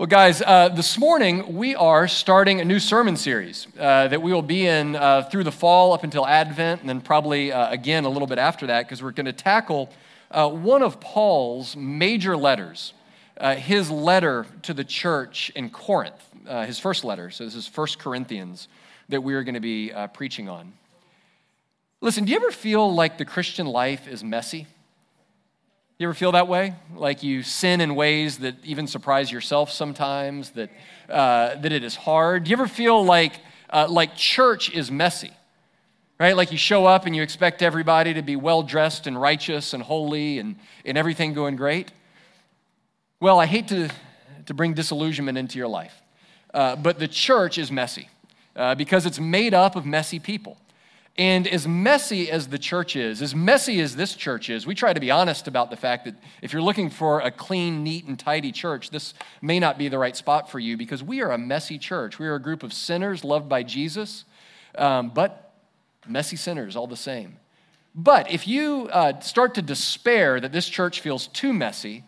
Well, 0.00 0.06
guys, 0.06 0.40
uh, 0.40 0.70
this 0.70 0.96
morning 0.96 1.56
we 1.56 1.74
are 1.74 2.08
starting 2.08 2.58
a 2.62 2.64
new 2.64 2.78
sermon 2.78 3.16
series 3.16 3.66
uh, 3.78 4.08
that 4.08 4.22
we 4.22 4.32
will 4.32 4.40
be 4.40 4.66
in 4.66 4.96
uh, 4.96 5.24
through 5.24 5.44
the 5.44 5.52
fall 5.52 5.92
up 5.92 6.04
until 6.04 6.26
Advent, 6.26 6.80
and 6.80 6.88
then 6.88 7.02
probably 7.02 7.52
uh, 7.52 7.70
again 7.70 8.06
a 8.06 8.08
little 8.08 8.26
bit 8.26 8.38
after 8.38 8.66
that, 8.68 8.86
because 8.86 9.02
we're 9.02 9.10
going 9.10 9.26
to 9.26 9.34
tackle 9.34 9.90
uh, 10.30 10.48
one 10.48 10.82
of 10.82 11.00
Paul's 11.00 11.76
major 11.76 12.34
letters, 12.34 12.94
uh, 13.36 13.56
his 13.56 13.90
letter 13.90 14.46
to 14.62 14.72
the 14.72 14.84
church 14.84 15.52
in 15.54 15.68
Corinth, 15.68 16.24
his 16.64 16.78
first 16.78 17.04
letter. 17.04 17.30
So, 17.30 17.44
this 17.44 17.54
is 17.54 17.68
First 17.68 17.98
Corinthians 17.98 18.68
that 19.10 19.22
we 19.22 19.34
are 19.34 19.44
going 19.44 19.52
to 19.52 19.60
be 19.60 19.92
preaching 20.14 20.48
on. 20.48 20.72
Listen, 22.00 22.24
do 22.24 22.32
you 22.32 22.36
ever 22.36 22.52
feel 22.52 22.90
like 22.90 23.18
the 23.18 23.26
Christian 23.26 23.66
life 23.66 24.08
is 24.08 24.24
messy? 24.24 24.66
You 26.00 26.06
ever 26.06 26.14
feel 26.14 26.32
that 26.32 26.48
way? 26.48 26.72
Like 26.96 27.22
you 27.22 27.42
sin 27.42 27.82
in 27.82 27.94
ways 27.94 28.38
that 28.38 28.54
even 28.64 28.86
surprise 28.86 29.30
yourself 29.30 29.70
sometimes, 29.70 30.48
that, 30.52 30.70
uh, 31.10 31.56
that 31.56 31.72
it 31.72 31.84
is 31.84 31.94
hard? 31.94 32.44
Do 32.44 32.50
you 32.50 32.56
ever 32.56 32.66
feel 32.66 33.04
like, 33.04 33.34
uh, 33.68 33.86
like 33.86 34.16
church 34.16 34.72
is 34.72 34.90
messy? 34.90 35.30
Right? 36.18 36.34
Like 36.34 36.52
you 36.52 36.56
show 36.56 36.86
up 36.86 37.04
and 37.04 37.14
you 37.14 37.20
expect 37.20 37.60
everybody 37.60 38.14
to 38.14 38.22
be 38.22 38.34
well 38.34 38.62
dressed 38.62 39.06
and 39.06 39.20
righteous 39.20 39.74
and 39.74 39.82
holy 39.82 40.38
and, 40.38 40.56
and 40.86 40.96
everything 40.96 41.34
going 41.34 41.56
great? 41.56 41.92
Well, 43.20 43.38
I 43.38 43.44
hate 43.44 43.68
to, 43.68 43.90
to 44.46 44.54
bring 44.54 44.72
disillusionment 44.72 45.36
into 45.36 45.58
your 45.58 45.68
life, 45.68 46.00
uh, 46.54 46.76
but 46.76 46.98
the 46.98 47.08
church 47.08 47.58
is 47.58 47.70
messy 47.70 48.08
uh, 48.56 48.74
because 48.74 49.04
it's 49.04 49.20
made 49.20 49.52
up 49.52 49.76
of 49.76 49.84
messy 49.84 50.18
people. 50.18 50.56
And 51.18 51.46
as 51.46 51.66
messy 51.66 52.30
as 52.30 52.48
the 52.48 52.58
church 52.58 52.96
is, 52.96 53.20
as 53.20 53.34
messy 53.34 53.80
as 53.80 53.96
this 53.96 54.14
church 54.14 54.48
is, 54.48 54.66
we 54.66 54.74
try 54.74 54.92
to 54.92 55.00
be 55.00 55.10
honest 55.10 55.48
about 55.48 55.70
the 55.70 55.76
fact 55.76 56.04
that 56.06 56.14
if 56.40 56.52
you're 56.52 56.62
looking 56.62 56.88
for 56.88 57.20
a 57.20 57.30
clean, 57.30 57.82
neat, 57.82 58.06
and 58.06 58.18
tidy 58.18 58.52
church, 58.52 58.90
this 58.90 59.12
may 59.42 59.58
not 59.58 59.76
be 59.76 59.88
the 59.88 59.98
right 59.98 60.16
spot 60.16 60.50
for 60.50 60.58
you 60.58 60.76
because 60.76 61.02
we 61.02 61.20
are 61.20 61.32
a 61.32 61.38
messy 61.38 61.78
church. 61.78 62.18
We 62.18 62.26
are 62.26 62.36
a 62.36 62.42
group 62.42 62.62
of 62.62 62.72
sinners 62.72 63.24
loved 63.24 63.48
by 63.48 63.64
Jesus, 63.64 64.24
um, 64.76 65.10
but 65.10 65.52
messy 66.06 66.36
sinners 66.36 66.76
all 66.76 66.86
the 66.86 66.96
same. 66.96 67.36
But 67.94 68.30
if 68.30 68.46
you 68.46 68.88
uh, 68.92 69.20
start 69.20 69.54
to 69.56 69.62
despair 69.62 70.40
that 70.40 70.52
this 70.52 70.68
church 70.68 71.00
feels 71.00 71.26
too 71.26 71.52
messy, 71.52 72.04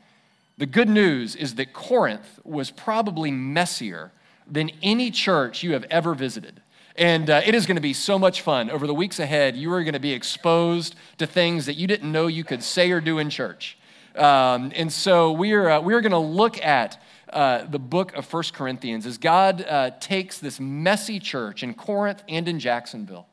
the 0.59 0.67
good 0.67 0.89
news 0.89 1.35
is 1.35 1.57
that 1.57 1.73
Corinth 1.73 2.39
was 2.45 2.71
probably 2.71 3.31
messier 3.31 4.13
than 4.47 4.71
any 4.83 5.11
church 5.11 5.63
you 5.63 5.73
have 5.73 5.85
ever 5.85 6.15
visited. 6.15 6.63
And 6.97 7.31
uh, 7.31 7.41
it 7.45 7.55
is 7.55 7.67
going 7.67 7.77
to 7.77 7.83
be 7.83 7.95
so 7.95 8.19
much 8.19 8.43
fun. 8.43 8.71
Over 8.71 8.87
the 8.87 8.95
weeks 8.95 9.19
ahead, 9.19 9.57
you 9.57 9.73
are 9.73 9.83
going 9.83 9.95
to 9.95 10.01
be 10.01 10.13
exposed 10.13 10.95
to 11.19 11.27
things 11.27 11.67
that 11.67 11.75
you 11.75 11.87
didn't 11.87 12.11
know 12.11 12.27
you 12.27 12.45
could 12.45 12.63
say 12.63 12.91
or 12.91 13.01
do 13.01 13.19
in 13.19 13.31
church. 13.31 13.79
Um, 14.15 14.73
and 14.75 14.93
so 14.93 15.33
we 15.33 15.53
are, 15.53 15.71
uh, 15.71 15.81
we 15.81 15.95
are 15.95 16.03
going 16.03 16.13
to 16.13 16.19
look 16.19 16.63
at 16.63 17.01
uh, 17.33 17.65
the 17.65 17.79
book 17.79 18.13
of 18.15 18.27
First 18.27 18.53
Corinthians 18.53 19.07
as 19.07 19.17
God 19.17 19.65
uh, 19.67 19.91
takes 20.01 20.39
this 20.39 20.61
messy 20.61 21.19
church 21.19 21.63
in 21.63 21.73
Corinth 21.73 22.23
and 22.29 22.47
in 22.47 22.59
Jacksonville 22.59 23.27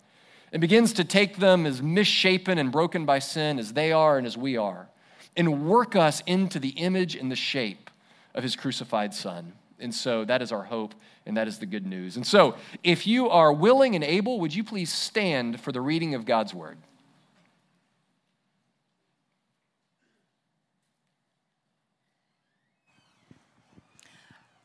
and 0.54 0.62
begins 0.62 0.94
to 0.94 1.04
take 1.04 1.38
them 1.38 1.66
as 1.66 1.82
misshapen 1.82 2.58
and 2.58 2.72
broken 2.72 3.06
by 3.06 3.20
sin 3.20 3.60
as 3.60 3.74
they 3.74 3.92
are 3.92 4.18
and 4.18 4.26
as 4.26 4.38
we 4.38 4.56
are 4.56 4.88
and 5.36 5.68
work 5.68 5.96
us 5.96 6.24
into 6.26 6.60
the 6.60 6.70
image 6.70 7.16
and 7.16 7.32
the 7.32 7.36
shape 7.36 7.90
of 8.34 8.44
his 8.44 8.56
crucified 8.56 9.14
son. 9.14 9.54
And 9.80 9.94
so 9.94 10.26
that 10.26 10.42
is 10.42 10.52
our 10.52 10.64
hope 10.64 10.94
and 11.26 11.38
that 11.38 11.48
is 11.48 11.60
the 11.60 11.66
good 11.66 11.86
news. 11.86 12.16
And 12.16 12.26
so, 12.26 12.56
if 12.84 13.06
you 13.06 13.30
are 13.30 13.54
willing 13.54 13.96
and 13.96 14.04
able, 14.04 14.40
would 14.40 14.54
you 14.54 14.64
please 14.64 14.92
stand 14.92 15.60
for 15.60 15.72
the 15.72 15.82
reading 15.82 16.16
of 16.16 16.26
God's 16.26 16.54
word? 16.54 16.78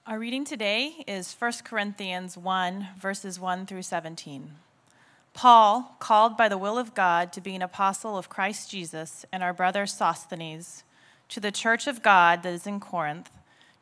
Our 0.07 0.19
reading 0.19 0.45
today 0.45 1.03
is 1.07 1.35
1 1.39 1.53
Corinthians 1.65 2.37
1, 2.37 2.89
verses 2.99 3.41
1 3.41 3.65
through 3.65 3.83
17. 3.83 4.51
Paul, 5.33 5.97
called 5.99 6.37
by 6.37 6.49
the 6.49 6.59
will 6.59 6.77
of 6.77 6.95
God 6.95 7.33
to 7.33 7.41
be 7.41 7.55
an 7.55 7.63
apostle 7.63 8.19
of 8.19 8.29
Christ 8.29 8.71
Jesus, 8.71 9.25
and 9.33 9.43
our 9.43 9.55
brother 9.55 9.87
Sosthenes, 9.87 10.85
to 11.31 11.41
the 11.41 11.51
church 11.51 11.87
of 11.87 12.03
God 12.03 12.43
that 12.43 12.53
is 12.53 12.67
in 12.67 12.81
Corinth, 12.81 13.31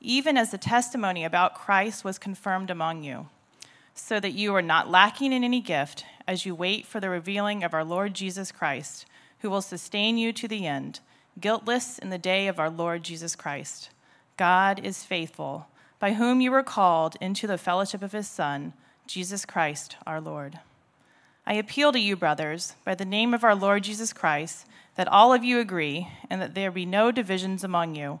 even 0.00 0.36
as 0.36 0.50
the 0.50 0.58
testimony 0.58 1.24
about 1.24 1.54
Christ 1.54 2.04
was 2.04 2.18
confirmed 2.18 2.70
among 2.70 3.02
you, 3.02 3.28
so 3.94 4.18
that 4.18 4.32
you 4.32 4.54
are 4.54 4.62
not 4.62 4.90
lacking 4.90 5.32
in 5.32 5.44
any 5.44 5.60
gift 5.60 6.04
as 6.26 6.46
you 6.46 6.54
wait 6.54 6.86
for 6.86 7.00
the 7.00 7.10
revealing 7.10 7.62
of 7.62 7.74
our 7.74 7.84
Lord 7.84 8.14
Jesus 8.14 8.50
Christ, 8.50 9.04
who 9.40 9.50
will 9.50 9.62
sustain 9.62 10.16
you 10.16 10.32
to 10.32 10.48
the 10.48 10.66
end, 10.66 11.00
guiltless 11.38 11.98
in 11.98 12.10
the 12.10 12.18
day 12.18 12.46
of 12.48 12.58
our 12.58 12.70
Lord 12.70 13.02
Jesus 13.02 13.36
Christ. 13.36 13.90
God 14.36 14.80
is 14.84 15.04
faithful, 15.04 15.66
by 15.98 16.14
whom 16.14 16.40
you 16.40 16.50
were 16.50 16.62
called 16.62 17.16
into 17.20 17.46
the 17.46 17.58
fellowship 17.58 18.02
of 18.02 18.12
his 18.12 18.28
Son, 18.28 18.72
Jesus 19.06 19.44
Christ 19.44 19.96
our 20.06 20.20
Lord. 20.20 20.60
I 21.46 21.54
appeal 21.54 21.92
to 21.92 21.98
you, 21.98 22.16
brothers, 22.16 22.74
by 22.84 22.94
the 22.94 23.04
name 23.04 23.34
of 23.34 23.44
our 23.44 23.54
Lord 23.54 23.84
Jesus 23.84 24.12
Christ, 24.12 24.66
that 24.94 25.08
all 25.08 25.34
of 25.34 25.44
you 25.44 25.58
agree, 25.58 26.08
and 26.30 26.40
that 26.40 26.54
there 26.54 26.70
be 26.70 26.86
no 26.86 27.10
divisions 27.10 27.64
among 27.64 27.96
you 27.96 28.20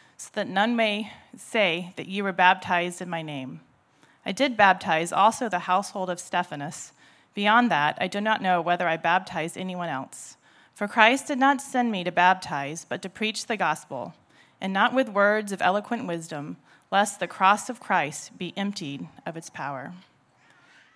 so 0.21 0.29
that 0.33 0.47
none 0.47 0.75
may 0.75 1.11
say 1.35 1.93
that 1.95 2.07
ye 2.07 2.21
were 2.21 2.31
baptized 2.31 3.01
in 3.01 3.09
my 3.09 3.23
name. 3.23 3.59
I 4.23 4.31
did 4.31 4.55
baptize 4.55 5.11
also 5.11 5.49
the 5.49 5.65
household 5.65 6.11
of 6.11 6.19
Stephanas. 6.19 6.91
Beyond 7.33 7.71
that, 7.71 7.97
I 7.99 8.05
do 8.05 8.21
not 8.21 8.39
know 8.39 8.61
whether 8.61 8.87
I 8.87 8.97
baptized 8.97 9.57
anyone 9.57 9.89
else. 9.89 10.37
For 10.75 10.87
Christ 10.87 11.25
did 11.25 11.39
not 11.39 11.59
send 11.59 11.91
me 11.91 12.03
to 12.03 12.11
baptize, 12.11 12.85
but 12.87 13.01
to 13.01 13.09
preach 13.09 13.47
the 13.47 13.57
gospel, 13.57 14.13
and 14.61 14.71
not 14.71 14.93
with 14.93 15.09
words 15.09 15.51
of 15.51 15.59
eloquent 15.59 16.05
wisdom, 16.05 16.57
lest 16.91 17.19
the 17.19 17.27
cross 17.27 17.67
of 17.67 17.79
Christ 17.79 18.37
be 18.37 18.53
emptied 18.55 19.07
of 19.25 19.35
its 19.35 19.49
power. 19.49 19.91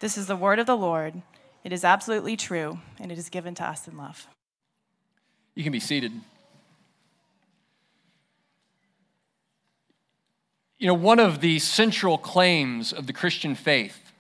This 0.01 0.19
is 0.19 0.27
the 0.27 0.35
word 0.35 0.59
of 0.59 0.67
the 0.67 0.77
Lord. 0.77 1.23
It 1.63 1.73
is 1.73 1.83
absolutely 1.83 2.37
true, 2.37 2.77
and 2.99 3.11
it 3.11 3.17
is 3.17 3.29
given 3.29 3.55
to 3.55 3.65
us 3.65 3.87
in 3.87 3.97
love. 3.97 4.27
You 5.55 5.63
can 5.63 5.71
be 5.71 5.79
seated. 5.79 6.11
You 10.77 10.87
know, 10.87 10.93
one 10.93 11.19
of 11.19 11.39
the 11.39 11.59
central 11.59 12.17
claims 12.17 12.91
of 12.91 13.07
the 13.07 13.13
Christian 13.13 13.55
faith 13.55 14.11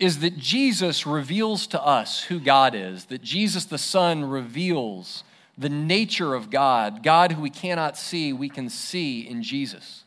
is 0.00 0.20
that 0.20 0.36
Jesus 0.36 1.06
reveals 1.06 1.66
to 1.68 1.80
us 1.80 2.24
who 2.24 2.40
God 2.40 2.74
is, 2.74 3.04
that 3.06 3.22
Jesus 3.22 3.66
the 3.66 3.78
Son 3.78 4.24
reveals 4.24 5.22
the 5.56 5.68
nature 5.68 6.34
of 6.34 6.50
God, 6.50 7.02
God 7.02 7.32
who 7.32 7.42
we 7.42 7.50
cannot 7.50 7.96
see, 7.96 8.32
we 8.32 8.48
can 8.48 8.70
see 8.70 9.20
in 9.20 9.42
Jesus. 9.42 10.04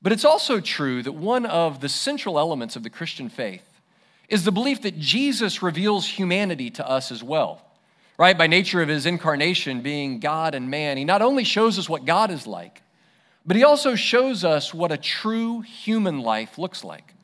But 0.00 0.12
it's 0.12 0.24
also 0.24 0.60
true 0.60 1.02
that 1.02 1.12
one 1.12 1.44
of 1.44 1.80
the 1.80 1.88
central 1.88 2.38
elements 2.38 2.76
of 2.76 2.82
the 2.82 2.90
Christian 2.90 3.28
faith 3.28 3.80
is 4.28 4.44
the 4.44 4.52
belief 4.52 4.80
that 4.82 4.98
Jesus 4.98 5.62
reveals 5.62 6.06
humanity 6.06 6.70
to 6.70 6.88
us 6.88 7.10
as 7.10 7.22
well. 7.22 7.62
Right? 8.16 8.38
By 8.38 8.46
nature 8.46 8.80
of 8.80 8.88
his 8.88 9.06
incarnation, 9.06 9.80
being 9.80 10.18
God 10.18 10.54
and 10.54 10.70
man, 10.70 10.96
he 10.96 11.04
not 11.04 11.22
only 11.22 11.44
shows 11.44 11.78
us 11.78 11.88
what 11.88 12.04
God 12.04 12.30
is 12.30 12.46
like, 12.46 12.82
but 13.46 13.56
he 13.56 13.64
also 13.64 13.94
shows 13.94 14.44
us 14.44 14.74
what 14.74 14.92
a 14.92 14.96
true 14.96 15.60
human 15.60 16.20
life 16.20 16.58
looks 16.58 16.84
like 16.84 17.14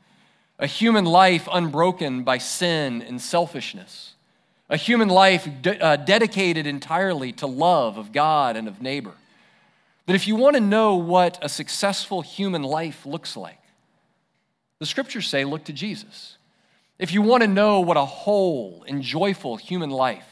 a 0.58 0.66
human 0.66 1.05
life 1.05 1.49
unbroken 1.52 2.22
by 2.22 2.38
sin 2.38 3.02
and 3.02 3.20
selfishness, 3.20 4.14
a 4.70 4.76
human 4.76 5.08
life 5.08 5.49
de- 5.62 5.81
uh, 5.82 5.96
dedicated 5.96 6.66
entirely 6.66 7.32
to 7.32 7.46
love 7.46 7.99
of 7.99 8.12
God 8.12 8.56
and 8.56 8.69
of 8.69 8.81
neighbor. 8.81 9.14
That 10.06 10.14
if 10.14 10.28
you 10.28 10.37
want 10.37 10.55
to 10.55 10.61
know 10.61 10.94
what 10.94 11.38
a 11.43 11.49
successful 11.49 12.22
human 12.22 12.62
life 12.62 13.05
looks 13.05 13.37
like, 13.37 13.58
The 14.78 14.87
scriptures 14.87 15.28
say, 15.28 15.44
look 15.44 15.64
to 15.64 15.72
Jesus. 15.72 16.37
If 16.99 17.12
you 17.12 17.22
want 17.22 17.43
to 17.43 17.49
know 17.49 17.81
what 17.81 17.96
a 17.96 18.05
whole 18.05 18.84
and 18.87 19.02
joyful 19.02 19.56
human 19.56 19.90
life 19.90 20.28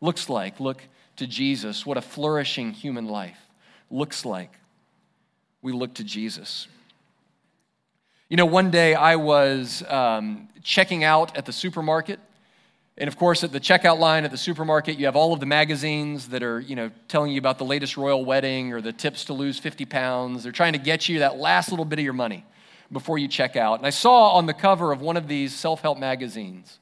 looks 0.00 0.28
like, 0.28 0.60
look 0.60 0.82
to 1.16 1.26
Jesus. 1.26 1.84
What 1.84 1.96
a 1.96 2.02
flourishing 2.02 2.72
human 2.72 3.06
life 3.08 3.38
looks 3.90 4.24
like, 4.24 4.52
we 5.62 5.72
look 5.72 5.94
to 5.94 6.04
Jesus. 6.04 6.66
You 8.28 8.36
know, 8.36 8.46
one 8.46 8.70
day 8.70 8.94
I 8.94 9.16
was 9.16 9.82
um, 9.88 10.48
checking 10.62 11.04
out 11.04 11.36
at 11.36 11.46
the 11.46 11.52
supermarket. 11.52 12.20
And 12.96 13.08
of 13.08 13.16
course, 13.16 13.42
at 13.42 13.50
the 13.50 13.60
checkout 13.60 13.98
line 13.98 14.24
at 14.24 14.30
the 14.30 14.36
supermarket, 14.36 14.98
you 14.98 15.06
have 15.06 15.16
all 15.16 15.32
of 15.32 15.40
the 15.40 15.46
magazines 15.46 16.28
that 16.28 16.42
are, 16.42 16.60
you 16.60 16.76
know, 16.76 16.90
telling 17.08 17.32
you 17.32 17.38
about 17.38 17.58
the 17.58 17.64
latest 17.64 17.96
royal 17.96 18.24
wedding 18.24 18.72
or 18.72 18.80
the 18.80 18.92
tips 18.92 19.24
to 19.26 19.32
lose 19.32 19.58
50 19.58 19.86
pounds. 19.86 20.42
They're 20.42 20.52
trying 20.52 20.74
to 20.74 20.78
get 20.78 21.08
you 21.08 21.20
that 21.20 21.38
last 21.38 21.70
little 21.70 21.84
bit 21.84 21.98
of 21.98 22.04
your 22.04 22.12
money 22.12 22.44
before 22.92 23.18
you 23.18 23.26
check 23.26 23.56
out. 23.56 23.78
And 23.78 23.86
I 23.86 23.90
saw 23.90 24.30
on 24.30 24.46
the 24.46 24.54
cover 24.54 24.92
of 24.92 25.00
one 25.00 25.16
of 25.16 25.28
these 25.28 25.54
self 25.54 25.80
help 25.80 25.98
magazines, 25.98 26.78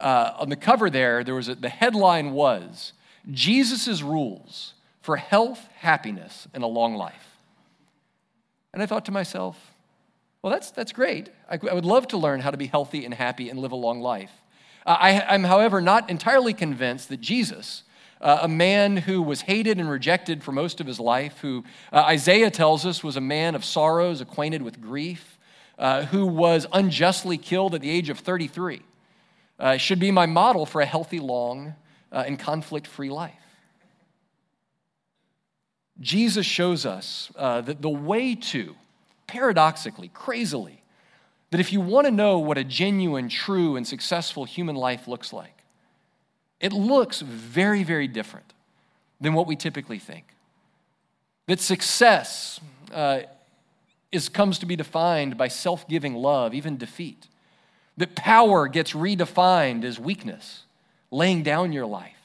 uh, 0.00 0.32
on 0.38 0.48
the 0.48 0.56
cover 0.56 0.90
there, 0.90 1.24
there 1.24 1.34
was 1.34 1.48
a, 1.48 1.54
the 1.54 1.68
headline 1.68 2.32
was 2.32 2.92
Jesus' 3.30 4.00
rules 4.00 4.74
for 5.00 5.16
health, 5.16 5.68
happiness, 5.76 6.48
and 6.54 6.62
a 6.62 6.66
long 6.66 6.94
life. 6.94 7.27
And 8.72 8.82
I 8.82 8.86
thought 8.86 9.04
to 9.06 9.12
myself, 9.12 9.74
well, 10.42 10.52
that's, 10.52 10.70
that's 10.70 10.92
great. 10.92 11.30
I, 11.50 11.58
I 11.70 11.74
would 11.74 11.84
love 11.84 12.08
to 12.08 12.18
learn 12.18 12.40
how 12.40 12.50
to 12.50 12.56
be 12.56 12.66
healthy 12.66 13.04
and 13.04 13.12
happy 13.12 13.50
and 13.50 13.58
live 13.58 13.72
a 13.72 13.76
long 13.76 14.00
life. 14.00 14.32
Uh, 14.86 14.96
I, 14.98 15.34
am, 15.34 15.44
however, 15.44 15.80
not 15.80 16.08
entirely 16.08 16.54
convinced 16.54 17.08
that 17.08 17.20
Jesus, 17.20 17.82
uh, 18.20 18.38
a 18.42 18.48
man 18.48 18.96
who 18.96 19.20
was 19.20 19.42
hated 19.42 19.78
and 19.78 19.90
rejected 19.90 20.42
for 20.42 20.52
most 20.52 20.80
of 20.80 20.86
his 20.86 21.00
life, 21.00 21.38
who 21.40 21.64
uh, 21.92 21.98
Isaiah 22.00 22.50
tells 22.50 22.86
us 22.86 23.02
was 23.02 23.16
a 23.16 23.20
man 23.20 23.54
of 23.54 23.64
sorrows, 23.64 24.20
acquainted 24.20 24.62
with 24.62 24.80
grief, 24.80 25.38
uh, 25.78 26.04
who 26.06 26.26
was 26.26 26.66
unjustly 26.72 27.38
killed 27.38 27.74
at 27.74 27.80
the 27.80 27.90
age 27.90 28.08
of 28.08 28.18
33, 28.18 28.82
uh, 29.58 29.76
should 29.76 29.98
be 29.98 30.10
my 30.10 30.26
model 30.26 30.66
for 30.66 30.80
a 30.80 30.86
healthy, 30.86 31.20
long, 31.20 31.74
uh, 32.12 32.24
and 32.26 32.38
conflict 32.38 32.86
free 32.86 33.10
life. 33.10 33.47
Jesus 36.00 36.46
shows 36.46 36.86
us 36.86 37.30
uh, 37.36 37.60
that 37.62 37.82
the 37.82 37.88
way 37.88 38.34
to, 38.34 38.74
paradoxically, 39.26 40.08
crazily, 40.08 40.82
that 41.50 41.60
if 41.60 41.72
you 41.72 41.80
want 41.80 42.06
to 42.06 42.10
know 42.10 42.38
what 42.38 42.58
a 42.58 42.64
genuine, 42.64 43.28
true, 43.28 43.76
and 43.76 43.86
successful 43.86 44.44
human 44.44 44.76
life 44.76 45.08
looks 45.08 45.32
like, 45.32 45.54
it 46.60 46.72
looks 46.72 47.20
very, 47.20 47.84
very 47.84 48.06
different 48.06 48.52
than 49.20 49.32
what 49.32 49.46
we 49.46 49.56
typically 49.56 49.98
think. 49.98 50.24
That 51.46 51.60
success 51.60 52.60
uh, 52.92 53.20
is, 54.12 54.28
comes 54.28 54.58
to 54.58 54.66
be 54.66 54.76
defined 54.76 55.36
by 55.36 55.48
self 55.48 55.88
giving 55.88 56.14
love, 56.14 56.54
even 56.54 56.76
defeat. 56.76 57.26
That 57.96 58.14
power 58.14 58.68
gets 58.68 58.92
redefined 58.92 59.84
as 59.84 59.98
weakness, 59.98 60.64
laying 61.10 61.42
down 61.42 61.72
your 61.72 61.86
life. 61.86 62.17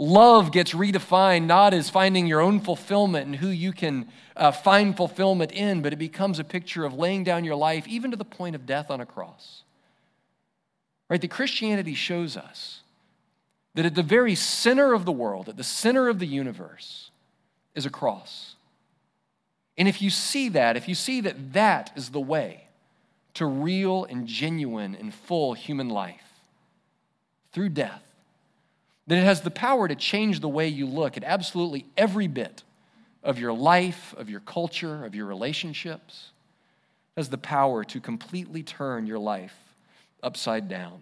Love 0.00 0.50
gets 0.50 0.72
redefined 0.72 1.44
not 1.44 1.74
as 1.74 1.90
finding 1.90 2.26
your 2.26 2.40
own 2.40 2.58
fulfillment 2.58 3.26
and 3.26 3.36
who 3.36 3.48
you 3.48 3.70
can 3.70 4.08
uh, 4.34 4.50
find 4.50 4.96
fulfillment 4.96 5.52
in, 5.52 5.82
but 5.82 5.92
it 5.92 5.98
becomes 5.98 6.38
a 6.38 6.44
picture 6.44 6.86
of 6.86 6.94
laying 6.94 7.22
down 7.22 7.44
your 7.44 7.54
life, 7.54 7.86
even 7.86 8.10
to 8.10 8.16
the 8.16 8.24
point 8.24 8.56
of 8.56 8.64
death 8.64 8.90
on 8.90 9.02
a 9.02 9.04
cross. 9.04 9.62
Right? 11.10 11.20
That 11.20 11.30
Christianity 11.30 11.92
shows 11.92 12.34
us 12.34 12.80
that 13.74 13.84
at 13.84 13.94
the 13.94 14.02
very 14.02 14.34
center 14.34 14.94
of 14.94 15.04
the 15.04 15.12
world, 15.12 15.50
at 15.50 15.58
the 15.58 15.62
center 15.62 16.08
of 16.08 16.18
the 16.18 16.26
universe, 16.26 17.10
is 17.74 17.84
a 17.84 17.90
cross. 17.90 18.54
And 19.76 19.86
if 19.86 20.00
you 20.00 20.08
see 20.08 20.48
that, 20.48 20.78
if 20.78 20.88
you 20.88 20.94
see 20.94 21.20
that 21.20 21.52
that 21.52 21.92
is 21.94 22.08
the 22.08 22.20
way 22.20 22.68
to 23.34 23.44
real 23.44 24.06
and 24.06 24.26
genuine 24.26 24.94
and 24.94 25.12
full 25.12 25.52
human 25.52 25.90
life 25.90 26.40
through 27.52 27.68
death, 27.68 28.09
then 29.06 29.18
it 29.18 29.24
has 29.24 29.40
the 29.40 29.50
power 29.50 29.88
to 29.88 29.94
change 29.94 30.40
the 30.40 30.48
way 30.48 30.68
you 30.68 30.86
look 30.86 31.16
at 31.16 31.24
absolutely 31.24 31.86
every 31.96 32.28
bit 32.28 32.62
of 33.22 33.38
your 33.38 33.52
life, 33.52 34.14
of 34.16 34.30
your 34.30 34.40
culture, 34.40 35.04
of 35.04 35.14
your 35.14 35.26
relationships. 35.26 36.30
It 37.16 37.20
has 37.20 37.28
the 37.28 37.38
power 37.38 37.84
to 37.84 38.00
completely 38.00 38.62
turn 38.62 39.06
your 39.06 39.18
life 39.18 39.56
upside 40.22 40.68
down. 40.68 41.00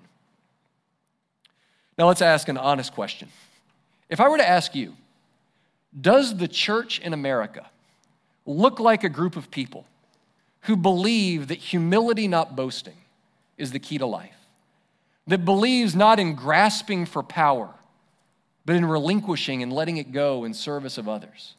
Now 1.96 2.06
let's 2.06 2.22
ask 2.22 2.48
an 2.48 2.56
honest 2.56 2.92
question. 2.92 3.28
If 4.08 4.20
I 4.20 4.28
were 4.28 4.38
to 4.38 4.48
ask 4.48 4.74
you, 4.74 4.94
does 5.98 6.36
the 6.36 6.48
church 6.48 7.00
in 7.00 7.12
America 7.12 7.68
look 8.46 8.80
like 8.80 9.04
a 9.04 9.08
group 9.08 9.36
of 9.36 9.50
people 9.50 9.84
who 10.62 10.76
believe 10.76 11.48
that 11.48 11.58
humility, 11.58 12.28
not 12.28 12.56
boasting, 12.56 12.96
is 13.56 13.72
the 13.72 13.78
key 13.78 13.98
to 13.98 14.06
life, 14.06 14.36
that 15.26 15.44
believes 15.44 15.94
not 15.94 16.18
in 16.18 16.34
grasping 16.34 17.04
for 17.04 17.22
power, 17.22 17.74
but 18.68 18.76
in 18.76 18.84
relinquishing 18.84 19.62
and 19.62 19.72
letting 19.72 19.96
it 19.96 20.12
go 20.12 20.44
in 20.44 20.52
service 20.52 20.98
of 20.98 21.08
others. 21.08 21.54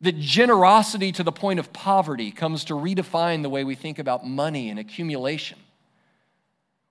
That 0.00 0.18
generosity 0.18 1.12
to 1.12 1.22
the 1.22 1.30
point 1.30 1.60
of 1.60 1.70
poverty 1.74 2.30
comes 2.30 2.64
to 2.64 2.72
redefine 2.72 3.42
the 3.42 3.50
way 3.50 3.62
we 3.62 3.74
think 3.74 3.98
about 3.98 4.26
money 4.26 4.70
and 4.70 4.78
accumulation. 4.78 5.58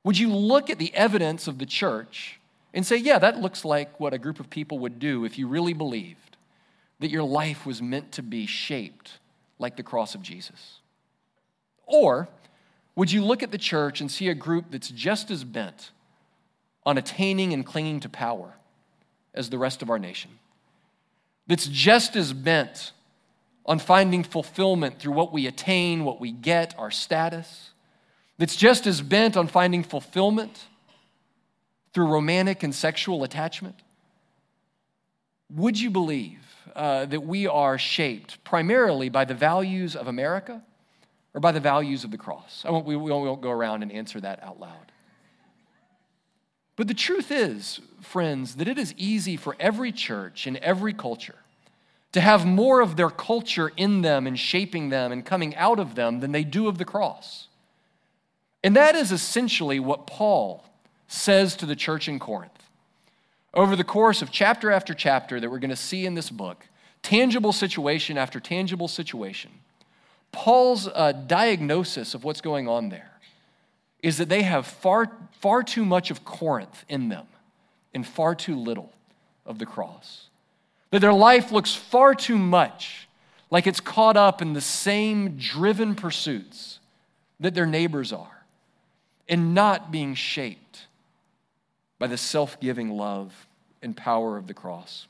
Would 0.04 0.20
you 0.20 0.32
look 0.32 0.70
at 0.70 0.78
the 0.78 0.94
evidence 0.94 1.48
of 1.48 1.58
the 1.58 1.66
church 1.66 2.40
and 2.76 2.86
say, 2.86 2.98
yeah, 2.98 3.18
that 3.18 3.40
looks 3.40 3.66
like 3.66 4.00
what 4.00 4.14
a 4.14 4.20
group 4.20 4.40
of 4.40 4.52
people 4.52 4.78
would 4.78 5.00
do 5.00 5.26
if 5.26 5.40
you 5.40 5.48
really 5.48 5.74
believed 5.74 6.38
that 7.00 7.10
your 7.10 7.24
life 7.24 7.66
was 7.66 7.82
meant 7.82 8.12
to 8.12 8.22
be 8.22 8.46
shaped 8.46 9.14
like 9.58 9.78
the 9.78 9.82
cross 9.82 10.14
of 10.14 10.22
Jesus? 10.22 10.78
Or 11.88 12.30
would 12.96 13.12
you 13.12 13.26
look 13.26 13.42
at 13.42 13.50
the 13.50 13.58
church 13.58 14.00
and 14.00 14.12
see 14.12 14.28
a 14.28 14.36
group 14.36 14.66
that's 14.70 14.90
just 14.90 15.32
as 15.32 15.44
bent 15.44 15.90
on 16.86 17.00
attaining 17.00 17.52
and 17.52 17.66
clinging 17.66 18.00
to 18.02 18.10
power 18.10 18.54
as 19.34 19.50
the 19.50 19.58
rest 19.58 19.82
of 19.82 19.90
our 19.90 20.00
nation? 20.00 20.32
That's 21.48 21.68
just 21.68 22.16
as 22.16 22.34
bent 22.34 22.92
on 23.66 23.80
finding 23.80 24.24
fulfillment 24.24 25.00
through 25.00 25.14
what 25.14 25.34
we 25.34 25.48
attain, 25.48 26.04
what 26.04 26.20
we 26.20 26.32
get, 26.32 26.74
our 26.78 26.92
status? 26.92 27.72
That's 28.38 28.56
just 28.56 28.88
as 28.88 29.02
bent 29.02 29.36
on 29.36 29.48
finding 29.48 29.84
fulfillment 29.84 30.66
through 31.94 32.08
romantic 32.08 32.64
and 32.64 32.76
sexual 32.76 33.24
attachment? 33.24 33.76
Would 35.50 35.80
you 35.80 35.90
believe 35.90 36.40
uh, 36.76 37.06
that 37.06 37.22
we 37.22 37.48
are 37.48 37.78
shaped 37.78 38.44
primarily 38.44 39.10
by 39.10 39.26
the 39.26 39.34
values 39.34 39.96
of 39.96 40.08
America 40.08 40.62
or 41.34 41.42
by 41.42 41.52
the 41.52 41.60
values 41.60 42.04
of 42.04 42.12
the 42.12 42.18
cross? 42.18 42.64
I 42.68 42.72
won't, 42.72 42.86
we, 42.86 42.96
we 42.96 43.10
won't 43.10 43.42
go 43.42 43.50
around 43.50 43.82
and 43.82 43.92
answer 43.92 44.20
that 44.22 44.44
out 44.44 44.60
loud. 44.60 44.87
But 46.78 46.88
the 46.88 46.94
truth 46.94 47.32
is, 47.32 47.82
friends, 48.02 48.56
that 48.56 48.68
it 48.68 48.78
is 48.78 48.94
easy 48.96 49.36
for 49.36 49.58
every 49.60 49.92
church 49.92 50.48
in 50.48 50.58
every 50.64 50.94
culture 50.94 51.36
to 52.14 52.22
have 52.22 52.46
more 52.46 52.80
of 52.80 52.96
their 52.96 53.10
culture 53.10 53.74
in 53.76 54.02
them 54.02 54.26
and 54.26 54.40
shaping 54.40 54.90
them 54.90 55.12
and 55.12 55.26
coming 55.26 55.56
out 55.56 55.80
of 55.80 55.96
them 55.96 56.22
than 56.22 56.32
they 56.32 56.44
do 56.44 56.68
of 56.68 56.78
the 56.78 56.86
cross. 56.86 57.48
And 58.64 58.76
that 58.76 58.96
is 58.96 59.12
essentially 59.12 59.80
what 59.80 60.08
Paul 60.08 60.64
says 61.08 61.56
to 61.58 61.66
the 61.66 61.76
church 61.76 62.08
in 62.08 62.20
Corinth 62.20 62.70
over 63.54 63.76
the 63.76 63.84
course 63.84 64.22
of 64.22 64.32
chapter 64.32 64.72
after 64.72 64.94
chapter 64.94 65.40
that 65.40 65.50
we're 65.50 65.60
going 65.60 65.72
to 65.72 65.76
see 65.76 66.06
in 66.06 66.14
this 66.14 66.30
book, 66.30 66.68
tangible 67.02 67.52
situation 67.52 68.18
after 68.18 68.40
tangible 68.40 68.88
situation, 68.88 69.52
Paul's 70.32 70.88
uh, 70.88 71.12
diagnosis 71.12 72.14
of 72.14 72.24
what's 72.24 72.42
going 72.42 72.68
on 72.68 72.90
there 72.90 73.17
is 74.02 74.18
that 74.18 74.30
they 74.30 74.44
have 74.44 74.66
far, 74.66 75.12
far 75.40 75.64
too 75.64 75.86
much 75.86 76.12
of 76.12 76.24
Corinth 76.24 76.86
in 76.88 77.10
them 77.10 77.28
and 77.94 78.06
far 78.06 78.36
too 78.36 78.56
little 78.56 78.92
of 79.46 79.60
the 79.60 79.66
cross. 79.66 80.28
That 80.92 81.00
their 81.00 81.14
life 81.14 81.52
looks 81.52 81.74
far 81.74 82.14
too 82.14 82.38
much 82.38 83.08
like 83.50 83.66
it's 83.66 83.80
caught 83.80 84.18
up 84.18 84.42
in 84.42 84.54
the 84.54 84.62
same 84.62 85.38
driven 85.38 85.96
pursuits 85.96 86.80
that 87.40 87.54
their 87.54 87.66
neighbors 87.66 88.12
are 88.12 88.46
and 89.28 89.54
not 89.54 89.92
being 89.92 90.16
shaped 90.16 90.88
by 92.00 92.08
the 92.08 92.18
self 92.18 92.60
giving 92.60 92.90
love 92.90 93.48
and 93.82 93.96
power 93.96 94.38
of 94.38 94.48
the 94.48 94.54
cross. 94.54 95.08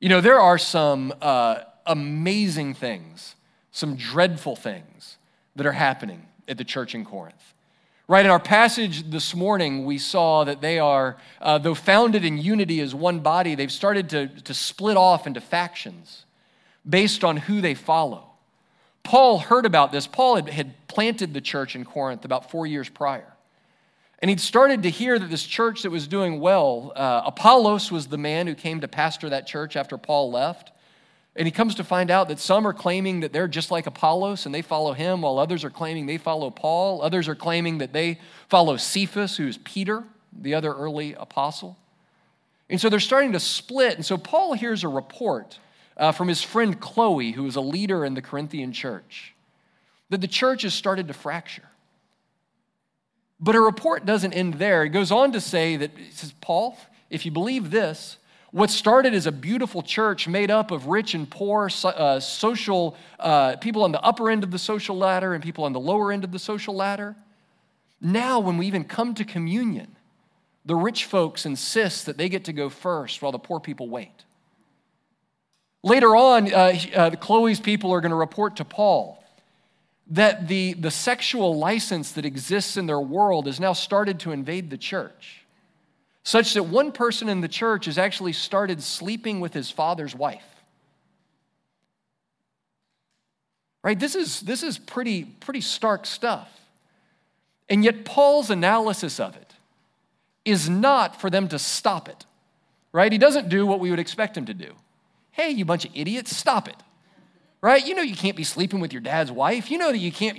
You 0.00 0.08
know, 0.08 0.20
there 0.20 0.40
are 0.40 0.58
some 0.58 1.12
uh, 1.20 1.60
amazing 1.86 2.74
things, 2.74 3.36
some 3.70 3.96
dreadful 3.96 4.56
things 4.56 5.16
that 5.54 5.66
are 5.66 5.72
happening 5.72 6.26
at 6.52 6.58
the 6.58 6.64
church 6.64 6.94
in 6.94 7.04
Corinth. 7.04 7.54
Right, 8.08 8.24
in 8.24 8.30
our 8.30 8.40
passage 8.40 9.10
this 9.10 9.34
morning, 9.34 9.84
we 9.84 9.96
saw 9.96 10.44
that 10.44 10.60
they 10.60 10.78
are, 10.78 11.16
uh, 11.40 11.58
though 11.58 11.74
founded 11.74 12.24
in 12.24 12.36
unity 12.36 12.80
as 12.80 12.94
one 12.94 13.20
body, 13.20 13.54
they've 13.54 13.72
started 13.72 14.10
to, 14.10 14.26
to 14.28 14.54
split 14.54 14.96
off 14.96 15.26
into 15.26 15.40
factions 15.40 16.24
based 16.88 17.24
on 17.24 17.36
who 17.36 17.60
they 17.60 17.74
follow. 17.74 18.24
Paul 19.02 19.38
heard 19.38 19.66
about 19.66 19.92
this. 19.92 20.06
Paul 20.06 20.36
had, 20.36 20.48
had 20.48 20.74
planted 20.88 21.32
the 21.32 21.40
church 21.40 21.74
in 21.74 21.84
Corinth 21.84 22.24
about 22.24 22.50
four 22.50 22.66
years 22.66 22.88
prior. 22.88 23.32
And 24.18 24.28
he'd 24.28 24.40
started 24.40 24.82
to 24.82 24.90
hear 24.90 25.18
that 25.18 25.30
this 25.30 25.44
church 25.44 25.82
that 25.82 25.90
was 25.90 26.06
doing 26.06 26.38
well, 26.38 26.92
uh, 26.94 27.22
Apollos 27.24 27.90
was 27.90 28.08
the 28.08 28.18
man 28.18 28.46
who 28.46 28.54
came 28.54 28.80
to 28.80 28.88
pastor 28.88 29.30
that 29.30 29.46
church 29.46 29.74
after 29.74 29.96
Paul 29.96 30.30
left. 30.30 30.71
And 31.34 31.46
he 31.46 31.52
comes 31.52 31.76
to 31.76 31.84
find 31.84 32.10
out 32.10 32.28
that 32.28 32.38
some 32.38 32.66
are 32.66 32.74
claiming 32.74 33.20
that 33.20 33.32
they're 33.32 33.48
just 33.48 33.70
like 33.70 33.86
Apollos 33.86 34.44
and 34.44 34.54
they 34.54 34.60
follow 34.60 34.92
him, 34.92 35.22
while 35.22 35.38
others 35.38 35.64
are 35.64 35.70
claiming 35.70 36.06
they 36.06 36.18
follow 36.18 36.50
Paul. 36.50 37.00
Others 37.00 37.26
are 37.28 37.34
claiming 37.34 37.78
that 37.78 37.94
they 37.94 38.18
follow 38.48 38.76
Cephas, 38.76 39.36
who's 39.38 39.56
Peter, 39.58 40.04
the 40.38 40.54
other 40.54 40.74
early 40.74 41.14
apostle. 41.14 41.78
And 42.68 42.80
so 42.80 42.90
they're 42.90 43.00
starting 43.00 43.32
to 43.32 43.40
split. 43.40 43.96
And 43.96 44.04
so 44.04 44.18
Paul 44.18 44.52
hears 44.52 44.84
a 44.84 44.88
report 44.88 45.58
uh, 45.96 46.12
from 46.12 46.28
his 46.28 46.42
friend 46.42 46.78
Chloe, 46.78 47.32
who 47.32 47.46
is 47.46 47.56
a 47.56 47.60
leader 47.62 48.04
in 48.04 48.14
the 48.14 48.22
Corinthian 48.22 48.72
church, 48.72 49.34
that 50.10 50.20
the 50.20 50.28
church 50.28 50.62
has 50.62 50.74
started 50.74 51.08
to 51.08 51.14
fracture. 51.14 51.68
But 53.40 53.54
her 53.54 53.62
report 53.62 54.06
doesn't 54.06 54.34
end 54.34 54.54
there. 54.54 54.84
It 54.84 54.90
goes 54.90 55.10
on 55.10 55.32
to 55.32 55.40
say 55.40 55.76
that, 55.76 55.90
says, 56.12 56.32
Paul, 56.40 56.78
if 57.10 57.24
you 57.26 57.32
believe 57.32 57.70
this, 57.70 58.18
what 58.52 58.70
started 58.70 59.14
as 59.14 59.26
a 59.26 59.32
beautiful 59.32 59.82
church 59.82 60.28
made 60.28 60.50
up 60.50 60.70
of 60.70 60.86
rich 60.86 61.14
and 61.14 61.28
poor, 61.28 61.70
uh, 61.84 62.20
social 62.20 62.96
uh, 63.18 63.56
people 63.56 63.82
on 63.82 63.92
the 63.92 64.00
upper 64.02 64.30
end 64.30 64.44
of 64.44 64.50
the 64.50 64.58
social 64.58 64.96
ladder 64.96 65.32
and 65.32 65.42
people 65.42 65.64
on 65.64 65.72
the 65.72 65.80
lower 65.80 66.12
end 66.12 66.22
of 66.22 66.32
the 66.32 66.38
social 66.38 66.74
ladder. 66.74 67.16
Now, 68.00 68.40
when 68.40 68.58
we 68.58 68.66
even 68.66 68.84
come 68.84 69.14
to 69.14 69.24
communion, 69.24 69.96
the 70.66 70.76
rich 70.76 71.06
folks 71.06 71.46
insist 71.46 72.04
that 72.06 72.18
they 72.18 72.28
get 72.28 72.44
to 72.44 72.52
go 72.52 72.68
first 72.68 73.22
while 73.22 73.32
the 73.32 73.38
poor 73.38 73.58
people 73.58 73.88
wait. 73.88 74.24
Later 75.82 76.14
on, 76.14 76.52
uh, 76.52 76.78
uh 76.94 77.10
Chloe's 77.16 77.58
people 77.58 77.90
are 77.92 78.02
going 78.02 78.10
to 78.10 78.16
report 78.16 78.56
to 78.56 78.64
Paul 78.66 79.24
that 80.08 80.46
the, 80.46 80.74
the 80.74 80.90
sexual 80.90 81.58
license 81.58 82.12
that 82.12 82.26
exists 82.26 82.76
in 82.76 82.84
their 82.84 83.00
world 83.00 83.46
has 83.46 83.58
now 83.58 83.72
started 83.72 84.20
to 84.20 84.30
invade 84.30 84.68
the 84.68 84.76
church 84.76 85.41
such 86.24 86.54
that 86.54 86.64
one 86.64 86.92
person 86.92 87.28
in 87.28 87.40
the 87.40 87.48
church 87.48 87.86
has 87.86 87.98
actually 87.98 88.32
started 88.32 88.82
sleeping 88.82 89.40
with 89.40 89.52
his 89.52 89.70
father's 89.70 90.14
wife. 90.14 90.44
Right? 93.82 93.98
This 93.98 94.14
is, 94.14 94.40
this 94.40 94.62
is 94.62 94.78
pretty, 94.78 95.24
pretty 95.24 95.60
stark 95.60 96.06
stuff. 96.06 96.48
And 97.68 97.84
yet, 97.84 98.04
Paul's 98.04 98.50
analysis 98.50 99.18
of 99.18 99.36
it 99.36 99.54
is 100.44 100.68
not 100.68 101.20
for 101.20 101.30
them 101.30 101.48
to 101.48 101.58
stop 101.58 102.08
it. 102.08 102.24
Right? 102.92 103.10
He 103.10 103.18
doesn't 103.18 103.48
do 103.48 103.66
what 103.66 103.80
we 103.80 103.90
would 103.90 103.98
expect 103.98 104.36
him 104.36 104.44
to 104.46 104.54
do. 104.54 104.72
Hey, 105.32 105.50
you 105.50 105.64
bunch 105.64 105.84
of 105.84 105.90
idiots, 105.94 106.36
stop 106.36 106.68
it. 106.68 106.76
Right? 107.60 107.84
You 107.84 107.94
know 107.94 108.02
you 108.02 108.16
can't 108.16 108.36
be 108.36 108.44
sleeping 108.44 108.80
with 108.80 108.92
your 108.92 109.00
dad's 109.00 109.32
wife. 109.32 109.70
You 109.70 109.78
know 109.78 109.90
that 109.90 109.98
you 109.98 110.12
can't 110.12 110.36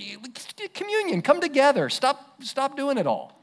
communion, 0.74 1.22
come 1.22 1.42
together. 1.42 1.90
Stop 1.90 2.44
stop 2.44 2.78
doing 2.78 2.98
it 2.98 3.08
all. 3.08 3.43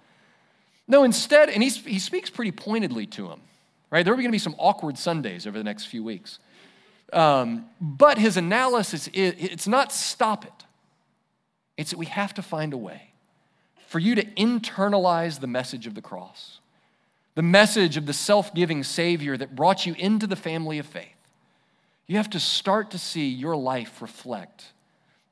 No, 0.89 1.05
instead, 1.05 1.49
and 1.49 1.63
he 1.63 1.69
he 1.71 1.99
speaks 1.99 2.31
pretty 2.31 2.53
pointedly 2.53 3.07
to 3.07 3.29
him, 3.29 3.41
right? 3.91 4.05
There 4.05 4.13
are 4.13 4.17
going 4.17 4.27
to 4.29 4.33
be 4.33 4.39
some 4.39 4.57
awkward 4.59 4.99
Sundays 4.99 5.47
over 5.47 5.57
the 5.57 5.65
next 5.65 5.87
few 5.87 6.03
weeks. 6.03 6.39
Um, 7.13 7.67
but 7.81 8.19
his 8.19 8.37
analysis 8.37 9.09
is 9.09 9.35
it's 9.39 9.69
not 9.69 9.93
stop 9.93 10.45
it, 10.45 10.65
it's 11.77 11.91
that 11.91 11.99
we 11.99 12.07
have 12.07 12.35
to 12.35 12.43
find 12.43 12.73
a 12.73 12.79
way 12.79 13.11
for 13.89 13.99
you 13.99 14.15
to 14.15 14.25
internalize 14.25 15.41
the 15.41 15.49
message 15.49 15.87
of 15.89 15.97
the 15.97 16.03
cross, 16.03 16.61
the 17.35 17.43
message 17.43 17.97
of 17.97 18.07
the 18.07 18.13
self 18.13 18.55
giving 18.55 18.85
Savior 18.85 19.37
that 19.37 19.57
brought 19.57 19.87
you 19.87 19.95
into 19.99 20.27
the 20.27 20.37
family 20.37 20.79
of 20.79 20.87
faith. 20.87 21.29
You 22.07 22.17
have 22.17 22.31
to 22.31 22.41
start 22.41 22.91
to 22.93 22.99
see 22.99 23.29
your 23.29 23.57
life 23.57 24.01
reflect 24.03 24.67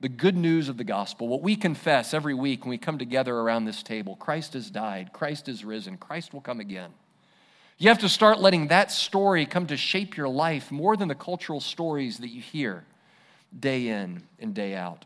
the 0.00 0.08
good 0.08 0.36
news 0.36 0.68
of 0.68 0.76
the 0.76 0.84
gospel, 0.84 1.26
what 1.26 1.42
we 1.42 1.56
confess 1.56 2.14
every 2.14 2.34
week 2.34 2.62
when 2.62 2.70
we 2.70 2.78
come 2.78 2.98
together 2.98 3.34
around 3.34 3.64
this 3.64 3.82
table 3.82 4.16
Christ 4.16 4.52
has 4.52 4.70
died, 4.70 5.12
Christ 5.12 5.48
is 5.48 5.64
risen, 5.64 5.96
Christ 5.96 6.32
will 6.32 6.40
come 6.40 6.60
again. 6.60 6.90
You 7.78 7.88
have 7.88 7.98
to 8.00 8.08
start 8.08 8.40
letting 8.40 8.68
that 8.68 8.90
story 8.90 9.46
come 9.46 9.66
to 9.68 9.76
shape 9.76 10.16
your 10.16 10.28
life 10.28 10.72
more 10.72 10.96
than 10.96 11.08
the 11.08 11.14
cultural 11.14 11.60
stories 11.60 12.18
that 12.18 12.28
you 12.28 12.40
hear 12.40 12.84
day 13.58 13.88
in 13.88 14.22
and 14.40 14.54
day 14.54 14.74
out. 14.74 15.04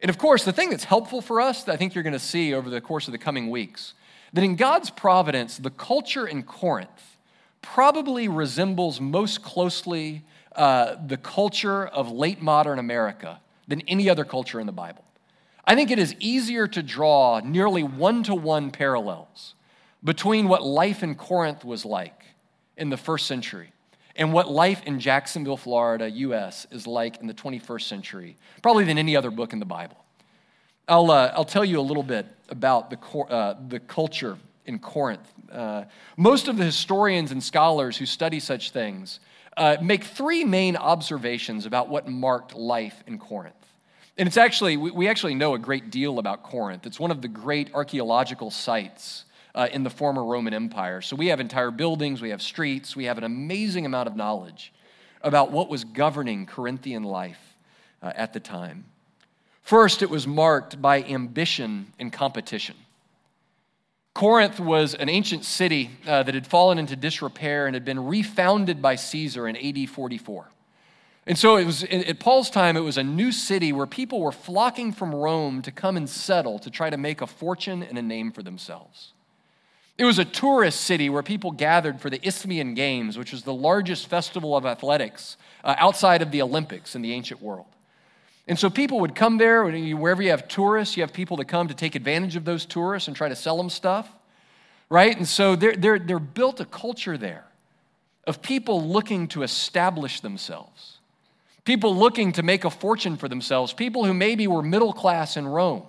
And 0.00 0.10
of 0.10 0.18
course, 0.18 0.44
the 0.44 0.52
thing 0.52 0.70
that's 0.70 0.84
helpful 0.84 1.20
for 1.20 1.40
us, 1.40 1.62
that 1.64 1.72
I 1.72 1.76
think 1.76 1.94
you're 1.94 2.02
going 2.02 2.12
to 2.12 2.18
see 2.18 2.54
over 2.54 2.68
the 2.68 2.80
course 2.80 3.06
of 3.06 3.12
the 3.12 3.18
coming 3.18 3.50
weeks, 3.50 3.94
that 4.32 4.42
in 4.42 4.56
God's 4.56 4.90
providence, 4.90 5.58
the 5.58 5.70
culture 5.70 6.26
in 6.26 6.42
Corinth 6.42 7.16
probably 7.60 8.26
resembles 8.26 9.00
most 9.00 9.42
closely 9.42 10.24
uh, 10.54 10.96
the 11.06 11.16
culture 11.16 11.86
of 11.86 12.10
late 12.10 12.42
modern 12.42 12.78
America 12.78 13.40
than 13.68 13.80
any 13.82 14.10
other 14.10 14.24
culture 14.24 14.60
in 14.60 14.66
the 14.66 14.72
Bible. 14.72 15.04
I 15.64 15.74
think 15.74 15.90
it 15.90 15.98
is 15.98 16.14
easier 16.18 16.66
to 16.68 16.82
draw 16.82 17.40
nearly 17.44 17.82
one 17.82 18.22
to 18.24 18.34
one 18.34 18.70
parallels 18.70 19.54
between 20.02 20.48
what 20.48 20.62
life 20.62 21.02
in 21.02 21.14
Corinth 21.14 21.64
was 21.64 21.84
like 21.84 22.24
in 22.76 22.90
the 22.90 22.96
first 22.96 23.26
century 23.26 23.72
and 24.16 24.32
what 24.32 24.50
life 24.50 24.82
in 24.84 25.00
Jacksonville, 25.00 25.56
Florida, 25.56 26.10
US 26.10 26.66
is 26.70 26.86
like 26.86 27.18
in 27.20 27.26
the 27.26 27.34
21st 27.34 27.82
century, 27.82 28.36
probably 28.60 28.84
than 28.84 28.98
any 28.98 29.16
other 29.16 29.30
book 29.30 29.52
in 29.52 29.58
the 29.58 29.64
Bible. 29.64 29.96
I'll, 30.88 31.10
uh, 31.10 31.32
I'll 31.34 31.44
tell 31.44 31.64
you 31.64 31.78
a 31.78 31.82
little 31.82 32.02
bit 32.02 32.26
about 32.48 32.90
the, 32.90 32.98
uh, 33.18 33.56
the 33.68 33.80
culture 33.80 34.36
in 34.66 34.78
Corinth. 34.78 35.32
Uh, 35.50 35.84
most 36.16 36.48
of 36.48 36.56
the 36.56 36.64
historians 36.64 37.30
and 37.30 37.42
scholars 37.42 37.96
who 37.96 38.06
study 38.06 38.40
such 38.40 38.70
things 38.70 39.20
uh, 39.56 39.76
make 39.82 40.04
three 40.04 40.44
main 40.44 40.76
observations 40.76 41.66
about 41.66 41.88
what 41.88 42.08
marked 42.08 42.54
life 42.54 43.02
in 43.06 43.18
Corinth. 43.18 43.54
And 44.18 44.26
it's 44.26 44.36
actually, 44.36 44.76
we, 44.76 45.08
actually 45.08 45.34
know 45.34 45.54
a 45.54 45.58
great 45.58 45.90
deal 45.90 46.18
about 46.18 46.42
Corinth. 46.42 46.86
It's 46.86 47.00
one 47.00 47.10
of 47.10 47.22
the 47.22 47.28
great 47.28 47.72
archaeological 47.72 48.50
sites 48.50 49.24
uh, 49.54 49.68
in 49.72 49.84
the 49.84 49.90
former 49.90 50.22
Roman 50.22 50.52
Empire. 50.52 51.00
So 51.00 51.16
we 51.16 51.28
have 51.28 51.40
entire 51.40 51.70
buildings, 51.70 52.20
we 52.20 52.30
have 52.30 52.42
streets, 52.42 52.94
we 52.94 53.04
have 53.04 53.18
an 53.18 53.24
amazing 53.24 53.86
amount 53.86 54.08
of 54.08 54.16
knowledge 54.16 54.72
about 55.22 55.50
what 55.50 55.68
was 55.68 55.84
governing 55.84 56.46
Corinthian 56.46 57.04
life 57.04 57.56
uh, 58.02 58.12
at 58.14 58.32
the 58.32 58.40
time. 58.40 58.84
First, 59.62 60.02
it 60.02 60.10
was 60.10 60.26
marked 60.26 60.82
by 60.82 61.02
ambition 61.04 61.92
and 61.98 62.12
competition. 62.12 62.76
Corinth 64.14 64.60
was 64.60 64.94
an 64.94 65.08
ancient 65.08 65.44
city 65.44 65.90
uh, 66.06 66.22
that 66.22 66.34
had 66.34 66.46
fallen 66.46 66.78
into 66.78 66.96
disrepair 66.96 67.66
and 67.66 67.74
had 67.74 67.84
been 67.84 68.06
refounded 68.06 68.82
by 68.82 68.94
Caesar 68.94 69.48
in 69.48 69.56
AD 69.56 69.88
44. 69.88 70.48
And 71.26 71.38
so 71.38 71.56
it 71.56 71.64
was 71.64 71.84
at 71.84 72.18
Paul's 72.18 72.50
time, 72.50 72.76
it 72.76 72.80
was 72.80 72.98
a 72.98 73.04
new 73.04 73.30
city 73.30 73.72
where 73.72 73.86
people 73.86 74.20
were 74.20 74.32
flocking 74.32 74.92
from 74.92 75.14
Rome 75.14 75.62
to 75.62 75.70
come 75.70 75.96
and 75.96 76.10
settle 76.10 76.58
to 76.58 76.70
try 76.70 76.90
to 76.90 76.96
make 76.96 77.20
a 77.20 77.26
fortune 77.26 77.82
and 77.82 77.96
a 77.96 78.02
name 78.02 78.32
for 78.32 78.42
themselves. 78.42 79.12
It 79.96 80.04
was 80.04 80.18
a 80.18 80.24
tourist 80.24 80.80
city 80.80 81.08
where 81.08 81.22
people 81.22 81.52
gathered 81.52 82.00
for 82.00 82.10
the 82.10 82.26
Isthmian 82.26 82.74
Games, 82.74 83.16
which 83.16 83.30
was 83.30 83.44
the 83.44 83.54
largest 83.54 84.08
festival 84.08 84.56
of 84.56 84.66
athletics 84.66 85.36
uh, 85.62 85.76
outside 85.78 86.22
of 86.22 86.32
the 86.32 86.42
Olympics 86.42 86.96
in 86.96 87.02
the 87.02 87.12
ancient 87.12 87.40
world. 87.40 87.66
And 88.48 88.58
so 88.58 88.68
people 88.68 89.00
would 89.00 89.14
come 89.14 89.38
there, 89.38 89.64
wherever 89.94 90.22
you 90.22 90.30
have 90.30 90.48
tourists, 90.48 90.96
you 90.96 91.02
have 91.02 91.12
people 91.12 91.36
that 91.36 91.46
come 91.46 91.68
to 91.68 91.74
take 91.74 91.94
advantage 91.94 92.34
of 92.36 92.44
those 92.44 92.66
tourists 92.66 93.06
and 93.06 93.16
try 93.16 93.28
to 93.28 93.36
sell 93.36 93.56
them 93.56 93.70
stuff, 93.70 94.08
right? 94.90 95.16
And 95.16 95.28
so 95.28 95.54
they're, 95.54 95.76
they're, 95.76 95.98
they're 95.98 96.18
built 96.18 96.60
a 96.60 96.64
culture 96.64 97.16
there 97.16 97.44
of 98.26 98.42
people 98.42 98.86
looking 98.86 99.28
to 99.28 99.42
establish 99.42 100.20
themselves, 100.20 100.98
people 101.64 101.96
looking 101.96 102.32
to 102.32 102.42
make 102.42 102.64
a 102.64 102.70
fortune 102.70 103.16
for 103.16 103.28
themselves, 103.28 103.72
people 103.72 104.04
who 104.04 104.14
maybe 104.14 104.46
were 104.46 104.62
middle 104.62 104.92
class 104.92 105.36
in 105.36 105.46
Rome, 105.46 105.84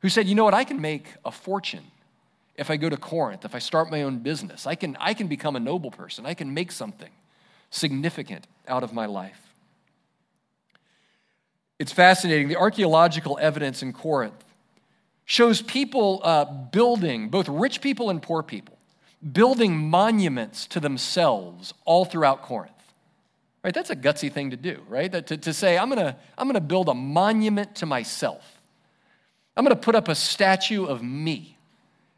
who 0.00 0.08
said, 0.08 0.26
you 0.26 0.34
know 0.34 0.44
what, 0.44 0.54
I 0.54 0.64
can 0.64 0.80
make 0.80 1.06
a 1.24 1.30
fortune 1.30 1.84
if 2.56 2.70
I 2.70 2.76
go 2.76 2.88
to 2.88 2.96
Corinth, 2.96 3.44
if 3.44 3.54
I 3.54 3.58
start 3.58 3.90
my 3.90 4.02
own 4.02 4.18
business. 4.18 4.66
I 4.66 4.74
can, 4.74 4.96
I 5.00 5.14
can 5.14 5.26
become 5.26 5.56
a 5.56 5.60
noble 5.60 5.90
person, 5.90 6.24
I 6.24 6.34
can 6.34 6.52
make 6.54 6.72
something 6.72 7.10
significant 7.70 8.46
out 8.66 8.82
of 8.82 8.92
my 8.92 9.06
life. 9.06 9.51
It's 11.82 11.90
fascinating. 11.90 12.46
The 12.46 12.58
archaeological 12.58 13.40
evidence 13.42 13.82
in 13.82 13.92
Corinth 13.92 14.44
shows 15.24 15.60
people 15.60 16.20
uh, 16.22 16.44
building, 16.44 17.28
both 17.28 17.48
rich 17.48 17.80
people 17.80 18.08
and 18.08 18.22
poor 18.22 18.44
people, 18.44 18.78
building 19.32 19.76
monuments 19.76 20.68
to 20.68 20.78
themselves 20.78 21.74
all 21.84 22.04
throughout 22.04 22.42
Corinth. 22.42 22.70
Right? 23.64 23.74
That's 23.74 23.90
a 23.90 23.96
gutsy 23.96 24.32
thing 24.32 24.50
to 24.50 24.56
do, 24.56 24.80
right? 24.88 25.10
That 25.10 25.26
to, 25.26 25.36
to 25.38 25.52
say, 25.52 25.76
I'm 25.76 25.88
gonna, 25.88 26.16
I'm 26.38 26.46
gonna 26.46 26.60
build 26.60 26.88
a 26.88 26.94
monument 26.94 27.74
to 27.76 27.86
myself. 27.86 28.62
I'm 29.56 29.64
gonna 29.64 29.74
put 29.74 29.96
up 29.96 30.06
a 30.06 30.14
statue 30.14 30.84
of 30.84 31.02
me 31.02 31.58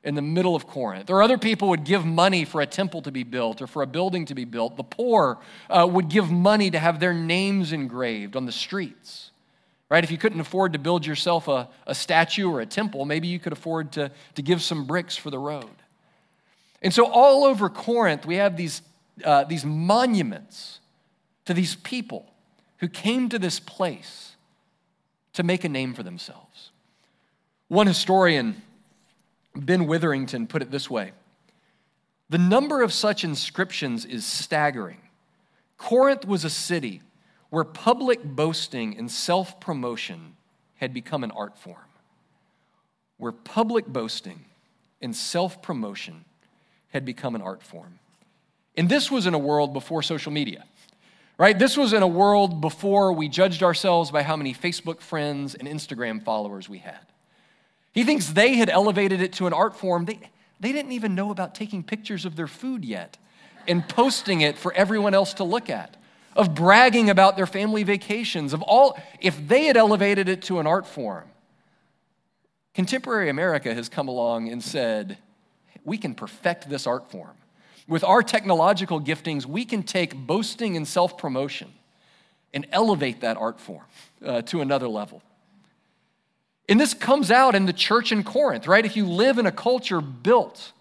in 0.03 0.15
the 0.15 0.21
middle 0.21 0.55
of 0.55 0.67
Corinth. 0.67 1.09
Or 1.09 1.23
other 1.23 1.39
people 1.39 1.71
would 1.71 1.85
give 1.85 2.05
money 2.05 2.45
for 2.45 2.61
a 2.61 2.67
temple 2.67 3.01
to 3.01 3.11
be 3.11 3.23
built 3.23 3.63
or 3.63 3.67
for 3.67 3.81
a 3.81 3.87
building 3.87 4.27
to 4.27 4.35
be 4.35 4.45
built. 4.45 4.77
The 4.77 4.85
poor 4.85 5.39
uh, 5.71 5.89
would 5.91 6.11
give 6.11 6.31
money 6.31 6.71
to 6.71 6.79
have 6.79 7.01
their 7.01 7.15
names 7.15 7.73
engraved 7.73 8.37
on 8.37 8.45
the 8.45 8.53
streets 8.53 9.31
right? 9.95 10.03
If 10.03 10.11
you 10.11 10.19
couldn't 10.19 10.41
afford 10.41 10.73
to 10.73 10.81
build 10.81 11.07
yourself 11.07 11.47
a, 11.47 11.69
a 11.87 11.95
statue 11.95 12.51
or 12.51 12.61
a 12.61 12.67
temple, 12.67 13.05
maybe 13.05 13.29
you 13.29 13.39
could 13.39 13.53
afford 13.53 13.93
to, 13.93 14.11
to 14.35 14.43
give 14.43 14.61
some 14.61 14.87
bricks 14.87 15.17
for 15.17 15.31
the 15.31 15.39
road. 15.39 15.71
And 16.83 16.93
so, 16.93 17.07
all 17.07 17.45
over 17.45 17.69
Corinth, 17.69 18.27
we 18.27 18.35
have 18.35 18.57
these, 18.57 18.83
uh, 19.25 19.45
these 19.45 19.65
monuments 19.65 20.81
to 21.45 21.55
these 21.55 21.77
people 21.77 22.27
who 22.79 22.89
came 22.89 23.29
to 23.29 23.39
this 23.39 23.61
place 23.61 24.35
to 25.35 25.45
make 25.45 25.63
a 25.63 25.69
name 25.69 25.95
for 25.95 26.03
themselves. 26.03 26.73
One 27.69 27.87
historian, 27.87 28.63
Ben 29.55 29.87
Witherington, 29.87 30.49
put 30.49 30.61
it 30.61 30.73
this 30.73 30.91
way 30.91 31.13
The 32.31 32.39
number 32.39 32.83
of 32.83 32.93
such 32.93 33.23
inscriptions 33.23 34.05
is 34.05 34.27
staggering 34.27 35.03
Corinth 35.79 36.27
was 36.27 36.45
a 36.45 36.51
city 36.51 37.01
where 37.55 37.63
public 37.63 38.25
boasting 38.25 38.99
and 38.99 39.09
self 39.09 39.61
promotion 39.61 40.35
had 40.79 40.93
become 40.93 41.23
an 41.23 41.31
art 41.31 41.57
form. 41.57 41.77
Where 43.17 43.31
public 43.31 43.87
boasting 43.87 44.45
and 45.01 45.15
self 45.15 45.63
promotion 45.63 46.25
had 46.89 47.05
become 47.05 47.37
an 47.37 47.43
art 47.43 47.63
form. 47.63 48.01
And 48.77 48.89
this 48.89 49.09
was 49.09 49.27
in 49.27 49.35
a 49.35 49.39
world 49.39 49.73
before 49.73 50.03
social 50.03 50.33
media, 50.33 50.65
right? 51.39 51.57
This 51.57 51.77
was 51.77 51.93
in 51.93 52.03
a 52.03 52.09
world 52.09 52.61
before 52.61 53.13
we 53.13 53.29
judged 53.29 53.63
ourselves 53.63 54.11
by 54.11 54.25
how 54.25 54.35
many 54.35 54.53
Facebook 54.53 55.01
friends 55.01 55.55
and 55.55 55.69
Instagram 55.69 56.25
followers 56.25 56.69
we 56.69 56.79
had. 56.79 57.07
He 57.93 58.03
thinks 58.03 58.31
they 58.31 58.57
had 58.57 58.69
elevated 58.69 59.23
it 59.23 59.33
to 59.35 59.47
an 59.47 59.53
art 59.53 59.77
form. 59.77 60.07
They, 60.07 60.19
they 60.59 60.73
didn't 60.73 60.91
even 60.91 61.15
know 61.15 61.31
about 61.31 61.55
taking 61.55 61.85
pictures 61.85 62.25
of 62.25 62.35
their 62.35 62.49
food 62.49 62.85
yet 62.85 63.17
and 63.69 63.89
posting 63.89 64.41
it 64.41 64.59
for 64.59 64.73
everyone 64.73 65.15
else 65.15 65.35
to 65.35 65.45
look 65.45 65.71
at, 65.71 65.97
of 66.37 66.55
bragging 66.55 67.11
about 67.11 67.37
their 67.37 67.47
family 67.47 67.83
vacations, 67.83 68.53
of 68.53 68.63
all, 68.63 68.99
if 69.21 69.47
they 69.47 69.65
had 69.65 69.77
elevated 69.77 70.29
it 70.29 70.43
to 70.43 70.59
an 70.59 70.67
art 70.67 70.87
form, 70.87 71.25
contemporary 72.75 73.29
America 73.29 73.73
has 73.75 73.89
come 73.89 74.09
along 74.09 74.49
and 74.51 74.63
said, 74.63 75.19
we 75.85 75.99
can 75.99 76.15
perfect 76.15 76.69
this 76.69 76.87
art 76.87 77.11
form. 77.11 77.37
With 77.87 78.03
our 78.03 78.23
technological 78.23 79.01
giftings, 79.01 79.45
we 79.45 79.65
can 79.65 79.83
take 79.83 80.15
boasting 80.17 80.77
and 80.77 80.89
self 80.89 81.19
promotion 81.19 81.73
and 82.55 82.67
elevate 82.73 83.21
that 83.21 83.37
art 83.37 83.61
form 83.61 83.85
uh, 84.25 84.43
to 84.43 84.61
another 84.61 84.89
level. 84.89 85.23
And 86.69 86.81
this 86.81 86.95
comes 86.95 87.31
out 87.31 87.55
in 87.55 87.67
the 87.67 87.73
church 87.73 88.11
in 88.11 88.25
Corinth, 88.25 88.67
right? 88.67 88.87
If 88.87 88.97
you 88.97 89.07
live 89.07 89.37
in 89.37 89.45
a 89.45 89.53
culture 89.53 90.01
built 90.01 90.73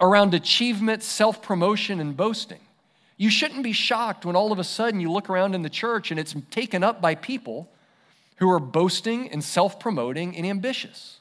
around 0.00 0.34
achievement, 0.34 1.04
self 1.04 1.40
promotion, 1.42 2.00
and 2.00 2.16
boasting, 2.16 2.60
you 3.22 3.30
shouldn't 3.30 3.62
be 3.62 3.72
shocked 3.72 4.26
when 4.26 4.34
all 4.34 4.50
of 4.50 4.58
a 4.58 4.64
sudden 4.64 4.98
you 4.98 5.08
look 5.08 5.30
around 5.30 5.54
in 5.54 5.62
the 5.62 5.70
church 5.70 6.10
and 6.10 6.18
it's 6.18 6.34
taken 6.50 6.82
up 6.82 7.00
by 7.00 7.14
people 7.14 7.70
who 8.38 8.50
are 8.50 8.58
boasting 8.58 9.30
and 9.30 9.44
self 9.44 9.78
promoting 9.78 10.36
and 10.36 10.44
ambitious. 10.44 11.20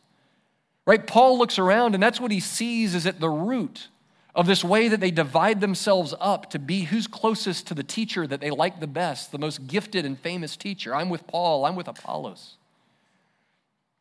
Right? 0.87 1.05
Paul 1.05 1.37
looks 1.37 1.59
around 1.59 1.93
and 1.93 2.01
that's 2.01 2.19
what 2.19 2.31
he 2.31 2.39
sees 2.39 2.95
is 2.95 3.05
at 3.05 3.19
the 3.19 3.29
root 3.29 3.89
of 4.33 4.47
this 4.47 4.63
way 4.63 4.87
that 4.87 4.99
they 4.99 5.11
divide 5.11 5.61
themselves 5.61 6.15
up 6.19 6.49
to 6.49 6.57
be 6.57 6.85
who's 6.85 7.05
closest 7.05 7.67
to 7.67 7.75
the 7.75 7.83
teacher 7.83 8.25
that 8.25 8.41
they 8.41 8.49
like 8.49 8.79
the 8.79 8.87
best, 8.87 9.31
the 9.31 9.37
most 9.37 9.67
gifted 9.67 10.03
and 10.03 10.17
famous 10.17 10.57
teacher. 10.57 10.95
I'm 10.95 11.11
with 11.11 11.27
Paul, 11.27 11.65
I'm 11.65 11.75
with 11.75 11.87
Apollos. 11.87 12.55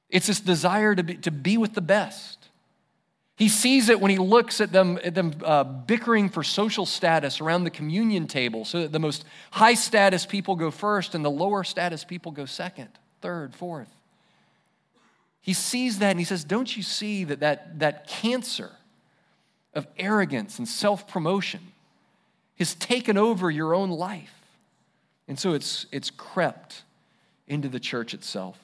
It's 0.08 0.28
this 0.28 0.40
desire 0.40 0.94
to 0.94 1.02
be, 1.02 1.16
to 1.16 1.30
be 1.30 1.58
with 1.58 1.74
the 1.74 1.82
best. 1.82 2.48
He 3.40 3.48
sees 3.48 3.88
it 3.88 3.98
when 3.98 4.10
he 4.10 4.18
looks 4.18 4.60
at 4.60 4.70
them, 4.70 4.98
at 5.02 5.14
them 5.14 5.32
uh, 5.42 5.64
bickering 5.64 6.28
for 6.28 6.42
social 6.42 6.84
status 6.84 7.40
around 7.40 7.64
the 7.64 7.70
communion 7.70 8.26
table 8.26 8.66
so 8.66 8.82
that 8.82 8.92
the 8.92 8.98
most 8.98 9.24
high 9.50 9.72
status 9.72 10.26
people 10.26 10.56
go 10.56 10.70
first 10.70 11.14
and 11.14 11.24
the 11.24 11.30
lower 11.30 11.64
status 11.64 12.04
people 12.04 12.32
go 12.32 12.44
second, 12.44 12.90
third, 13.22 13.54
fourth. 13.54 13.88
He 15.40 15.54
sees 15.54 16.00
that 16.00 16.10
and 16.10 16.18
he 16.18 16.26
says, 16.26 16.44
Don't 16.44 16.76
you 16.76 16.82
see 16.82 17.24
that 17.24 17.40
that, 17.40 17.78
that 17.78 18.06
cancer 18.08 18.72
of 19.72 19.86
arrogance 19.96 20.58
and 20.58 20.68
self 20.68 21.08
promotion 21.08 21.60
has 22.58 22.74
taken 22.74 23.16
over 23.16 23.50
your 23.50 23.72
own 23.72 23.88
life? 23.88 24.34
And 25.28 25.38
so 25.38 25.54
it's, 25.54 25.86
it's 25.90 26.10
crept 26.10 26.82
into 27.48 27.70
the 27.70 27.80
church 27.80 28.12
itself. 28.12 28.58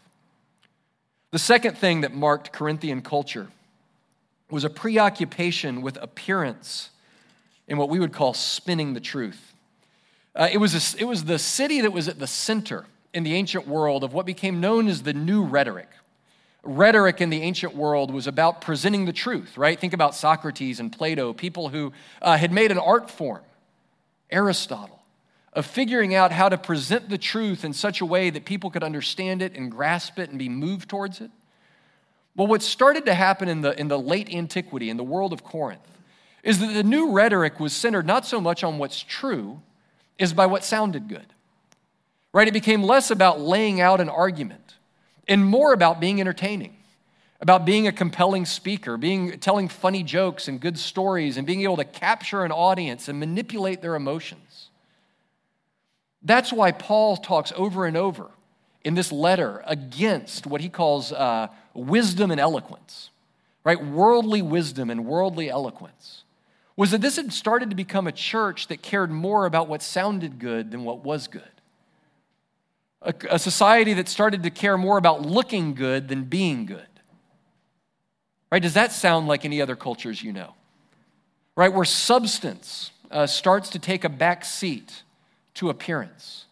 The 1.30 1.38
second 1.38 1.78
thing 1.78 2.02
that 2.02 2.12
marked 2.12 2.52
Corinthian 2.52 3.00
culture 3.00 3.49
was 4.50 4.65
a 4.65 4.71
preoccupation 4.71 5.83
with 5.83 5.99
appearance 6.00 6.91
and 7.69 7.79
what 7.79 7.88
we 7.88 7.99
would 7.99 8.12
call 8.12 8.33
spinning 8.33 8.95
the 8.95 9.00
truth. 9.00 9.55
Uh, 10.35 10.49
it, 10.53 10.59
was 10.59 10.95
a, 10.95 11.00
it 11.00 11.05
was 11.05 11.25
the 11.25 11.38
city 11.38 11.81
that 11.81 11.93
was 11.93 12.09
at 12.09 12.19
the 12.19 12.26
center 12.26 12.87
in 13.12 13.23
the 13.23 13.35
ancient 13.35 13.67
world 13.67 14.05
of 14.05 14.12
what 14.12 14.26
became 14.26 14.61
known 14.61 14.87
as 14.88 15.03
the 15.03 15.12
new 15.12 15.43
rhetoric 15.43 15.88
rhetoric 16.67 17.21
in 17.21 17.31
the 17.31 17.43
ancient 17.43 17.75
world 17.75 18.13
was 18.13 18.26
about 18.26 18.61
presenting 18.61 19.04
the 19.04 19.13
truth, 19.13 19.56
right? 19.56 19.78
Think 19.78 19.93
about 19.93 20.15
Socrates 20.15 20.80
and 20.80 20.93
Plato, 20.93 21.32
people 21.32 21.69
who 21.69 21.93
uh, 22.21 22.37
had 22.37 22.52
made 22.52 22.71
an 22.71 22.78
art 22.78 23.11
form, 23.11 23.43
Aristotle, 24.30 25.00
of 25.52 25.65
figuring 25.65 26.15
out 26.15 26.32
how 26.32 26.49
to 26.49 26.59
present 26.59 27.09
the 27.09 27.19
truth 27.19 27.65
in 27.65 27.73
such 27.73 28.00
a 28.00 28.06
way 28.06 28.30
that 28.30 28.45
people 28.45 28.71
could 28.71 28.82
understand 28.82 29.41
it 29.43 29.54
and 29.54 29.71
grasp 29.71 30.19
it 30.19 30.30
and 30.30 30.39
be 30.39 30.49
moved 30.49 30.89
towards 30.89 31.21
it. 31.21 31.30
Well, 32.36 32.46
what 32.46 32.62
started 32.62 33.06
to 33.06 33.14
happen 33.14 33.49
in 33.49 33.62
the, 33.62 33.78
in 33.80 33.88
the 33.88 33.99
late 33.99 34.32
antiquity, 34.32 34.90
in 34.90 34.99
the 34.99 35.04
world 35.04 35.32
of 35.32 35.42
Corinth, 35.42 35.80
is 36.42 36.60
that 36.60 36.75
the 36.75 36.82
new 36.82 37.10
rhetoric 37.10 37.58
was 37.58 37.72
centered 37.72 38.06
not 38.06 38.26
so 38.26 38.40
much 38.40 38.62
on 38.62 38.78
what's 38.78 39.02
true, 39.02 39.62
as 40.20 40.32
by 40.32 40.46
what 40.46 40.62
sounded 40.62 41.08
good. 41.08 41.26
Right? 42.32 42.46
It 42.46 42.52
became 42.52 42.82
less 42.82 43.10
about 43.10 43.40
laying 43.40 43.80
out 43.80 44.00
an 44.00 44.10
argument 44.10 44.75
and 45.26 45.44
more 45.44 45.72
about 45.72 45.99
being 45.99 46.20
entertaining, 46.20 46.76
about 47.40 47.64
being 47.64 47.86
a 47.86 47.92
compelling 47.92 48.44
speaker, 48.44 48.99
being 48.99 49.38
telling 49.38 49.68
funny 49.68 50.02
jokes 50.02 50.46
and 50.46 50.60
good 50.60 50.78
stories 50.78 51.38
and 51.38 51.46
being 51.46 51.62
able 51.62 51.78
to 51.78 51.84
capture 51.84 52.44
an 52.44 52.52
audience 52.52 53.08
and 53.08 53.18
manipulate 53.18 53.80
their 53.80 53.94
emotions. 53.94 54.68
That's 56.22 56.52
why 56.52 56.72
Paul 56.72 57.16
talks 57.16 57.52
over 57.56 57.86
and 57.86 57.96
over 57.96 58.30
in 58.86 58.94
this 58.94 59.12
letter 59.12 59.62
against 59.66 60.46
what 60.46 60.60
he 60.60 60.68
calls 60.68 61.12
uh, 61.12 61.49
wisdom 61.75 62.30
and 62.30 62.40
eloquence, 62.40 63.10
right? 63.64 63.84
Worldly 63.84 64.40
wisdom 64.40 64.88
and 64.88 65.04
worldly 65.04 65.50
eloquence. 65.50 66.25
Was 66.76 66.90
that 66.92 67.00
this 67.00 67.16
had 67.16 67.32
started 67.32 67.70
to 67.70 67.76
become 67.76 68.06
a 68.06 68.12
church 68.12 68.68
that 68.68 68.82
cared 68.82 69.10
more 69.10 69.44
about 69.44 69.68
what 69.68 69.82
sounded 69.82 70.38
good 70.38 70.70
than 70.70 70.84
what 70.84 71.04
was 71.04 71.26
good 71.26 71.42
a, 73.06 73.14
a 73.30 73.38
society 73.38 73.94
that 73.94 74.08
started 74.08 74.42
to 74.42 74.50
care 74.50 74.76
more 74.76 74.99
about 74.99 75.22
looking 75.22 75.75
good 75.75 76.08
than 76.08 76.25
being 76.25 76.66
good. 76.66 76.86
Right? 78.50 78.62
Does 78.62 78.75
that 78.75 78.92
sound 78.92 79.28
like 79.28 79.44
any 79.44 79.62
other 79.62 79.76
cultures 79.76 80.22
you 80.22 80.32
know? 80.32 80.54
Right? 81.56 81.72
Where 81.72 81.84
substance 81.84 82.90
uh, 83.10 83.26
starts 83.26 83.70
to 83.70 83.78
take 83.78 84.04
a 84.04 84.08
back 84.08 84.44
seat 84.44 85.02
to 85.54 85.70
appearance. 85.70 86.46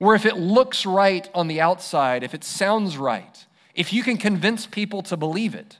Where 0.00 0.16
if 0.16 0.26
it 0.26 0.36
looks 0.36 0.84
right 0.84 1.28
on 1.32 1.46
the 1.46 1.60
outside, 1.60 2.24
if 2.24 2.34
it 2.34 2.42
sounds 2.42 2.96
right, 2.96 3.46
if 3.74 3.92
you 3.92 4.02
can 4.02 4.16
convince 4.16 4.66
people 4.66 5.02
to 5.02 5.16
believe 5.16 5.54
it, 5.54 5.78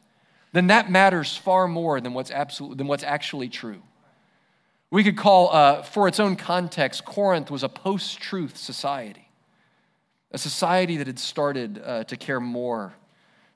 then 0.52 0.68
that 0.68 0.90
matters 0.90 1.36
far 1.36 1.66
more 1.66 2.00
than 2.00 2.14
what's, 2.14 2.30
absolute, 2.30 2.78
than 2.78 2.86
what's 2.86 3.02
actually 3.02 3.48
true. 3.48 3.82
We 4.90 5.02
could 5.02 5.16
call, 5.16 5.52
uh, 5.52 5.82
for 5.82 6.06
its 6.06 6.20
own 6.20 6.36
context, 6.36 7.04
Corinth 7.04 7.50
was 7.50 7.64
a 7.64 7.68
post 7.68 8.20
truth 8.20 8.56
society 8.56 9.26
a 10.32 10.38
society 10.38 10.96
that 10.96 11.06
had 11.06 11.18
started 11.18 11.82
uh, 11.84 12.04
to 12.04 12.16
care 12.16 12.40
more 12.40 12.94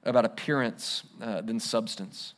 about 0.04 0.24
appearance 0.24 1.04
uh, 1.22 1.40
than 1.40 1.60
substance. 1.60 2.34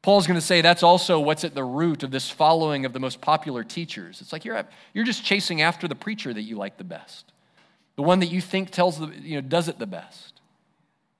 Paul's 0.00 0.26
going 0.26 0.38
to 0.38 0.44
say 0.44 0.60
that's 0.60 0.82
also 0.82 1.20
what's 1.20 1.44
at 1.44 1.54
the 1.54 1.64
root 1.64 2.02
of 2.02 2.10
this 2.10 2.30
following 2.30 2.84
of 2.84 2.92
the 2.92 3.00
most 3.00 3.20
popular 3.20 3.62
teachers. 3.62 4.20
It's 4.20 4.32
like 4.32 4.44
you're, 4.44 4.64
you're 4.94 5.04
just 5.04 5.24
chasing 5.24 5.60
after 5.60 5.86
the 5.86 5.94
preacher 5.94 6.32
that 6.32 6.42
you 6.42 6.56
like 6.56 6.78
the 6.78 6.84
best, 6.84 7.32
the 7.98 8.02
one 8.02 8.20
that 8.20 8.28
you 8.28 8.40
think 8.40 8.70
tells 8.70 9.00
the, 9.00 9.08
you 9.08 9.34
know, 9.34 9.40
does 9.40 9.66
it 9.66 9.80
the 9.80 9.86
best. 9.86 10.40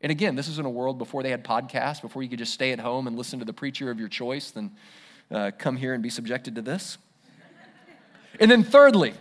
And 0.00 0.12
again, 0.12 0.36
this 0.36 0.46
is 0.46 0.60
in 0.60 0.64
a 0.64 0.70
world 0.70 0.96
before 0.96 1.24
they 1.24 1.30
had 1.30 1.42
podcasts, 1.42 2.00
before 2.00 2.22
you 2.22 2.28
could 2.28 2.38
just 2.38 2.54
stay 2.54 2.70
at 2.70 2.78
home 2.78 3.08
and 3.08 3.18
listen 3.18 3.40
to 3.40 3.44
the 3.44 3.52
preacher 3.52 3.90
of 3.90 3.98
your 3.98 4.06
choice, 4.06 4.52
then 4.52 4.70
uh, 5.28 5.50
come 5.58 5.76
here 5.76 5.92
and 5.92 6.04
be 6.04 6.08
subjected 6.08 6.54
to 6.54 6.62
this. 6.62 6.96
And 8.38 8.48
then, 8.48 8.62
thirdly, 8.62 9.14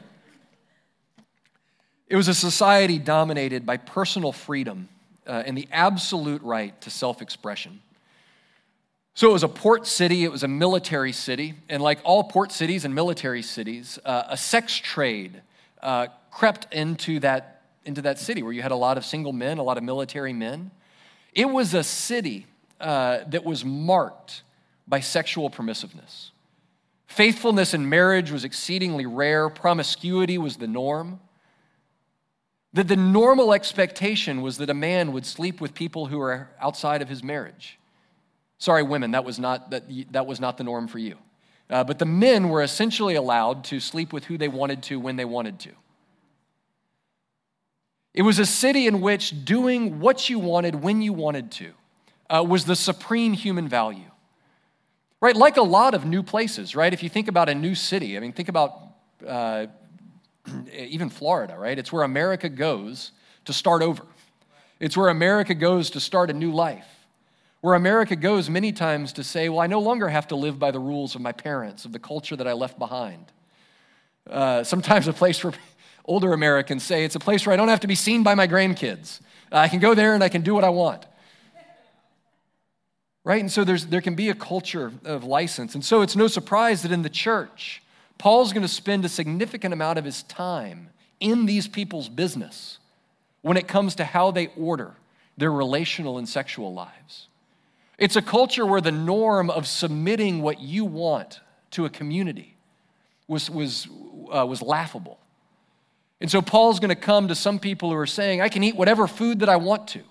it 2.05 2.15
was 2.15 2.27
a 2.27 2.35
society 2.35 2.99
dominated 2.99 3.65
by 3.65 3.77
personal 3.77 4.31
freedom 4.31 4.87
uh, 5.25 5.41
and 5.43 5.57
the 5.57 5.67
absolute 5.71 6.43
right 6.43 6.79
to 6.81 6.91
self 6.91 7.23
expression. 7.23 7.81
So 9.15 9.31
it 9.31 9.33
was 9.33 9.41
a 9.41 9.49
port 9.49 9.87
city, 9.87 10.25
it 10.25 10.31
was 10.31 10.43
a 10.43 10.47
military 10.47 11.11
city, 11.11 11.55
and 11.69 11.81
like 11.81 12.01
all 12.03 12.25
port 12.25 12.51
cities 12.51 12.85
and 12.85 12.93
military 12.93 13.41
cities, 13.41 13.97
uh, 14.05 14.25
a 14.29 14.37
sex 14.37 14.75
trade 14.75 15.41
uh, 15.81 16.07
crept 16.31 16.73
into 16.73 17.19
that, 17.19 17.63
into 17.85 18.01
that 18.03 18.19
city 18.19 18.43
where 18.43 18.53
you 18.53 18.61
had 18.61 18.71
a 18.71 18.75
lot 18.75 18.97
of 18.97 19.05
single 19.05 19.33
men, 19.33 19.57
a 19.57 19.63
lot 19.63 19.77
of 19.77 19.83
military 19.83 20.33
men. 20.33 20.71
It 21.33 21.49
was 21.49 21.73
a 21.73 21.83
city 21.83 22.45
uh, 22.79 23.19
that 23.27 23.43
was 23.43 23.63
marked 23.65 24.43
by 24.87 24.99
sexual 24.99 25.49
permissiveness. 25.49 26.31
Faithfulness 27.07 27.73
in 27.73 27.87
marriage 27.89 28.31
was 28.31 28.43
exceedingly 28.43 29.05
rare, 29.05 29.49
promiscuity 29.49 30.37
was 30.37 30.57
the 30.57 30.67
norm. 30.67 31.19
That 32.73 32.87
the 32.87 32.95
normal 32.95 33.53
expectation 33.53 34.41
was 34.41 34.57
that 34.57 34.69
a 34.69 34.73
man 34.73 35.13
would 35.13 35.25
sleep 35.25 35.61
with 35.61 35.73
people 35.73 36.07
who 36.07 36.19
are 36.19 36.49
outside 36.59 37.01
of 37.01 37.09
his 37.09 37.23
marriage. 37.23 37.79
Sorry, 38.59 38.83
women, 38.83 39.11
that 39.11 39.23
was 39.23 39.39
not, 39.39 39.71
that, 39.71 39.83
that 40.11 40.25
was 40.27 40.39
not 40.39 40.57
the 40.57 40.63
norm 40.63 40.87
for 40.87 40.99
you. 40.99 41.17
Uh, 41.69 41.83
but 41.83 41.99
the 41.99 42.05
men 42.05 42.49
were 42.49 42.61
essentially 42.61 43.15
allowed 43.15 43.63
to 43.65 43.79
sleep 43.79 44.13
with 44.13 44.25
who 44.25 44.37
they 44.37 44.47
wanted 44.47 44.83
to 44.83 44.99
when 44.99 45.17
they 45.17 45.25
wanted 45.25 45.59
to. 45.59 45.71
It 48.13 48.21
was 48.21 48.39
a 48.39 48.45
city 48.45 48.87
in 48.87 49.01
which 49.01 49.45
doing 49.45 49.99
what 49.99 50.29
you 50.29 50.39
wanted 50.39 50.75
when 50.75 51.01
you 51.01 51.13
wanted 51.13 51.51
to 51.51 51.73
uh, 52.29 52.43
was 52.47 52.65
the 52.65 52.75
supreme 52.75 53.33
human 53.33 53.67
value. 53.67 54.09
Right? 55.19 55.35
Like 55.35 55.57
a 55.57 55.63
lot 55.63 55.93
of 55.93 56.05
new 56.05 56.23
places, 56.23 56.75
right? 56.75 56.93
If 56.93 57.03
you 57.03 57.09
think 57.09 57.27
about 57.27 57.49
a 57.49 57.55
new 57.55 57.75
city, 57.75 58.17
I 58.17 58.19
mean, 58.19 58.33
think 58.33 58.49
about 58.49 58.79
uh, 59.25 59.67
even 60.73 61.09
Florida, 61.09 61.57
right? 61.57 61.77
It's 61.77 61.91
where 61.91 62.03
America 62.03 62.49
goes 62.49 63.11
to 63.45 63.53
start 63.53 63.81
over. 63.81 64.03
It's 64.79 64.95
where 64.95 65.09
America 65.09 65.55
goes 65.55 65.89
to 65.91 65.99
start 65.99 66.29
a 66.29 66.33
new 66.33 66.51
life. 66.51 66.96
Where 67.61 67.73
America 67.73 68.15
goes 68.15 68.49
many 68.49 68.71
times 68.71 69.13
to 69.13 69.23
say, 69.23 69.49
well, 69.49 69.59
I 69.59 69.67
no 69.67 69.79
longer 69.79 70.09
have 70.09 70.27
to 70.27 70.35
live 70.35 70.59
by 70.59 70.71
the 70.71 70.79
rules 70.79 71.15
of 71.15 71.21
my 71.21 71.31
parents, 71.31 71.85
of 71.85 71.91
the 71.91 71.99
culture 71.99 72.35
that 72.35 72.47
I 72.47 72.53
left 72.53 72.77
behind. 72.77 73.25
Uh, 74.29 74.63
sometimes 74.63 75.07
a 75.07 75.13
place 75.13 75.43
where 75.43 75.53
older 76.05 76.33
Americans 76.33 76.83
say 76.83 77.03
it's 77.03 77.15
a 77.15 77.19
place 77.19 77.45
where 77.45 77.53
I 77.53 77.57
don't 77.57 77.69
have 77.69 77.79
to 77.81 77.87
be 77.87 77.95
seen 77.95 78.23
by 78.23 78.35
my 78.35 78.47
grandkids. 78.47 79.19
I 79.51 79.67
can 79.67 79.79
go 79.79 79.95
there 79.95 80.13
and 80.13 80.23
I 80.23 80.29
can 80.29 80.41
do 80.41 80.53
what 80.53 80.63
I 80.63 80.69
want. 80.69 81.05
Right? 83.23 83.41
And 83.41 83.51
so 83.51 83.65
there 83.65 84.01
can 84.01 84.15
be 84.15 84.29
a 84.29 84.35
culture 84.35 84.93
of 85.03 85.25
license. 85.25 85.75
And 85.75 85.83
so 85.83 86.01
it's 86.01 86.15
no 86.15 86.27
surprise 86.27 86.83
that 86.83 86.91
in 86.91 87.01
the 87.01 87.09
church, 87.09 87.83
Paul's 88.17 88.53
going 88.53 88.63
to 88.63 88.69
spend 88.69 89.03
a 89.03 89.09
significant 89.09 89.73
amount 89.73 89.99
of 89.99 90.05
his 90.05 90.23
time 90.23 90.89
in 91.19 91.45
these 91.45 91.67
people's 91.67 92.09
business 92.09 92.77
when 93.41 93.57
it 93.57 93.67
comes 93.67 93.95
to 93.95 94.05
how 94.05 94.31
they 94.31 94.47
order 94.57 94.93
their 95.37 95.51
relational 95.51 96.17
and 96.17 96.27
sexual 96.27 96.73
lives. 96.73 97.27
It's 97.97 98.15
a 98.15 98.21
culture 98.21 98.65
where 98.65 98.81
the 98.81 98.91
norm 98.91 99.49
of 99.49 99.67
submitting 99.67 100.41
what 100.41 100.59
you 100.59 100.85
want 100.85 101.39
to 101.71 101.85
a 101.85 101.89
community 101.89 102.57
was, 103.27 103.49
was, 103.49 103.87
uh, 104.33 104.45
was 104.45 104.61
laughable. 104.61 105.19
And 106.19 106.31
so 106.31 106.41
Paul's 106.41 106.79
going 106.79 106.89
to 106.89 106.95
come 106.95 107.27
to 107.27 107.35
some 107.35 107.59
people 107.59 107.89
who 107.89 107.95
are 107.95 108.07
saying, 108.07 108.41
I 108.41 108.49
can 108.49 108.63
eat 108.63 108.75
whatever 108.75 109.07
food 109.07 109.39
that 109.39 109.49
I 109.49 109.55
want 109.57 109.87
to. 109.89 110.01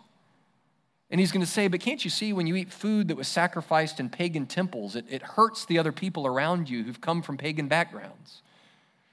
And 1.11 1.21
he's 1.21 1.31
going 1.33 1.45
to 1.45 1.51
say, 1.51 1.69
But 1.69 1.81
can't 1.81 2.05
you 2.05 2.11
see 2.11 2.33
when 2.33 2.47
you 2.47 2.57
eat 2.57 2.73
food 2.73 3.09
that 3.09 3.17
was 3.17 3.29
sacrificed 3.29 4.01
in 4.01 4.09
pagan 4.09 4.47
temples, 4.47 4.97
it, 4.97 5.05
it 5.09 5.23
hurts 5.23 5.65
the 5.65 5.79
other 5.79 5.93
people 5.93 6.27
around 6.27 6.69
you 6.69 6.83
who've 6.83 7.01
come 7.01 7.23
from 7.23 7.37
pagan 7.37 7.69
backgrounds? 7.69 8.43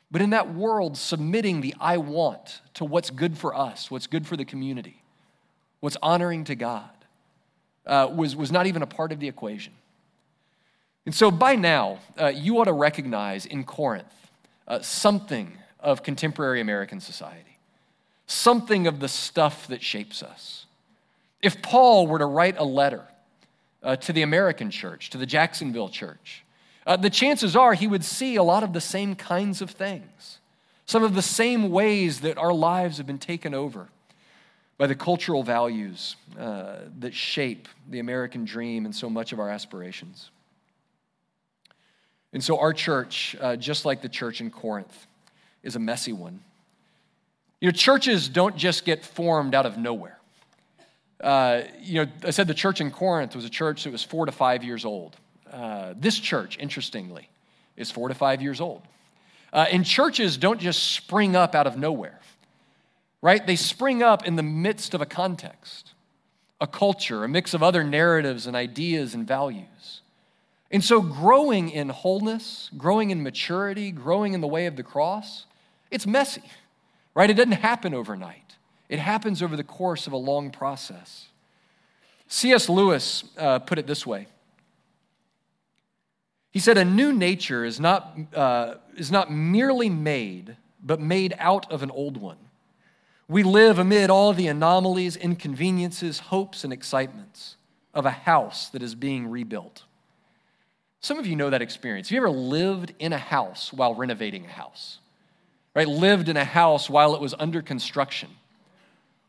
But 0.10 0.22
in 0.22 0.32
that 0.32 0.54
world, 0.54 0.98
submitting 0.98 1.62
the 1.62 1.74
I 1.80 1.98
want 1.98 2.62
to 2.76 2.86
what's 2.86 3.10
good 3.10 3.38
for 3.38 3.56
us, 3.56 3.90
what's 3.90 4.08
good 4.08 4.28
for 4.28 4.38
the 4.38 4.46
community, 4.46 5.04
what's 5.80 5.98
honoring 6.02 6.44
to 6.46 6.56
God, 6.56 6.90
uh, 7.86 8.10
was, 8.14 8.36
was 8.36 8.52
not 8.52 8.66
even 8.68 8.82
a 8.82 8.88
part 8.88 9.12
of 9.12 9.20
the 9.20 9.28
equation. 9.28 9.74
And 11.06 11.14
so 11.14 11.32
by 11.32 11.56
now, 11.56 12.00
uh, 12.20 12.28
you 12.28 12.60
ought 12.60 12.66
to 12.66 12.74
recognize 12.74 13.46
in 13.46 13.64
Corinth 13.64 14.14
uh, 14.68 14.82
something 14.82 15.58
of 15.80 16.02
contemporary 16.02 16.62
American 16.62 17.02
society, 17.02 17.58
something 18.26 18.88
of 18.88 19.00
the 19.00 19.10
stuff 19.10 19.68
that 19.68 19.84
shapes 19.84 20.24
us. 20.24 20.66
If 21.42 21.62
Paul 21.62 22.08
were 22.08 22.20
to 22.20 22.26
write 22.26 22.58
a 22.58 22.64
letter 22.64 23.04
uh, 23.82 23.98
to 23.98 24.14
the 24.14 24.22
American 24.22 24.72
church, 24.72 25.10
to 25.10 25.18
the 25.18 25.26
Jacksonville 25.26 25.90
church, 25.90 26.46
uh, 26.88 26.96
the 26.96 27.10
chances 27.10 27.56
are 27.56 27.74
he 27.74 27.88
would 27.88 28.04
see 28.04 28.38
a 28.38 28.44
lot 28.44 28.64
of 28.64 28.72
the 28.72 28.82
same 28.82 29.16
kinds 29.16 29.62
of 29.62 29.72
things, 29.72 30.40
some 30.86 31.04
of 31.04 31.16
the 31.16 31.22
same 31.22 31.70
ways 31.70 32.22
that 32.22 32.38
our 32.38 32.54
lives 32.54 32.98
have 32.98 33.08
been 33.08 33.18
taken 33.18 33.54
over 33.54 33.90
by 34.78 34.88
the 34.88 34.96
cultural 34.96 35.44
values 35.44 36.16
uh, 36.40 36.78
that 37.00 37.14
shape 37.14 37.68
the 37.90 38.00
American 38.00 38.46
dream 38.46 38.86
and 38.86 38.96
so 38.96 39.10
much 39.10 39.32
of 39.32 39.40
our 39.40 39.50
aspirations. 39.50 40.30
And 42.34 42.44
so, 42.44 42.60
our 42.60 42.74
church, 42.74 43.36
uh, 43.40 43.56
just 43.56 43.86
like 43.86 44.02
the 44.02 44.10
church 44.10 44.42
in 44.42 44.50
Corinth, 44.50 45.08
is 45.62 45.76
a 45.76 45.80
messy 45.80 46.14
one. 46.14 46.42
You 47.62 47.68
know, 47.68 47.72
churches 47.72 48.28
don't 48.28 48.58
just 48.58 48.86
get 48.86 49.06
formed 49.06 49.54
out 49.54 49.66
of 49.66 49.78
nowhere. 49.78 50.20
Uh, 51.22 51.62
you 51.80 52.04
know, 52.04 52.12
I 52.24 52.32
said 52.32 52.48
the 52.48 52.54
church 52.54 52.82
in 52.82 52.92
Corinth 52.92 53.36
was 53.36 53.46
a 53.46 53.50
church 53.50 53.86
that 53.86 53.92
was 53.92 54.04
four 54.04 54.26
to 54.26 54.32
five 54.32 54.64
years 54.64 54.84
old. 54.84 55.16
Uh, 55.50 55.94
this 55.96 56.20
church, 56.20 56.58
interestingly, 56.60 57.30
is 57.78 57.92
four 57.92 58.10
to 58.10 58.16
five 58.16 58.42
years 58.42 58.60
old. 58.60 58.82
Uh, 59.54 59.66
and 59.72 59.86
churches 59.86 60.36
don't 60.36 60.60
just 60.60 60.94
spring 60.94 61.36
up 61.36 61.54
out 61.54 61.68
of 61.68 61.78
nowhere, 61.78 62.20
right? 63.24 63.48
They 63.48 63.56
spring 63.56 64.04
up 64.04 64.28
in 64.28 64.36
the 64.36 64.44
midst 64.44 64.94
of 64.94 65.02
a 65.02 65.06
context, 65.06 65.94
a 66.60 66.68
culture, 66.68 67.24
a 67.24 67.30
mix 67.30 67.54
of 67.54 67.64
other 67.64 67.82
narratives 67.82 68.46
and 68.48 68.56
ideas 68.56 69.16
and 69.16 69.26
values. 69.26 70.02
And 70.70 70.84
so, 70.84 71.02
growing 71.02 71.70
in 71.70 71.88
wholeness, 71.88 72.70
growing 72.78 73.12
in 73.12 73.24
maturity, 73.24 73.92
growing 73.92 74.34
in 74.34 74.42
the 74.42 74.48
way 74.48 74.66
of 74.66 74.76
the 74.76 74.84
cross, 74.84 75.46
it's 75.90 76.06
messy, 76.06 76.44
right? 77.16 77.30
It 77.30 77.36
doesn't 77.36 77.54
happen 77.54 77.94
overnight, 77.94 78.58
it 78.90 79.00
happens 79.00 79.42
over 79.42 79.56
the 79.56 79.64
course 79.64 80.06
of 80.06 80.12
a 80.14 80.18
long 80.18 80.52
process. 80.52 81.28
C.S. 82.28 82.68
Lewis 82.68 83.24
uh, 83.38 83.60
put 83.60 83.80
it 83.80 83.88
this 83.88 84.06
way 84.06 84.28
He 86.52 86.60
said, 86.60 86.78
A 86.78 86.84
new 86.84 87.14
nature 87.14 87.64
is 87.64 87.80
not, 87.80 88.18
uh, 88.36 88.76
is 88.98 89.12
not 89.12 89.32
merely 89.32 89.90
made, 89.90 90.58
but 90.84 91.00
made 91.00 91.34
out 91.40 91.72
of 91.72 91.84
an 91.84 91.92
old 91.92 92.18
one. 92.18 92.38
We 93.28 93.44
live 93.44 93.80
amid 93.80 94.10
all 94.10 94.34
the 94.34 94.48
anomalies, 94.48 95.16
inconveniences, 95.16 96.20
hopes, 96.20 96.64
and 96.64 96.74
excitements 96.74 97.56
of 97.94 98.06
a 98.06 98.12
house 98.12 98.70
that 98.70 98.84
is 98.84 98.96
being 98.96 99.28
rebuilt. 99.30 99.84
Some 101.00 101.20
of 101.20 101.28
you 101.28 101.36
know 101.36 101.50
that 101.50 101.62
experience. 101.62 102.10
Have 102.10 102.16
you 102.16 102.22
ever 102.22 102.30
lived 102.30 102.94
in 103.00 103.14
a 103.14 103.18
house 103.18 103.72
while 103.72 103.96
renovating 103.96 104.46
a 104.46 104.50
house? 104.50 105.00
right, 105.76 105.88
lived 105.88 106.30
in 106.30 106.38
a 106.38 106.46
house 106.46 106.90
while 106.90 107.16
it 107.16 107.22
was 107.22 107.34
under 107.40 107.62
construction. 107.62 108.30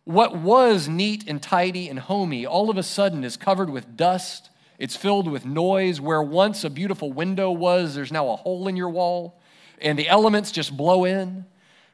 What 0.04 0.36
was 0.36 0.88
neat 0.88 1.24
and 1.26 1.42
tidy 1.42 1.88
and 1.88 1.98
homey 1.98 2.44
all 2.44 2.68
of 2.68 2.76
a 2.76 2.82
sudden 2.82 3.24
is 3.24 3.36
covered 3.36 3.70
with 3.70 3.96
dust. 3.96 4.50
It's 4.78 4.96
filled 4.96 5.30
with 5.30 5.46
noise. 5.46 6.00
Where 6.00 6.22
once 6.22 6.64
a 6.64 6.70
beautiful 6.70 7.12
window 7.12 7.50
was, 7.50 7.94
there's 7.94 8.12
now 8.12 8.28
a 8.28 8.36
hole 8.36 8.68
in 8.68 8.76
your 8.76 8.90
wall, 8.90 9.40
and 9.80 9.98
the 9.98 10.08
elements 10.08 10.52
just 10.52 10.76
blow 10.76 11.04
in, 11.04 11.46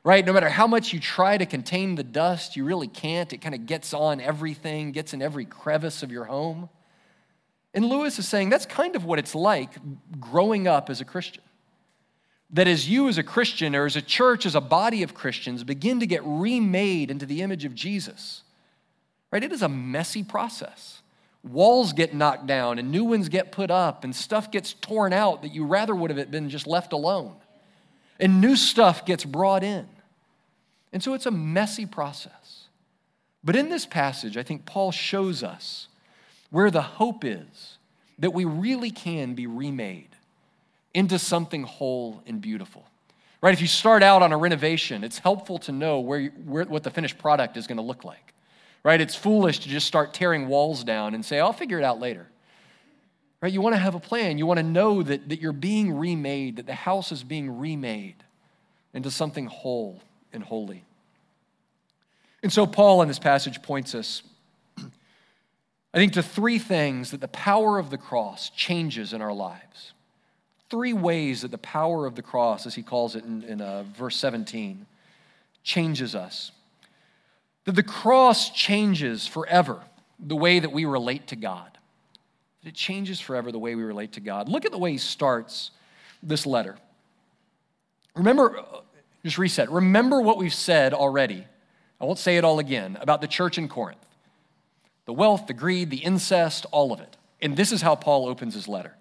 right? 0.05 0.25
No 0.25 0.33
matter 0.33 0.49
how 0.49 0.67
much 0.67 0.93
you 0.93 1.01
try 1.01 1.37
to 1.37 1.47
contain 1.47 1.95
the 1.95 2.03
dust, 2.03 2.57
you 2.57 2.65
really 2.65 2.89
can't. 2.89 3.33
It 3.33 3.39
kind 3.39 3.55
of 3.55 3.67
gets 3.67 3.93
on 3.93 4.21
everything, 4.21 4.93
gets 4.93 5.13
in 5.13 5.23
every 5.23 5.45
crevice 5.45 6.03
of 6.03 6.11
your 6.11 6.25
home. 6.25 6.69
And 7.75 7.85
Lewis 7.85 8.19
is 8.19 8.27
saying 8.27 8.51
that's 8.51 8.67
kind 8.67 8.97
of 8.97 9.05
what 9.05 9.19
it's 9.19 9.35
like 9.35 9.75
growing 10.19 10.67
up 10.67 10.91
as 10.91 11.01
a 11.01 11.05
Christian 11.05 11.43
that 12.53 12.67
as 12.67 12.89
you, 12.89 13.09
as 13.09 13.19
a 13.19 13.23
Christian, 13.23 13.77
or 13.77 13.87
as 13.87 13.97
a 13.97 14.03
church, 14.03 14.45
as 14.45 14.55
a 14.55 14.61
body 14.61 15.03
of 15.03 15.15
Christians, 15.15 15.63
begin 15.63 16.01
to 16.01 16.07
get 16.07 16.23
remade 16.25 17.11
into 17.11 17.27
the 17.27 17.43
image 17.43 17.65
of 17.65 17.75
Jesus, 17.75 18.43
right? 19.31 19.45
It 19.45 19.53
is 19.53 19.63
a 19.63 19.69
messy 19.69 20.23
process. 20.25 21.03
Walls 21.45 21.93
get 21.93 22.13
knocked 22.13 22.47
down 22.47 22.79
and 22.79 22.91
new 22.91 23.05
ones 23.05 23.29
get 23.29 23.53
put 23.53 23.71
up, 23.71 24.05
and 24.05 24.15
stuff 24.15 24.51
gets 24.51 24.75
torn 24.75 25.13
out 25.13 25.43
that 25.43 25.55
you 25.55 25.65
rather 25.65 25.95
would 25.95 26.11
have 26.11 26.31
been 26.31 26.51
just 26.51 26.67
left 26.67 26.93
alone. 26.93 27.37
And 28.21 28.41
new 28.41 28.55
stuff 28.55 29.05
gets 29.05 29.25
brought 29.25 29.65
in. 29.65 29.89
And 30.93 31.03
so 31.03 31.15
it's 31.15 31.27
a 31.27 31.31
messy 31.31 31.87
process. 31.87 32.69
But 33.43 33.57
in 33.57 33.71
this 33.71 33.87
passage, 33.87 34.37
I 34.37 34.43
think 34.43 34.67
Paul 34.67 34.93
shows 34.93 35.43
us 35.43 35.89
where 36.51 36.71
the 36.71 36.83
hope 36.83 37.25
is 37.25 37.79
that 38.19 38.33
we 38.33 38.45
really 38.45 38.91
can 38.91 39.35
be 39.35 39.47
remade 39.47 40.09
into 40.93 41.19
something 41.19 41.63
whole 41.63 42.23
and 42.27 42.41
beautiful. 42.41 42.85
Right? 43.41 43.55
If 43.55 43.63
you 43.63 43.67
start 43.67 44.03
out 44.03 44.21
on 44.23 44.33
a 44.33 44.37
renovation, 44.37 45.03
it's 45.03 45.19
helpful 45.19 45.59
to 45.61 45.73
know 45.73 46.01
where, 46.01 46.27
where 46.45 46.65
what 46.65 46.83
the 46.83 46.91
finished 46.91 47.17
product 47.17 47.57
is 47.57 47.67
going 47.67 47.79
to 47.79 47.83
look 47.83 48.05
like. 48.05 48.35
Right? 48.83 49.01
It's 49.01 49.15
foolish 49.15 49.61
to 49.61 49.69
just 49.69 49.87
start 49.87 50.13
tearing 50.13 50.49
walls 50.49 50.85
down 50.85 51.15
and 51.15 51.25
say, 51.25 51.41
I'll 51.41 51.53
figure 51.53 51.79
it 51.79 51.85
out 51.85 52.01
later. 52.01 52.27
Right? 53.41 53.53
You 53.53 53.61
want 53.61 53.75
to 53.75 53.81
have 53.81 53.95
a 53.95 54.01
plan. 54.01 54.39
You 54.39 54.47
want 54.47 54.59
to 54.59 54.65
know 54.65 55.03
that, 55.03 55.29
that 55.29 55.41
you're 55.41 55.53
being 55.53 55.97
remade, 55.97 56.57
that 56.57 56.67
the 56.67 56.75
house 56.75 57.11
is 57.11 57.23
being 57.25 57.59
remade 57.59 58.17
into 58.93 59.11
something 59.11 59.47
whole 59.47 60.01
and 60.33 60.43
holy. 60.43 60.85
And 62.43 62.53
so, 62.53 62.67
Paul 62.67 63.03
in 63.03 63.09
this 63.09 63.19
passage 63.19 63.63
points 63.63 63.95
us, 63.95 64.23
I 64.79 65.99
think, 65.99 66.15
to 66.15 66.23
three 66.23 66.59
things 66.59 67.11
that 67.13 67.21
the 67.21 67.29
power 67.29 67.79
of 67.79 67.91
the 67.91 67.99
cross 67.99 68.51
changes 68.51 69.13
in 69.13 69.23
our 69.23 69.33
lives 69.33 69.93
three 70.71 70.93
ways 70.93 71.43
that 71.43 71.51
the 71.51 71.59
power 71.59 72.07
of 72.07 72.15
the 72.15 72.23
cross, 72.23 72.65
as 72.65 72.75
he 72.75 72.83
calls 72.83 73.17
it 73.17 73.25
in, 73.25 73.43
in 73.43 73.61
uh, 73.61 73.83
verse 73.83 74.17
17, 74.17 74.87
changes 75.65 76.15
us. 76.15 76.53
That 77.65 77.75
the 77.75 77.83
cross 77.83 78.51
changes 78.51 79.27
forever 79.27 79.83
the 80.19 80.37
way 80.37 80.61
that 80.61 80.73
we 80.73 80.85
relate 80.85 81.27
to 81.29 81.37
God. 81.37 81.77
That 82.63 82.71
it 82.71 82.75
changes 82.75 83.21
forever 83.21 83.53
the 83.53 83.59
way 83.59 83.75
we 83.75 83.83
relate 83.83 84.13
to 84.13 84.21
God. 84.21 84.49
Look 84.49 84.65
at 84.65 84.73
the 84.73 84.79
way 84.79 84.93
he 84.93 84.99
starts 84.99 85.71
this 86.23 86.47
letter. 86.47 86.77
Remember, 88.15 88.59
uh, 88.59 88.81
just 89.25 89.39
reset. 89.39 89.71
Remember 89.71 90.21
what 90.21 90.39
we've 90.39 90.55
said 90.55 90.93
already. 90.93 91.47
I 92.01 92.05
won't 92.05 92.19
say 92.19 92.37
it 92.37 92.45
all 92.45 92.59
again 92.59 92.99
about 93.01 93.21
the 93.21 93.29
church 93.29 93.59
in 93.59 93.69
Corinth 93.69 94.05
the 95.07 95.13
wealth, 95.15 95.49
the 95.49 95.55
greed, 95.55 95.91
the 95.91 95.97
incest, 95.97 96.67
all 96.71 96.93
of 96.93 97.01
it. 97.01 97.17
And 97.43 97.57
this 97.57 97.73
is 97.73 97.83
how 97.83 97.97
Paul 97.97 98.29
opens 98.29 98.55
his 98.55 98.69
letter 98.69 98.95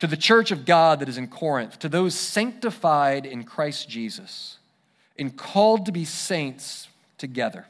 to 0.00 0.06
the 0.06 0.16
church 0.16 0.50
of 0.50 0.64
God 0.64 1.00
that 1.00 1.08
is 1.08 1.18
in 1.18 1.28
Corinth, 1.28 1.78
to 1.78 1.88
those 1.88 2.14
sanctified 2.14 3.26
in 3.26 3.44
Christ 3.44 3.88
Jesus 3.88 4.58
and 5.18 5.36
called 5.36 5.86
to 5.86 5.92
be 5.92 6.04
saints 6.04 6.88
together. 7.18 7.66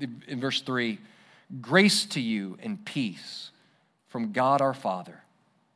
In 0.00 0.40
verse 0.40 0.60
3, 0.62 0.98
grace 1.60 2.04
to 2.06 2.20
you 2.20 2.58
and 2.62 2.84
peace 2.84 3.50
from 4.08 4.32
God 4.32 4.60
our 4.60 4.74
Father 4.74 5.22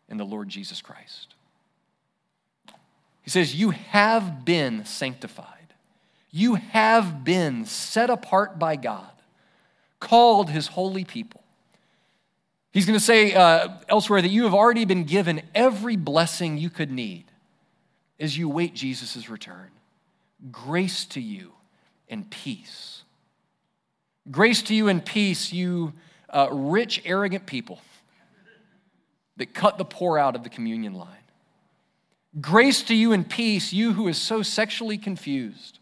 and 0.09 0.19
the 0.19 0.25
Lord 0.25 0.49
Jesus 0.49 0.81
Christ. 0.81 1.35
He 3.23 3.31
says, 3.31 3.55
You 3.55 3.71
have 3.71 4.45
been 4.45 4.85
sanctified. 4.85 5.75
You 6.31 6.57
have 6.57 7.25
been 7.25 7.65
set 7.65 8.11
apart 8.11 8.59
by 8.59 8.77
God, 8.77 9.11
called 10.01 10.51
his 10.51 10.69
holy 10.69 11.05
people. 11.05 11.43
He's 12.73 12.85
going 12.85 12.99
to 12.99 13.05
say 13.05 13.33
uh, 13.33 13.69
elsewhere 13.89 14.21
that 14.21 14.29
you 14.29 14.45
have 14.45 14.53
already 14.53 14.85
been 14.85 15.05
given 15.05 15.41
every 15.55 15.97
blessing 15.97 16.59
you 16.59 16.69
could 16.69 16.91
need 16.91 17.25
as 18.21 18.37
you 18.37 18.51
wait 18.51 18.75
Jesus' 18.75 19.31
return. 19.31 19.71
Grace 20.53 21.07
to 21.07 21.21
you 21.21 21.55
and 22.09 22.31
peace. 22.31 23.03
Grace 24.31 24.63
to 24.63 24.75
you 24.75 24.89
and 24.89 25.05
peace, 25.05 25.53
you 25.53 25.93
uh, 26.31 26.49
rich, 26.51 27.01
arrogant 27.05 27.47
people 27.47 27.81
that 29.37 29.55
cut 29.55 29.79
the 29.79 29.85
poor 29.85 30.19
out 30.19 30.35
of 30.35 30.43
the 30.43 30.49
communion 30.49 30.95
line. 30.95 31.13
Grace 32.41 32.83
to 32.83 32.95
you 32.95 33.13
and 33.13 33.29
peace, 33.29 33.73
you 33.73 33.93
who 33.93 34.09
is 34.09 34.19
so 34.19 34.43
sexually 34.43 34.99
confused 34.99 35.79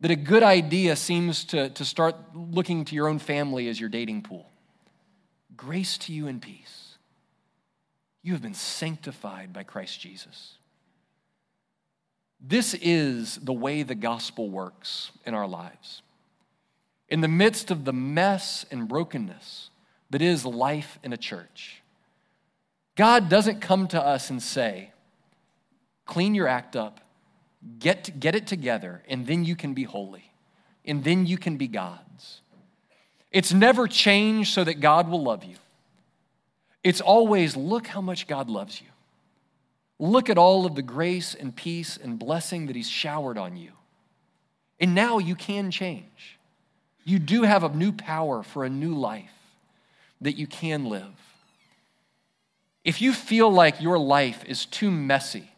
that 0.00 0.10
a 0.10 0.16
good 0.16 0.42
idea 0.42 0.96
seems 0.96 1.44
to, 1.44 1.68
to 1.70 1.84
start 1.84 2.16
looking 2.34 2.84
to 2.86 2.94
your 2.94 3.08
own 3.08 3.18
family 3.18 3.68
as 3.68 3.78
your 3.78 3.88
dating 3.88 4.22
pool. 4.22 4.48
Grace 5.56 5.98
to 5.98 6.12
you 6.12 6.26
and 6.26 6.40
peace. 6.40 6.96
You 8.22 8.32
have 8.32 8.42
been 8.42 8.54
sanctified 8.54 9.52
by 9.52 9.62
Christ 9.62 10.00
Jesus. 10.00 10.54
This 12.40 12.74
is 12.74 13.36
the 13.36 13.52
way 13.52 13.82
the 13.82 13.94
gospel 13.94 14.48
works 14.48 15.10
in 15.26 15.34
our 15.34 15.46
lives. 15.46 16.02
In 17.10 17.20
the 17.20 17.28
midst 17.28 17.70
of 17.70 17.84
the 17.84 17.92
mess 17.92 18.64
and 18.70 18.88
brokenness 18.88 19.70
that 20.10 20.22
is 20.22 20.46
life 20.46 20.98
in 21.02 21.12
a 21.12 21.16
church, 21.16 21.82
God 22.96 23.28
doesn't 23.28 23.60
come 23.60 23.88
to 23.88 24.00
us 24.00 24.30
and 24.30 24.40
say, 24.42 24.92
clean 26.06 26.34
your 26.34 26.46
act 26.46 26.76
up, 26.76 27.00
get, 27.78 28.20
get 28.20 28.34
it 28.34 28.46
together, 28.46 29.02
and 29.08 29.26
then 29.26 29.44
you 29.44 29.56
can 29.56 29.74
be 29.74 29.82
holy, 29.82 30.30
and 30.84 31.02
then 31.02 31.26
you 31.26 31.36
can 31.36 31.56
be 31.56 31.66
God's. 31.66 32.40
It's 33.30 33.52
never 33.52 33.86
changed 33.86 34.52
so 34.52 34.64
that 34.64 34.80
God 34.80 35.08
will 35.08 35.22
love 35.22 35.44
you. 35.44 35.56
It's 36.82 37.00
always, 37.00 37.56
look 37.56 37.86
how 37.86 38.00
much 38.00 38.26
God 38.26 38.48
loves 38.48 38.80
you. 38.80 38.88
Look 39.98 40.30
at 40.30 40.38
all 40.38 40.64
of 40.64 40.74
the 40.74 40.82
grace 40.82 41.34
and 41.34 41.54
peace 41.54 41.98
and 42.02 42.18
blessing 42.18 42.66
that 42.66 42.76
He's 42.76 42.88
showered 42.88 43.36
on 43.36 43.56
you. 43.56 43.72
And 44.80 44.94
now 44.94 45.18
you 45.18 45.34
can 45.34 45.70
change. 45.70 46.38
You 47.10 47.18
do 47.18 47.42
have 47.42 47.64
a 47.64 47.68
new 47.68 47.90
power 47.90 48.44
for 48.44 48.64
a 48.64 48.70
new 48.70 48.94
life 48.94 49.34
that 50.20 50.36
you 50.36 50.46
can 50.46 50.84
live. 50.84 51.34
If 52.84 53.02
you 53.02 53.12
feel 53.12 53.50
like 53.50 53.82
your 53.82 53.98
life 53.98 54.44
is 54.46 54.64
too 54.64 54.92
messy 54.92 55.50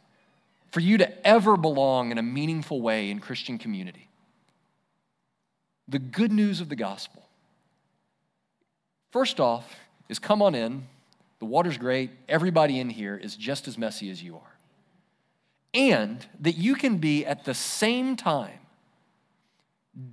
for 0.70 0.80
you 0.80 0.96
to 0.96 1.26
ever 1.26 1.58
belong 1.58 2.10
in 2.10 2.16
a 2.16 2.22
meaningful 2.22 2.80
way 2.80 3.10
in 3.10 3.18
Christian 3.18 3.58
community, 3.58 4.08
the 5.86 5.98
good 5.98 6.32
news 6.32 6.62
of 6.62 6.70
the 6.70 6.76
gospel, 6.76 7.22
first 9.10 9.38
off, 9.38 9.76
is 10.08 10.18
come 10.18 10.40
on 10.40 10.54
in 10.54 10.86
the 11.38 11.44
water's 11.44 11.76
great. 11.76 12.12
Everybody 12.30 12.78
in 12.80 12.88
here 12.88 13.16
is 13.16 13.36
just 13.36 13.68
as 13.68 13.76
messy 13.76 14.10
as 14.10 14.22
you 14.22 14.36
are. 14.36 14.56
And 15.74 16.24
that 16.40 16.56
you 16.56 16.76
can 16.76 16.96
be 16.96 17.26
at 17.26 17.44
the 17.44 17.52
same 17.52 18.16
time 18.16 18.60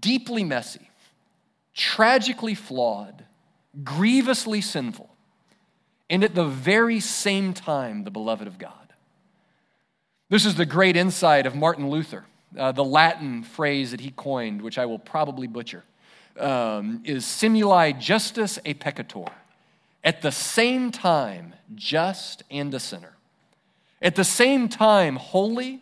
deeply 0.02 0.43
messy, 0.43 0.88
tragically 1.80 2.54
flawed, 2.54 3.24
grievously 3.86 4.60
sinful, 4.60 5.10
and 6.10 6.26
at 6.26 6.36
the 6.36 6.46
very 6.46 7.00
same 7.00 7.54
time, 7.54 8.04
the 8.04 8.12
beloved 8.12 8.48
of 8.48 8.58
God. 8.58 8.74
This 10.28 10.46
is 10.46 10.56
the 10.56 10.65
great 10.65 10.98
insight 10.98 11.46
of 11.46 11.56
Martin 11.56 11.89
Luther. 11.89 12.26
Uh, 12.58 12.74
the 12.74 12.84
Latin 12.84 13.44
phrase 13.44 13.92
that 13.92 14.02
he 14.02 14.12
coined, 14.12 14.62
which 14.62 14.78
I 14.78 14.86
will 14.86 15.00
probably 15.00 15.48
butcher, 15.48 15.86
um, 16.38 17.02
is 17.06 17.24
simuli 17.24 17.98
justus 17.98 18.60
et 18.65 18.80
peccator 18.80 19.30
at 20.04 20.22
the 20.22 20.32
same 20.32 20.92
time 20.92 21.54
just 21.76 22.44
and 22.52 22.74
a 22.74 22.80
sinner. 22.80 23.15
At 24.02 24.15
the 24.15 24.24
same 24.24 24.68
time, 24.68 25.15
holy, 25.15 25.82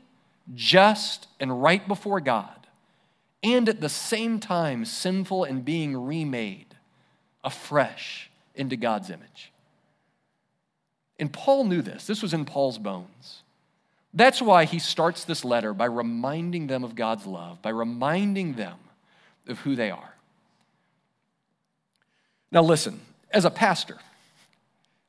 just, 0.53 1.27
and 1.39 1.61
right 1.61 1.87
before 1.87 2.19
God. 2.19 2.56
And 3.43 3.69
at 3.69 3.81
the 3.81 3.89
same 3.89 4.39
time, 4.39 4.85
sinful 4.85 5.43
and 5.43 5.63
being 5.63 5.95
remade 5.95 6.75
afresh 7.43 8.29
into 8.55 8.75
God's 8.75 9.09
image. 9.09 9.51
And 11.19 11.31
Paul 11.31 11.65
knew 11.65 11.81
this. 11.81 12.05
This 12.05 12.21
was 12.21 12.33
in 12.33 12.45
Paul's 12.45 12.77
bones. 12.77 13.43
That's 14.13 14.41
why 14.41 14.65
he 14.65 14.79
starts 14.79 15.23
this 15.23 15.45
letter 15.45 15.73
by 15.73 15.85
reminding 15.85 16.67
them 16.67 16.83
of 16.83 16.95
God's 16.95 17.25
love, 17.27 17.61
by 17.61 17.69
reminding 17.69 18.53
them 18.53 18.77
of 19.47 19.59
who 19.59 19.75
they 19.75 19.91
are. 19.91 20.13
Now, 22.51 22.63
listen, 22.63 22.99
as 23.31 23.45
a 23.45 23.51
pastor, 23.51 23.97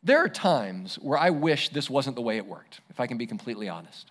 there 0.02 0.18
are 0.18 0.28
times 0.28 0.96
where 0.96 1.18
I 1.18 1.30
wish 1.30 1.70
this 1.70 1.88
wasn't 1.88 2.16
the 2.16 2.22
way 2.22 2.36
it 2.36 2.46
worked, 2.46 2.80
if 2.90 3.00
I 3.00 3.06
can 3.06 3.16
be 3.16 3.26
completely 3.26 3.68
honest. 3.68 4.10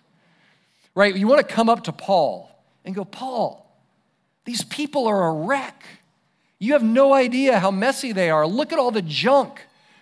Right? 0.94 1.14
You 1.14 1.28
want 1.28 1.46
to 1.46 1.54
come 1.54 1.68
up 1.68 1.84
to 1.84 1.92
Paul 1.92 2.50
and 2.84 2.94
go, 2.94 3.04
Paul, 3.04 3.67
these 4.48 4.64
people 4.64 5.06
are 5.06 5.28
a 5.28 5.32
wreck. 5.32 5.84
You 6.58 6.72
have 6.72 6.82
no 6.82 7.12
idea 7.12 7.58
how 7.58 7.70
messy 7.70 8.12
they 8.12 8.30
are. 8.30 8.46
Look 8.46 8.72
at 8.72 8.78
all 8.78 8.90
the 8.90 9.02
junk 9.02 9.60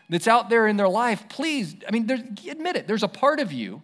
that's 0.08 0.28
out 0.28 0.48
there 0.50 0.68
in 0.68 0.76
their 0.76 0.88
life. 0.88 1.28
Please, 1.28 1.74
I 1.86 1.90
mean, 1.90 2.08
admit 2.08 2.76
it, 2.76 2.86
there's 2.86 3.02
a 3.02 3.08
part 3.08 3.40
of 3.40 3.50
you 3.50 3.82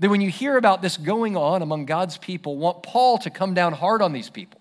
that 0.00 0.10
when 0.10 0.20
you 0.20 0.30
hear 0.30 0.56
about 0.56 0.82
this 0.82 0.96
going 0.96 1.36
on 1.36 1.62
among 1.62 1.86
God's 1.86 2.18
people, 2.18 2.56
want 2.56 2.82
Paul 2.82 3.18
to 3.18 3.30
come 3.30 3.54
down 3.54 3.72
hard 3.72 4.02
on 4.02 4.12
these 4.12 4.28
people. 4.28 4.60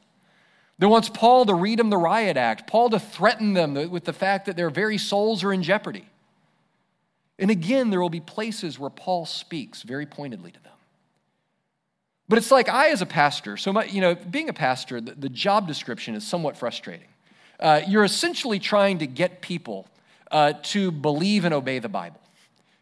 That 0.77 0.87
wants 0.87 1.09
Paul 1.09 1.47
to 1.47 1.55
read 1.55 1.79
them 1.79 1.89
the 1.89 1.97
riot 1.97 2.37
act, 2.37 2.67
Paul 2.67 2.91
to 2.91 2.99
threaten 2.99 3.53
them 3.53 3.73
with 3.89 4.03
the 4.03 4.13
fact 4.13 4.45
that 4.45 4.55
their 4.55 4.69
very 4.69 4.99
souls 4.99 5.43
are 5.43 5.51
in 5.51 5.63
jeopardy. 5.63 6.07
And 7.39 7.49
again, 7.49 7.89
there 7.89 7.99
will 7.99 8.11
be 8.11 8.19
places 8.19 8.77
where 8.77 8.91
Paul 8.91 9.25
speaks 9.25 9.81
very 9.81 10.05
pointedly 10.05 10.51
to 10.51 10.61
them. 10.61 10.72
But 12.33 12.39
it's 12.39 12.49
like 12.49 12.67
I, 12.67 12.89
as 12.89 13.03
a 13.03 13.05
pastor, 13.05 13.57
so 13.57 13.71
my, 13.71 13.85
you 13.85 14.01
know, 14.01 14.15
being 14.15 14.49
a 14.49 14.53
pastor, 14.53 14.99
the, 14.99 15.11
the 15.11 15.29
job 15.29 15.67
description 15.67 16.15
is 16.15 16.25
somewhat 16.25 16.57
frustrating. 16.57 17.05
Uh, 17.59 17.81
you're 17.87 18.03
essentially 18.03 18.57
trying 18.57 18.97
to 18.97 19.05
get 19.05 19.41
people 19.41 19.87
uh, 20.31 20.53
to 20.63 20.89
believe 20.89 21.45
and 21.45 21.53
obey 21.53 21.77
the 21.77 21.89
Bible. 21.89 22.19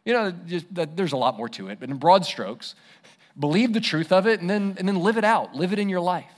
You 0.06 0.14
know, 0.14 0.32
just, 0.32 0.68
there's 0.72 1.12
a 1.12 1.18
lot 1.18 1.36
more 1.36 1.50
to 1.50 1.68
it, 1.68 1.82
but 1.82 1.90
in 1.90 1.98
broad 1.98 2.24
strokes, 2.24 2.76
believe 3.38 3.74
the 3.74 3.82
truth 3.82 4.14
of 4.14 4.26
it 4.26 4.40
and 4.40 4.50
then, 4.50 4.76
and 4.80 4.88
then 4.88 4.96
live 4.96 5.18
it 5.18 5.26
out, 5.26 5.54
live 5.54 5.74
it 5.74 5.80
in 5.80 5.90
your 5.90 6.00
life. 6.00 6.32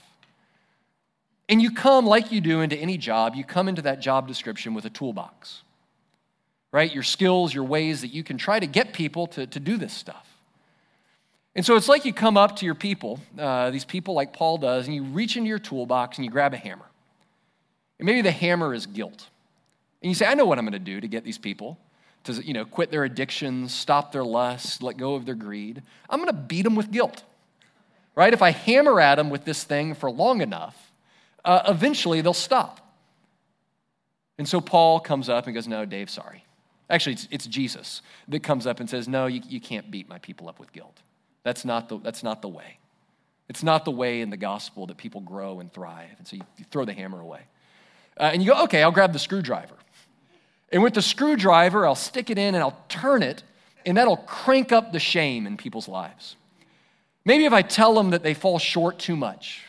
And 1.48 1.62
you 1.62 1.70
come, 1.70 2.06
like 2.06 2.32
you 2.32 2.40
do 2.40 2.62
into 2.62 2.76
any 2.76 2.98
job, 2.98 3.36
you 3.36 3.44
come 3.44 3.68
into 3.68 3.82
that 3.82 4.00
job 4.00 4.26
description 4.26 4.74
with 4.74 4.86
a 4.86 4.90
toolbox 4.90 5.62
right? 6.72 6.92
Your 6.92 7.04
skills, 7.04 7.54
your 7.54 7.62
ways 7.62 8.00
that 8.00 8.08
you 8.08 8.24
can 8.24 8.36
try 8.36 8.58
to 8.58 8.66
get 8.66 8.92
people 8.92 9.28
to, 9.28 9.46
to 9.46 9.60
do 9.60 9.76
this 9.76 9.92
stuff. 9.92 10.33
And 11.56 11.64
so 11.64 11.76
it's 11.76 11.88
like 11.88 12.04
you 12.04 12.12
come 12.12 12.36
up 12.36 12.56
to 12.56 12.66
your 12.66 12.74
people, 12.74 13.20
uh, 13.38 13.70
these 13.70 13.84
people 13.84 14.14
like 14.14 14.32
Paul 14.32 14.58
does, 14.58 14.86
and 14.86 14.94
you 14.94 15.04
reach 15.04 15.36
into 15.36 15.48
your 15.48 15.60
toolbox 15.60 16.18
and 16.18 16.24
you 16.24 16.30
grab 16.30 16.52
a 16.52 16.56
hammer. 16.56 16.86
And 17.98 18.06
maybe 18.06 18.22
the 18.22 18.32
hammer 18.32 18.74
is 18.74 18.86
guilt. 18.86 19.28
And 20.02 20.10
you 20.10 20.14
say, 20.14 20.26
I 20.26 20.34
know 20.34 20.46
what 20.46 20.58
I'm 20.58 20.64
going 20.64 20.72
to 20.72 20.78
do 20.78 21.00
to 21.00 21.08
get 21.08 21.24
these 21.24 21.38
people 21.38 21.78
to 22.24 22.32
you 22.32 22.54
know, 22.54 22.64
quit 22.64 22.90
their 22.90 23.04
addictions, 23.04 23.72
stop 23.72 24.12
their 24.12 24.24
lust, 24.24 24.82
let 24.82 24.96
go 24.96 25.14
of 25.14 25.26
their 25.26 25.34
greed. 25.34 25.82
I'm 26.10 26.18
going 26.18 26.30
to 26.30 26.32
beat 26.32 26.62
them 26.62 26.74
with 26.74 26.90
guilt. 26.90 27.22
Right? 28.16 28.32
If 28.32 28.42
I 28.42 28.50
hammer 28.50 29.00
at 29.00 29.16
them 29.16 29.30
with 29.30 29.44
this 29.44 29.64
thing 29.64 29.94
for 29.94 30.10
long 30.10 30.40
enough, 30.40 30.92
uh, 31.44 31.62
eventually 31.68 32.20
they'll 32.20 32.32
stop. 32.32 32.80
And 34.38 34.48
so 34.48 34.60
Paul 34.60 35.00
comes 35.00 35.28
up 35.28 35.46
and 35.46 35.54
goes, 35.54 35.68
No, 35.68 35.84
Dave, 35.84 36.10
sorry. 36.10 36.44
Actually, 36.88 37.14
it's, 37.14 37.28
it's 37.30 37.46
Jesus 37.46 38.02
that 38.28 38.42
comes 38.42 38.66
up 38.66 38.80
and 38.80 38.88
says, 38.88 39.08
No, 39.08 39.26
you, 39.26 39.40
you 39.48 39.60
can't 39.60 39.90
beat 39.90 40.08
my 40.08 40.18
people 40.18 40.48
up 40.48 40.58
with 40.58 40.72
guilt. 40.72 41.00
That's 41.44 41.64
not, 41.64 41.88
the, 41.88 41.98
that's 41.98 42.22
not 42.22 42.42
the 42.42 42.48
way. 42.48 42.78
It's 43.48 43.62
not 43.62 43.84
the 43.84 43.90
way 43.90 44.20
in 44.22 44.30
the 44.30 44.36
gospel 44.36 44.86
that 44.86 44.96
people 44.96 45.20
grow 45.20 45.60
and 45.60 45.72
thrive. 45.72 46.16
And 46.18 46.26
so 46.26 46.36
you, 46.36 46.42
you 46.56 46.64
throw 46.70 46.84
the 46.84 46.94
hammer 46.94 47.20
away. 47.20 47.42
Uh, 48.18 48.30
and 48.32 48.42
you 48.42 48.50
go, 48.50 48.64
Okay, 48.64 48.82
I'll 48.82 48.90
grab 48.90 49.12
the 49.12 49.18
screwdriver. 49.18 49.76
And 50.72 50.82
with 50.82 50.94
the 50.94 51.02
screwdriver, 51.02 51.86
I'll 51.86 51.94
stick 51.94 52.30
it 52.30 52.38
in 52.38 52.54
and 52.54 52.62
I'll 52.62 52.82
turn 52.88 53.22
it, 53.22 53.44
and 53.86 53.96
that'll 53.96 54.16
crank 54.16 54.72
up 54.72 54.92
the 54.92 54.98
shame 54.98 55.46
in 55.46 55.56
people's 55.56 55.86
lives. 55.86 56.36
Maybe 57.24 57.44
if 57.44 57.52
I 57.52 57.62
tell 57.62 57.94
them 57.94 58.10
that 58.10 58.22
they 58.22 58.34
fall 58.34 58.58
short 58.58 58.98
too 58.98 59.14
much, 59.14 59.62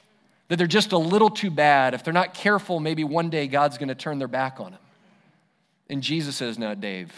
that 0.48 0.58
they're 0.58 0.68
just 0.68 0.94
a 0.94 0.98
little 0.98 1.30
too 1.30 1.52
bad, 1.52 1.94
if 1.94 2.04
they're 2.04 2.14
not 2.14 2.34
careful, 2.34 2.80
maybe 2.80 3.04
one 3.04 3.30
day 3.30 3.48
God's 3.48 3.78
going 3.78 3.90
to 3.90 3.96
turn 3.96 4.20
their 4.20 4.28
back 4.28 4.60
on 4.60 4.72
them. 4.72 4.82
And 5.90 6.02
Jesus 6.02 6.36
says, 6.36 6.58
No, 6.58 6.74
Dave, 6.76 7.14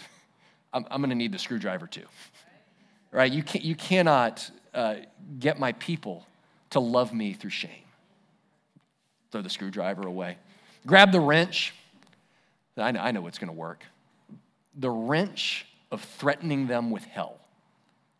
I'm, 0.72 0.86
I'm 0.90 1.00
going 1.00 1.10
to 1.10 1.16
need 1.16 1.32
the 1.32 1.38
screwdriver 1.38 1.86
too. 1.86 2.06
Right? 3.10 3.32
You, 3.32 3.42
can, 3.42 3.62
you 3.62 3.74
cannot 3.74 4.50
uh, 4.74 4.96
get 5.38 5.58
my 5.58 5.72
people 5.72 6.26
to 6.70 6.80
love 6.80 7.12
me 7.12 7.32
through 7.32 7.50
shame. 7.50 7.70
Throw 9.30 9.42
the 9.42 9.50
screwdriver 9.50 10.06
away. 10.06 10.38
Grab 10.86 11.12
the 11.12 11.20
wrench. 11.20 11.74
I 12.76 12.92
know, 12.92 13.00
I 13.00 13.10
know 13.10 13.20
what's 13.20 13.38
going 13.38 13.48
to 13.48 13.56
work. 13.56 13.82
The 14.76 14.90
wrench 14.90 15.66
of 15.90 16.02
threatening 16.02 16.66
them 16.66 16.90
with 16.90 17.04
hell. 17.04 17.38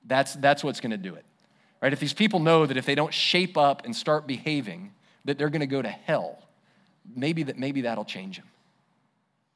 That's, 0.07 0.35
that's 0.35 0.65
what's 0.65 0.81
going 0.81 0.91
to 0.91 0.97
do 0.97 1.15
it. 1.15 1.25
Right? 1.81 1.93
If 1.93 2.01
these 2.01 2.15
people 2.15 2.41
know 2.41 2.67
that 2.67 2.77
if 2.77 2.87
they 2.87 2.95
don't 2.95 3.15
shape 3.15 3.57
up 3.57 3.85
and 3.85 3.95
start 3.95 4.27
behaving, 4.27 4.93
that 5.25 5.39
they're 5.39 5.51
going 5.51 5.61
to 5.61 5.67
go 5.67 5.83
to 5.83 5.89
hell, 5.89 6.39
maybe 7.15 7.45
that 7.45 7.59
maybe 7.59 7.83
that'll 7.83 8.05
change 8.05 8.39
them. 8.39 8.47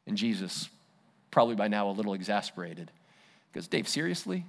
And 0.06 0.16
Jesus, 0.16 0.68
probably 1.30 1.54
by 1.54 1.68
now 1.68 1.88
a 1.88 1.92
little 1.92 2.14
exasperated, 2.14 2.90
goes, 3.52 3.66
Dave, 3.66 3.88
seriously? 3.88 4.44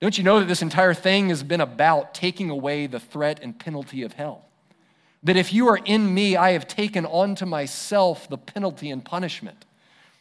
Don't 0.00 0.16
you 0.16 0.24
know 0.24 0.38
that 0.38 0.46
this 0.46 0.62
entire 0.62 0.94
thing 0.94 1.28
has 1.30 1.42
been 1.42 1.60
about 1.60 2.14
taking 2.14 2.50
away 2.50 2.86
the 2.86 3.00
threat 3.00 3.40
and 3.42 3.58
penalty 3.58 4.02
of 4.02 4.12
hell? 4.12 4.44
That 5.24 5.36
if 5.36 5.52
you 5.52 5.68
are 5.68 5.76
in 5.76 6.14
me, 6.14 6.36
I 6.36 6.52
have 6.52 6.68
taken 6.68 7.04
onto 7.04 7.44
myself 7.44 8.28
the 8.28 8.38
penalty 8.38 8.90
and 8.90 9.04
punishment 9.04 9.64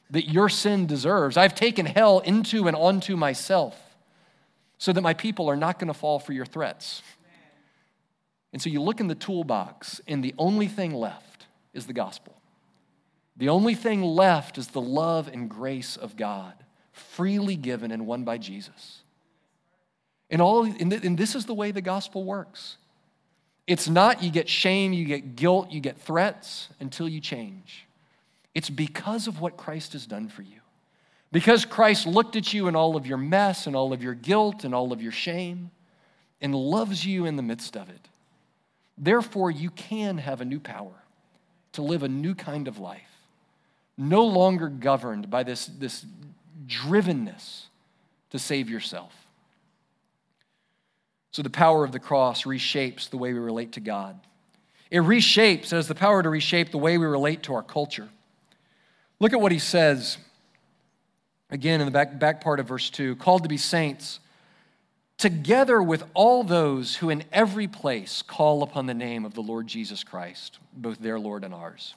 that 0.10 0.32
your 0.32 0.50
sin 0.50 0.88
deserves. 0.88 1.38
I've 1.38 1.54
taken 1.54 1.86
hell 1.86 2.20
into 2.20 2.68
and 2.68 2.76
onto 2.76 3.16
myself 3.16 3.78
so 4.78 4.94
that 4.94 5.02
my 5.02 5.14
people 5.14 5.50
are 5.50 5.56
not 5.56 5.80
going 5.80 5.88
to 5.88 5.94
fall 5.94 6.20
for 6.20 6.34
your 6.34 6.46
threats. 6.46 7.02
And 8.54 8.62
so 8.62 8.70
you 8.70 8.82
look 8.82 9.00
in 9.00 9.08
the 9.08 9.16
toolbox, 9.16 10.02
and 10.08 10.24
the 10.24 10.34
only 10.38 10.68
thing 10.68 10.94
left 10.94 11.46
is 11.74 11.86
the 11.86 11.94
gospel. 11.94 12.40
The 13.36 13.50
only 13.50 13.76
thing 13.76 14.02
left 14.02 14.58
is 14.58 14.68
the 14.68 14.82
love 14.82 15.28
and 15.28 15.50
grace 15.50 15.98
of 15.98 16.16
God, 16.16 16.54
freely 16.92 17.56
given 17.56 17.92
and 17.92 18.08
won 18.08 18.24
by 18.24 18.38
Jesus. 18.38 18.97
And, 20.30 20.42
all, 20.42 20.66
and 20.66 21.18
this 21.18 21.36
is 21.36 21.46
the 21.46 21.54
way 21.54 21.72
the 21.72 21.82
gospel 21.82 22.24
works. 22.24 22.78
It's 23.66 23.88
not 23.88 24.24
you 24.24 24.32
get 24.32 24.48
shame, 24.48 24.94
you 24.94 25.06
get 25.06 25.36
guilt, 25.36 25.72
you 25.72 25.82
get 25.82 26.00
threats 26.00 26.70
until 26.80 27.08
you 27.08 27.20
change. 27.20 27.86
It's 28.56 28.70
because 28.70 29.28
of 29.28 29.42
what 29.42 29.58
Christ 29.58 29.94
has 29.94 30.06
done 30.06 30.30
for 30.30 30.42
you. 30.42 30.60
Because 31.32 31.66
Christ 31.66 32.08
looked 32.08 32.36
at 32.36 32.54
you 32.54 32.68
in 32.70 32.76
all 32.76 32.96
of 32.96 33.06
your 33.06 33.18
mess 33.18 33.68
and 33.68 33.76
all 33.76 33.92
of 33.92 34.02
your 34.02 34.14
guilt 34.14 34.64
and 34.64 34.74
all 34.74 34.94
of 34.94 35.02
your 35.02 35.12
shame 35.12 35.72
and 36.42 36.56
loves 36.56 37.06
you 37.06 37.26
in 37.26 37.36
the 37.36 37.44
midst 37.44 37.76
of 37.76 37.90
it. 37.90 38.08
Therefore, 38.98 39.52
you 39.52 39.70
can 39.70 40.18
have 40.18 40.42
a 40.42 40.46
new 40.46 40.60
power 40.60 41.04
to 41.74 41.82
live 41.82 42.04
a 42.04 42.08
new 42.08 42.34
kind 42.34 42.68
of 42.68 42.80
life, 42.80 43.02
no 43.98 44.26
longer 44.26 44.70
governed 44.70 45.30
by 45.30 45.44
this, 45.44 45.68
this 45.68 46.06
drivenness 46.66 47.66
to 48.32 48.40
save 48.40 48.70
yourself. 48.70 49.27
So, 51.38 51.44
the 51.44 51.52
power 51.52 51.84
of 51.84 51.92
the 51.92 52.00
cross 52.00 52.46
reshapes 52.46 53.12
the 53.12 53.18
way 53.20 53.32
we 53.32 53.38
relate 53.38 53.74
to 53.74 53.80
God. 53.80 54.20
It 54.90 55.02
reshapes, 55.02 55.66
it 55.66 55.76
has 55.76 55.88
the 55.88 55.94
power 55.94 56.24
to 56.24 56.30
reshape 56.32 56.72
the 56.72 56.80
way 56.80 56.98
we 56.98 57.06
relate 57.06 57.44
to 57.44 57.54
our 57.54 57.62
culture. 57.62 58.10
Look 59.20 59.34
at 59.34 59.40
what 59.40 59.52
he 59.52 59.60
says 59.60 60.18
again 61.52 61.80
in 61.80 61.86
the 61.86 61.92
back, 61.92 62.18
back 62.18 62.42
part 62.42 62.60
of 62.60 62.68
verse 62.68 62.90
2 62.90 63.18
called 63.18 63.44
to 63.44 63.50
be 63.50 63.58
saints, 63.58 64.20
together 65.20 65.80
with 65.80 66.06
all 66.16 66.44
those 66.44 66.96
who 66.96 67.12
in 67.12 67.24
every 67.32 67.68
place 67.68 68.24
call 68.24 68.64
upon 68.64 68.88
the 68.88 68.96
name 68.96 69.24
of 69.24 69.36
the 69.36 69.44
Lord 69.44 69.68
Jesus 69.68 70.04
Christ, 70.04 70.58
both 70.74 70.98
their 70.98 71.20
Lord 71.20 71.44
and 71.44 71.54
ours. 71.54 71.94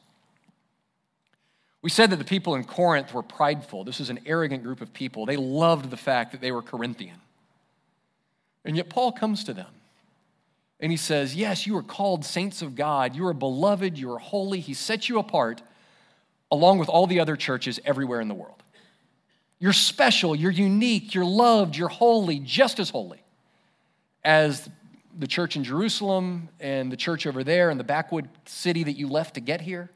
We 1.80 1.88
said 1.88 2.10
that 2.10 2.16
the 2.16 2.24
people 2.26 2.56
in 2.56 2.64
Corinth 2.64 3.14
were 3.14 3.22
prideful. 3.22 3.84
This 3.84 4.00
is 4.00 4.10
an 4.10 4.20
arrogant 4.26 4.64
group 4.64 4.82
of 4.82 4.92
people. 4.92 5.24
They 5.24 5.38
loved 5.38 5.88
the 5.88 5.96
fact 5.96 6.32
that 6.32 6.42
they 6.42 6.52
were 6.52 6.60
Corinthian. 6.60 7.16
And 8.64 8.76
yet 8.76 8.88
Paul 8.88 9.12
comes 9.12 9.44
to 9.44 9.54
them 9.54 9.70
and 10.80 10.90
he 10.90 10.96
says, 10.96 11.34
Yes, 11.34 11.66
you 11.66 11.76
are 11.76 11.82
called 11.82 12.24
saints 12.24 12.62
of 12.62 12.74
God. 12.74 13.14
You 13.14 13.26
are 13.26 13.34
beloved. 13.34 13.98
You 13.98 14.12
are 14.12 14.18
holy. 14.18 14.60
He 14.60 14.74
set 14.74 15.08
you 15.08 15.18
apart 15.18 15.62
along 16.50 16.78
with 16.78 16.88
all 16.88 17.06
the 17.06 17.20
other 17.20 17.36
churches 17.36 17.78
everywhere 17.84 18.20
in 18.20 18.28
the 18.28 18.34
world. 18.34 18.62
You're 19.58 19.72
special, 19.74 20.34
you're 20.34 20.50
unique, 20.50 21.14
you're 21.14 21.24
loved, 21.24 21.76
you're 21.76 21.88
holy, 21.88 22.38
just 22.38 22.80
as 22.80 22.88
holy 22.88 23.22
as 24.24 24.68
the 25.18 25.26
church 25.26 25.54
in 25.54 25.64
Jerusalem 25.64 26.48
and 26.60 26.90
the 26.90 26.96
church 26.96 27.26
over 27.26 27.44
there 27.44 27.68
and 27.68 27.78
the 27.78 27.84
backwood 27.84 28.28
city 28.46 28.84
that 28.84 28.94
you 28.94 29.06
left 29.06 29.34
to 29.34 29.40
get 29.40 29.60
here. 29.60 29.90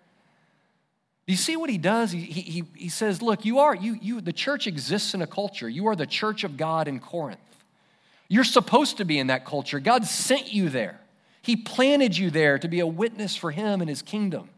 Do 1.27 1.33
you 1.33 1.39
see 1.39 1.57
what 1.57 1.71
he 1.71 1.79
does? 1.79 2.13
He, 2.13 2.21
he, 2.21 2.65
he 2.77 2.89
says, 2.91 3.23
Look, 3.23 3.47
you 3.47 3.61
are, 3.61 3.75
you, 3.75 3.97
you, 4.01 4.21
the 4.21 4.33
church 4.33 4.67
exists 4.67 5.15
in 5.15 5.23
a 5.23 5.27
culture. 5.27 5.69
You 5.69 5.87
are 5.87 5.97
the 5.97 6.07
church 6.07 6.45
of 6.45 6.59
God 6.59 6.87
in 6.87 7.01
Corinth. 7.01 7.41
You're 8.29 8.45
supposed 8.45 8.99
to 8.99 9.05
be 9.05 9.19
in 9.19 9.29
that 9.29 9.45
culture. 9.45 9.81
God 9.81 10.05
sent 10.05 10.53
you 10.53 10.69
there, 10.69 11.01
He 11.43 11.57
planted 11.57 12.17
you 12.17 12.31
there 12.31 12.59
to 12.59 12.69
be 12.69 12.81
a 12.81 12.87
witness 12.87 13.37
for 13.37 13.51
Him 13.51 13.81
and 13.81 13.89
His 13.89 14.03
kingdom. 14.03 14.49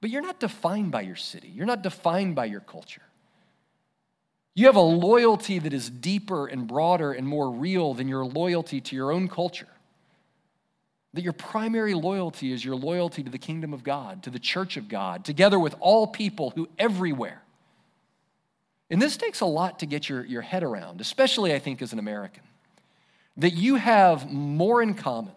But 0.00 0.10
you're 0.10 0.22
not 0.22 0.38
defined 0.38 0.90
by 0.90 1.00
your 1.02 1.16
city, 1.16 1.48
you're 1.48 1.66
not 1.66 1.82
defined 1.82 2.34
by 2.34 2.44
your 2.46 2.60
culture. 2.60 3.02
You 4.54 4.66
have 4.66 4.76
a 4.76 4.80
loyalty 4.80 5.58
that 5.58 5.72
is 5.72 5.90
deeper 5.90 6.46
and 6.46 6.68
broader 6.68 7.12
and 7.12 7.26
more 7.26 7.50
real 7.50 7.92
than 7.92 8.06
your 8.06 8.24
loyalty 8.24 8.80
to 8.80 8.94
your 8.94 9.10
own 9.10 9.28
culture. 9.28 9.66
That 11.14 11.24
your 11.24 11.32
primary 11.32 11.94
loyalty 11.94 12.52
is 12.52 12.64
your 12.64 12.76
loyalty 12.76 13.24
to 13.24 13.30
the 13.30 13.38
kingdom 13.38 13.72
of 13.72 13.82
God, 13.82 14.22
to 14.24 14.30
the 14.30 14.38
church 14.38 14.76
of 14.76 14.88
God, 14.88 15.24
together 15.24 15.58
with 15.58 15.74
all 15.80 16.06
people 16.06 16.50
who 16.50 16.68
everywhere. 16.78 17.42
And 18.90 19.02
this 19.02 19.16
takes 19.16 19.40
a 19.40 19.46
lot 19.46 19.80
to 19.80 19.86
get 19.86 20.08
your, 20.08 20.24
your 20.24 20.42
head 20.42 20.62
around, 20.62 21.00
especially, 21.00 21.52
I 21.52 21.58
think, 21.58 21.82
as 21.82 21.92
an 21.92 21.98
American. 21.98 22.42
That 23.36 23.52
you 23.52 23.76
have 23.76 24.30
more 24.30 24.82
in 24.82 24.94
common 24.94 25.32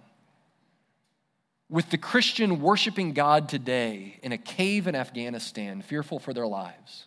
with 1.70 1.90
the 1.90 1.98
Christian 1.98 2.62
worshiping 2.62 3.14
God 3.14 3.50
today 3.50 4.20
in 4.22 4.32
a 4.32 4.38
cave 4.38 4.88
in 4.88 4.96
Afghanistan, 4.96 5.82
fearful 5.82 6.20
for 6.20 6.34
their 6.34 6.48
lives 6.48 7.06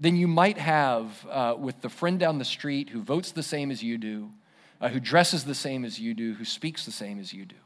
than 0.00 0.16
you 0.16 0.28
might 0.28 0.58
have 0.58 1.26
uh, 1.28 1.54
with 1.58 1.80
the 1.82 1.88
friend 1.88 2.20
down 2.20 2.38
the 2.38 2.44
street 2.44 2.88
who 2.88 3.02
votes 3.02 3.32
the 3.32 3.42
same 3.42 3.70
as 3.70 3.82
you 3.82 3.98
do, 3.98 4.30
uh, 4.80 4.88
who 4.88 5.00
dresses 5.00 5.44
the 5.44 5.54
same 5.54 5.84
as 5.84 5.98
you 5.98 6.14
do, 6.14 6.34
who 6.34 6.44
speaks 6.44 6.84
the 6.84 6.92
same 6.92 7.18
as 7.18 7.32
you 7.32 7.44
do. 7.44 7.56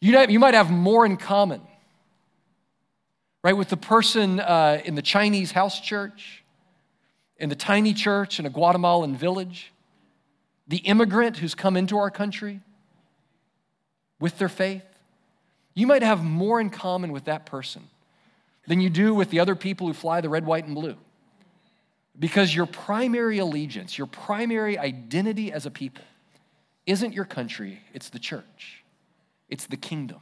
You, 0.00 0.18
you 0.28 0.38
might 0.38 0.54
have 0.54 0.70
more 0.70 1.04
in 1.04 1.16
common, 1.16 1.60
right, 3.42 3.56
with 3.56 3.68
the 3.68 3.76
person 3.76 4.40
uh, 4.40 4.80
in 4.84 4.94
the 4.94 5.02
Chinese 5.02 5.52
house 5.52 5.80
church, 5.80 6.42
in 7.36 7.48
the 7.48 7.56
tiny 7.56 7.92
church 7.92 8.38
in 8.38 8.46
a 8.46 8.50
Guatemalan 8.50 9.16
village, 9.16 9.72
the 10.66 10.78
immigrant 10.78 11.38
who's 11.38 11.54
come 11.54 11.76
into 11.76 11.98
our 11.98 12.10
country 12.10 12.60
with 14.20 14.38
their 14.38 14.48
faith. 14.48 14.84
You 15.74 15.86
might 15.86 16.02
have 16.02 16.22
more 16.22 16.60
in 16.60 16.70
common 16.70 17.12
with 17.12 17.24
that 17.24 17.46
person 17.46 17.88
than 18.66 18.80
you 18.80 18.88
do 18.88 19.14
with 19.14 19.30
the 19.30 19.40
other 19.40 19.54
people 19.54 19.86
who 19.86 19.92
fly 19.92 20.20
the 20.20 20.28
red, 20.28 20.46
white, 20.46 20.64
and 20.64 20.74
blue. 20.74 20.96
Because 22.18 22.54
your 22.54 22.66
primary 22.66 23.38
allegiance, 23.38 23.98
your 23.98 24.06
primary 24.06 24.78
identity 24.78 25.52
as 25.52 25.66
a 25.66 25.70
people, 25.70 26.04
isn't 26.86 27.12
your 27.12 27.24
country, 27.24 27.80
it's 27.92 28.08
the 28.08 28.18
church, 28.18 28.84
it's 29.48 29.66
the 29.66 29.76
kingdom. 29.76 30.20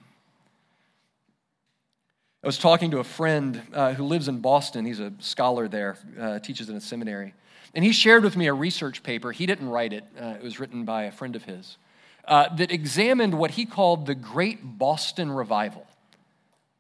I 2.43 2.49
was 2.49 2.59
talking 2.59 2.91
to 2.91 2.99
a 2.99 3.05
friend 3.05 3.63
uh, 3.73 3.93
who 3.93 4.05
lives 4.05 4.27
in 4.27 4.41
Boston. 4.41 4.85
He's 4.85 4.99
a 4.99 5.13
scholar 5.21 5.69
there, 5.69 5.97
uh, 6.19 6.41
teaches 6.41 6.69
in 6.69 6.75
a 6.75 6.81
seminary. 6.81 7.35
And 7.75 7.85
he 7.85 7.93
shared 7.93 8.23
with 8.23 8.37
me 8.37 8.47
a 8.47 8.55
research 8.55 9.03
paper. 9.03 9.33
He 9.33 9.47
didn't 9.47 9.69
write 9.69 9.93
it, 9.93 10.05
uh, 10.21 10.35
it 10.39 10.43
was 10.43 10.61
written 10.61 10.85
by 10.85 11.05
a 11.05 11.13
friend 11.13 11.35
of 11.37 11.45
his, 11.45 11.79
uh, 12.27 12.55
that 12.57 12.71
examined 12.71 13.35
what 13.35 13.53
he 13.53 13.65
called 13.65 14.07
the 14.07 14.15
Great 14.15 14.79
Boston 14.79 15.31
Revival. 15.31 15.87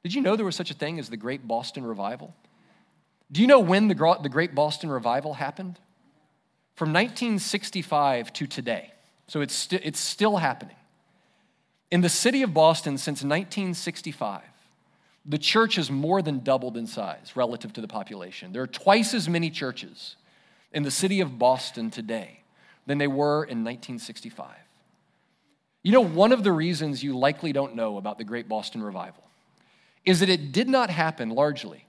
Did 0.02 0.14
you 0.14 0.20
know 0.20 0.36
there 0.36 0.44
was 0.44 0.56
such 0.56 0.70
a 0.70 0.74
thing 0.74 0.98
as 0.98 1.08
the 1.08 1.16
Great 1.16 1.46
Boston 1.46 1.84
Revival? 1.84 2.34
Do 3.30 3.40
you 3.40 3.46
know 3.46 3.60
when 3.60 3.88
the, 3.88 3.94
Great 3.94 4.54
Boston 4.54 4.90
Revival 4.90 5.34
happened? 5.34 5.78
From 6.74 6.88
1965 6.88 8.32
to 8.34 8.46
today. 8.46 8.92
So 9.26 9.40
it's, 9.40 9.54
st- 9.54 9.82
it's 9.84 10.00
still 10.00 10.36
happening. 10.36 10.76
In 11.90 12.00
the 12.00 12.08
city 12.08 12.42
of 12.42 12.52
Boston 12.52 12.98
since 12.98 13.22
1965, 13.22 14.42
the 15.24 15.38
church 15.38 15.76
has 15.76 15.90
more 15.90 16.20
than 16.20 16.40
doubled 16.40 16.76
in 16.76 16.86
size 16.86 17.32
relative 17.34 17.72
to 17.74 17.80
the 17.80 17.88
population. 17.88 18.52
There 18.52 18.62
are 18.62 18.66
twice 18.66 19.14
as 19.14 19.28
many 19.28 19.50
churches 19.50 20.16
in 20.72 20.82
the 20.82 20.90
city 20.90 21.20
of 21.20 21.38
Boston 21.38 21.90
today 21.90 22.40
than 22.86 22.98
they 22.98 23.06
were 23.06 23.44
in 23.44 23.64
1965. 23.64 24.48
You 25.82 25.92
know, 25.92 26.00
one 26.00 26.32
of 26.32 26.44
the 26.44 26.52
reasons 26.52 27.02
you 27.02 27.16
likely 27.16 27.52
don't 27.52 27.74
know 27.74 27.98
about 27.98 28.18
the 28.18 28.24
Great 28.24 28.48
Boston 28.48 28.82
Revival 28.82 29.22
is 30.04 30.20
that 30.20 30.28
it 30.28 30.52
did 30.52 30.68
not 30.68 30.90
happen 30.90 31.30
largely 31.30 31.84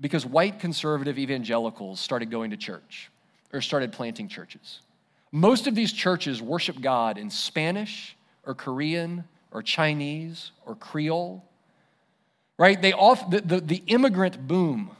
because 0.00 0.24
white 0.26 0.58
conservative 0.58 1.18
evangelicals 1.18 2.00
started 2.00 2.30
going 2.30 2.50
to 2.50 2.56
church 2.56 3.10
or 3.52 3.60
started 3.60 3.92
planting 3.92 4.28
churches. 4.28 4.80
Most 5.30 5.66
of 5.66 5.74
these 5.74 5.92
churches 5.92 6.42
worship 6.42 6.80
God 6.80 7.18
in 7.18 7.30
Spanish 7.30 8.16
or 8.44 8.54
Korean 8.54 9.24
or 9.50 9.62
Chinese 9.62 10.50
or 10.66 10.74
Creole. 10.74 11.44
Right? 12.58 12.80
They 12.80 12.92
off, 12.92 13.30
the, 13.30 13.40
the, 13.40 13.60
the 13.60 13.82
immigrant 13.86 14.46
boom 14.46 14.90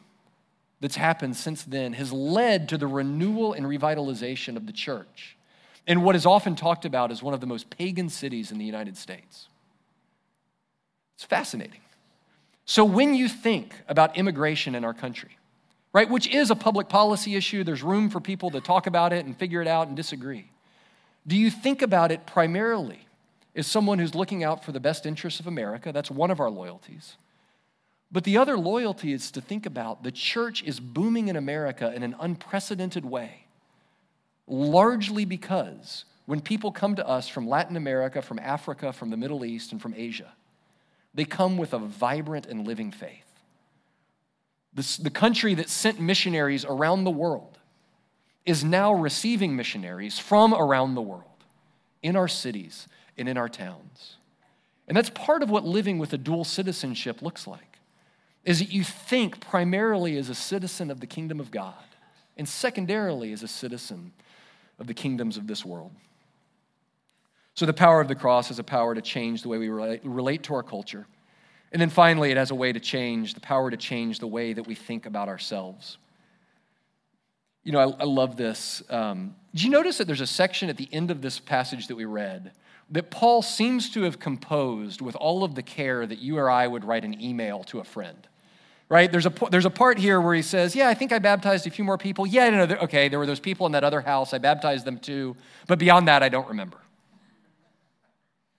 that's 0.82 0.96
happened 0.96 1.36
since 1.36 1.62
then 1.62 1.92
has 1.92 2.12
led 2.12 2.68
to 2.68 2.76
the 2.76 2.88
renewal 2.88 3.52
and 3.52 3.64
revitalization 3.64 4.56
of 4.56 4.66
the 4.66 4.72
church 4.72 5.36
in 5.86 6.02
what 6.02 6.16
is 6.16 6.26
often 6.26 6.56
talked 6.56 6.84
about 6.84 7.12
as 7.12 7.22
one 7.22 7.32
of 7.32 7.40
the 7.40 7.46
most 7.46 7.70
pagan 7.70 8.08
cities 8.08 8.50
in 8.50 8.58
the 8.58 8.64
United 8.64 8.96
States. 8.96 9.46
It's 11.14 11.24
fascinating. 11.24 11.80
So 12.64 12.84
when 12.84 13.14
you 13.14 13.28
think 13.28 13.74
about 13.86 14.16
immigration 14.16 14.74
in 14.74 14.84
our 14.84 14.92
country, 14.92 15.38
right, 15.92 16.10
which 16.10 16.26
is 16.26 16.50
a 16.50 16.56
public 16.56 16.88
policy 16.88 17.36
issue, 17.36 17.62
there's 17.62 17.84
room 17.84 18.10
for 18.10 18.20
people 18.20 18.50
to 18.50 18.60
talk 18.60 18.88
about 18.88 19.12
it 19.12 19.24
and 19.24 19.36
figure 19.36 19.62
it 19.62 19.68
out 19.68 19.86
and 19.86 19.96
disagree. 19.96 20.50
Do 21.28 21.36
you 21.36 21.48
think 21.48 21.82
about 21.82 22.10
it 22.10 22.26
primarily 22.26 23.06
as 23.54 23.68
someone 23.68 24.00
who's 24.00 24.16
looking 24.16 24.42
out 24.42 24.64
for 24.64 24.72
the 24.72 24.80
best 24.80 25.06
interests 25.06 25.38
of 25.38 25.46
America? 25.46 25.92
That's 25.92 26.10
one 26.10 26.32
of 26.32 26.40
our 26.40 26.50
loyalties. 26.50 27.16
But 28.12 28.24
the 28.24 28.36
other 28.36 28.58
loyalty 28.58 29.12
is 29.14 29.30
to 29.30 29.40
think 29.40 29.64
about 29.64 30.02
the 30.02 30.12
church 30.12 30.62
is 30.62 30.78
booming 30.78 31.28
in 31.28 31.36
America 31.36 31.92
in 31.94 32.02
an 32.02 32.14
unprecedented 32.20 33.06
way, 33.06 33.46
largely 34.46 35.24
because 35.24 36.04
when 36.26 36.42
people 36.42 36.70
come 36.70 36.94
to 36.96 37.08
us 37.08 37.26
from 37.26 37.48
Latin 37.48 37.76
America, 37.76 38.20
from 38.20 38.38
Africa, 38.38 38.92
from 38.92 39.08
the 39.08 39.16
Middle 39.16 39.46
East, 39.46 39.72
and 39.72 39.80
from 39.80 39.94
Asia, 39.96 40.34
they 41.14 41.24
come 41.24 41.56
with 41.56 41.72
a 41.72 41.78
vibrant 41.78 42.46
and 42.46 42.66
living 42.66 42.92
faith. 42.92 43.24
The, 44.74 45.10
country 45.10 45.54
that 45.54 45.68
sent 45.68 46.00
missionaries 46.00 46.64
around 46.64 47.04
the 47.04 47.10
world 47.10 47.58
is 48.46 48.64
now 48.64 48.94
receiving 48.94 49.54
missionaries 49.54 50.18
from 50.18 50.54
around 50.54 50.94
the 50.94 51.02
world 51.02 51.24
in 52.02 52.16
our 52.16 52.28
cities 52.28 52.88
and 53.18 53.28
in 53.28 53.36
our 53.36 53.48
towns. 53.48 54.16
And 54.88 54.96
that's 54.96 55.10
part 55.10 55.42
of 55.42 55.50
what 55.50 55.64
living 55.64 55.98
with 55.98 56.12
a 56.12 56.18
dual 56.18 56.44
citizenship 56.44 57.20
looks 57.20 57.46
like. 57.46 57.71
Is 58.44 58.58
that 58.58 58.70
you 58.70 58.82
think 58.82 59.40
primarily 59.40 60.16
as 60.16 60.28
a 60.28 60.34
citizen 60.34 60.90
of 60.90 61.00
the 61.00 61.06
kingdom 61.06 61.38
of 61.38 61.50
God 61.50 61.74
and 62.36 62.48
secondarily 62.48 63.32
as 63.32 63.42
a 63.42 63.48
citizen 63.48 64.12
of 64.78 64.86
the 64.86 64.94
kingdoms 64.94 65.36
of 65.36 65.46
this 65.46 65.64
world. 65.64 65.92
So 67.54 67.66
the 67.66 67.74
power 67.74 68.00
of 68.00 68.08
the 68.08 68.14
cross 68.14 68.50
is 68.50 68.58
a 68.58 68.64
power 68.64 68.94
to 68.94 69.02
change 69.02 69.42
the 69.42 69.48
way 69.48 69.58
we 69.58 69.68
relate 69.68 70.42
to 70.44 70.54
our 70.54 70.62
culture. 70.62 71.06
And 71.70 71.80
then 71.80 71.90
finally, 71.90 72.30
it 72.30 72.36
has 72.36 72.50
a 72.50 72.54
way 72.54 72.72
to 72.72 72.80
change, 72.80 73.34
the 73.34 73.40
power 73.40 73.70
to 73.70 73.76
change 73.76 74.18
the 74.18 74.26
way 74.26 74.52
that 74.52 74.66
we 74.66 74.74
think 74.74 75.06
about 75.06 75.28
ourselves. 75.28 75.98
You 77.62 77.72
know, 77.72 77.78
I, 77.78 78.02
I 78.02 78.04
love 78.04 78.36
this. 78.36 78.82
Um, 78.90 79.36
did 79.54 79.62
you 79.62 79.70
notice 79.70 79.98
that 79.98 80.06
there's 80.06 80.20
a 80.20 80.26
section 80.26 80.68
at 80.68 80.76
the 80.76 80.88
end 80.92 81.10
of 81.10 81.22
this 81.22 81.38
passage 81.38 81.86
that 81.88 81.96
we 81.96 82.04
read 82.04 82.52
that 82.90 83.10
Paul 83.10 83.40
seems 83.40 83.90
to 83.90 84.02
have 84.02 84.18
composed 84.18 85.00
with 85.00 85.16
all 85.16 85.44
of 85.44 85.54
the 85.54 85.62
care 85.62 86.06
that 86.06 86.18
you 86.18 86.38
or 86.38 86.50
I 86.50 86.66
would 86.66 86.84
write 86.84 87.04
an 87.04 87.20
email 87.22 87.64
to 87.64 87.78
a 87.78 87.84
friend? 87.84 88.26
Right? 88.92 89.10
There's 89.10 89.24
a, 89.24 89.32
there's 89.50 89.64
a 89.64 89.70
part 89.70 89.96
here 89.96 90.20
where 90.20 90.34
he 90.34 90.42
says, 90.42 90.76
Yeah, 90.76 90.86
I 90.86 90.92
think 90.92 91.12
I 91.12 91.18
baptized 91.18 91.66
a 91.66 91.70
few 91.70 91.82
more 91.82 91.96
people. 91.96 92.26
Yeah, 92.26 92.50
no, 92.50 92.76
okay, 92.82 93.08
there 93.08 93.18
were 93.18 93.24
those 93.24 93.40
people 93.40 93.64
in 93.64 93.72
that 93.72 93.84
other 93.84 94.02
house. 94.02 94.34
I 94.34 94.38
baptized 94.38 94.84
them 94.84 94.98
too. 94.98 95.34
But 95.66 95.78
beyond 95.78 96.08
that, 96.08 96.22
I 96.22 96.28
don't 96.28 96.46
remember. 96.46 96.76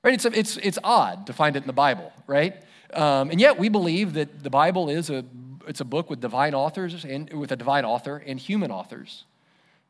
Right? 0.04 0.16
It's, 0.16 0.26
it's, 0.26 0.58
it's 0.58 0.80
odd 0.84 1.28
to 1.28 1.34
find 1.34 1.56
it 1.56 1.62
in 1.62 1.68
the 1.68 1.72
Bible, 1.72 2.12
right? 2.26 2.56
Um, 2.94 3.30
and 3.30 3.40
yet 3.40 3.60
we 3.60 3.70
believe 3.70 4.14
that 4.14 4.42
the 4.42 4.50
Bible 4.50 4.90
is 4.90 5.12
a, 5.12 5.24
it's 5.68 5.82
a 5.82 5.86
book 5.86 6.10
with 6.10 6.20
divine 6.20 6.56
authors 6.56 7.06
and 7.06 7.32
with 7.32 7.52
a 7.52 7.56
divine 7.56 7.86
author 7.86 8.18
and 8.18 8.40
human 8.40 8.72
authors, 8.72 9.26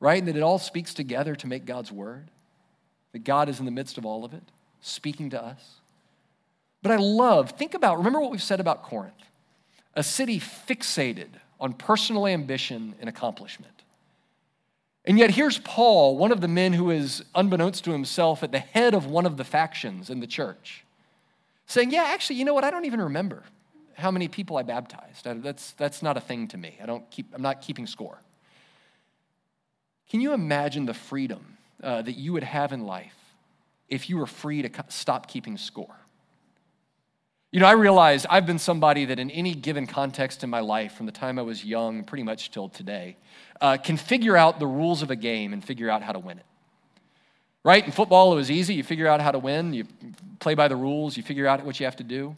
right? 0.02 0.20
And 0.20 0.28
that 0.28 0.36
it 0.36 0.44
all 0.44 0.60
speaks 0.60 0.94
together 0.94 1.36
to 1.38 1.48
make 1.48 1.64
God's 1.64 1.90
word. 1.90 2.32
That 3.14 3.24
God 3.24 3.48
is 3.48 3.60
in 3.60 3.66
the 3.66 3.72
midst 3.72 3.98
of 3.98 4.06
all 4.06 4.26
of 4.26 4.34
it, 4.34 4.44
speaking 4.82 5.30
to 5.30 5.42
us. 5.42 5.76
But 6.82 6.92
I 6.92 6.98
love, 6.98 7.52
think 7.52 7.76
about, 7.76 8.00
remember 8.00 8.20
what 8.20 8.30
we've 8.30 8.44
said 8.44 8.60
about 8.60 8.84
Corinth 8.84 9.24
a 9.96 10.04
city 10.04 10.40
fixated 10.40 11.30
on 11.60 11.74
personal 11.74 12.28
ambition 12.28 12.96
and 13.00 13.08
accomplishment. 13.08 13.84
And 15.06 15.20
yet, 15.20 15.32
here's 15.32 15.58
Paul, 15.60 16.18
one 16.18 16.32
of 16.32 16.40
the 16.40 16.48
men 16.48 16.74
who 16.74 16.90
is, 16.90 17.24
unbeknownst 17.36 17.84
to 17.86 17.92
himself, 17.92 18.42
at 18.42 18.52
the 18.52 18.60
head 18.60 18.94
of 18.94 19.06
one 19.06 19.26
of 19.26 19.36
the 19.36 19.44
factions 19.44 20.10
in 20.10 20.22
the 20.22 20.28
church, 20.28 20.86
saying, 21.68 21.92
Yeah, 21.92 22.04
actually, 22.04 22.38
you 22.38 22.46
know 22.46 22.54
what? 22.54 22.64
I 22.64 22.72
don't 22.72 22.86
even 22.86 23.02
remember 23.02 23.44
how 23.96 24.12
many 24.12 24.28
people 24.28 24.58
I 24.58 24.64
baptized. 24.64 25.26
That's, 25.26 25.72
that's 25.72 26.02
not 26.02 26.18
a 26.18 26.22
thing 26.22 26.48
to 26.50 26.58
me. 26.58 26.78
I 26.82 26.86
don't 26.86 27.10
keep, 27.12 27.28
I'm 27.34 27.42
not 27.42 27.62
keeping 27.62 27.86
score. 27.86 28.20
Can 30.10 30.22
you 30.22 30.34
imagine 30.34 30.86
the 30.86 30.94
freedom 30.94 31.58
uh, 31.82 32.02
that 32.02 32.14
you 32.14 32.34
would 32.34 32.44
have 32.44 32.72
in 32.72 32.86
life 32.86 33.16
if 33.90 34.10
you 34.10 34.18
were 34.18 34.26
free 34.26 34.62
to 34.62 34.70
stop 34.90 35.28
keeping 35.28 35.58
score? 35.58 35.96
You 37.54 37.60
know, 37.60 37.68
I 37.68 37.74
realize 37.74 38.26
I've 38.28 38.48
been 38.48 38.58
somebody 38.58 39.06
that 39.06 39.20
in 39.20 39.30
any 39.30 39.54
given 39.54 39.86
context 39.86 40.44
in 40.44 40.50
my 40.50 40.62
life, 40.62 40.96
from 40.96 41.06
the 41.06 41.12
time 41.12 41.38
I 41.38 41.44
was 41.44 41.64
young 41.64 42.04
pretty 42.04 42.24
much 42.24 42.50
till 42.50 42.68
today, 42.68 43.16
uh, 43.62 43.78
can 43.78 43.96
figure 43.96 44.36
out 44.36 44.58
the 44.58 44.66
rules 44.66 45.04
of 45.04 45.12
a 45.12 45.16
game 45.16 45.54
and 45.54 45.64
figure 45.64 45.88
out 45.88 46.02
how 46.02 46.14
to 46.14 46.18
win 46.18 46.40
it. 46.40 46.46
Right? 47.64 47.86
In 47.86 47.92
football, 47.92 48.34
it 48.34 48.38
was 48.38 48.50
easy. 48.50 48.74
You 48.74 48.84
figure 48.84 49.06
out 49.06 49.22
how 49.22 49.30
to 49.30 49.38
win, 49.38 49.72
you 49.72 49.86
play 50.40 50.56
by 50.56 50.68
the 50.68 50.76
rules, 50.76 51.16
you 51.16 51.22
figure 51.22 51.46
out 51.46 51.64
what 51.64 51.80
you 51.80 51.86
have 51.86 51.96
to 51.98 52.04
do. 52.04 52.36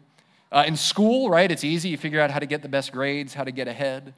Uh, 0.52 0.66
in 0.68 0.76
school, 0.76 1.30
right, 1.30 1.50
it's 1.50 1.64
easy. 1.64 1.88
You 1.88 1.98
figure 1.98 2.20
out 2.20 2.30
how 2.30 2.40
to 2.40 2.46
get 2.46 2.62
the 2.62 2.68
best 2.68 2.92
grades, 2.92 3.34
how 3.34 3.46
to 3.46 3.52
get 3.52 3.70
ahead. 3.70 4.14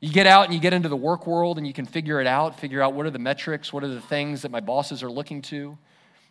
You 0.00 0.10
get 0.10 0.26
out 0.26 0.46
and 0.46 0.52
you 0.52 0.58
get 0.58 0.72
into 0.72 0.88
the 0.88 0.96
work 0.96 1.28
world 1.28 1.58
and 1.58 1.66
you 1.66 1.72
can 1.72 1.86
figure 1.86 2.20
it 2.20 2.26
out, 2.26 2.58
figure 2.58 2.82
out 2.82 2.92
what 2.94 3.06
are 3.06 3.10
the 3.10 3.20
metrics, 3.20 3.72
what 3.72 3.84
are 3.84 3.88
the 3.88 4.00
things 4.00 4.42
that 4.42 4.50
my 4.50 4.58
bosses 4.58 5.00
are 5.04 5.12
looking 5.12 5.42
to. 5.42 5.78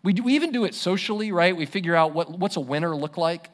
We, 0.03 0.11
do, 0.11 0.23
we 0.23 0.35
even 0.35 0.51
do 0.51 0.65
it 0.65 0.75
socially, 0.75 1.31
right? 1.31 1.55
We 1.55 1.65
figure 1.65 1.95
out 1.95 2.13
what, 2.13 2.29
what's 2.37 2.57
a 2.57 2.59
winner 2.59 2.93
look 2.93 3.15
like 3.15 3.49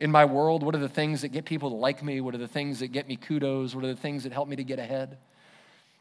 in 0.00 0.10
my 0.10 0.24
world? 0.24 0.62
What 0.62 0.74
are 0.74 0.78
the 0.78 0.88
things 0.88 1.20
that 1.20 1.28
get 1.28 1.44
people 1.44 1.70
to 1.70 1.76
like 1.76 2.02
me? 2.02 2.20
What 2.20 2.34
are 2.34 2.38
the 2.38 2.48
things 2.48 2.80
that 2.80 2.88
get 2.88 3.06
me 3.06 3.16
kudos? 3.16 3.74
What 3.74 3.84
are 3.84 3.88
the 3.88 4.00
things 4.00 4.24
that 4.24 4.32
help 4.32 4.48
me 4.48 4.56
to 4.56 4.64
get 4.64 4.78
ahead? 4.78 5.18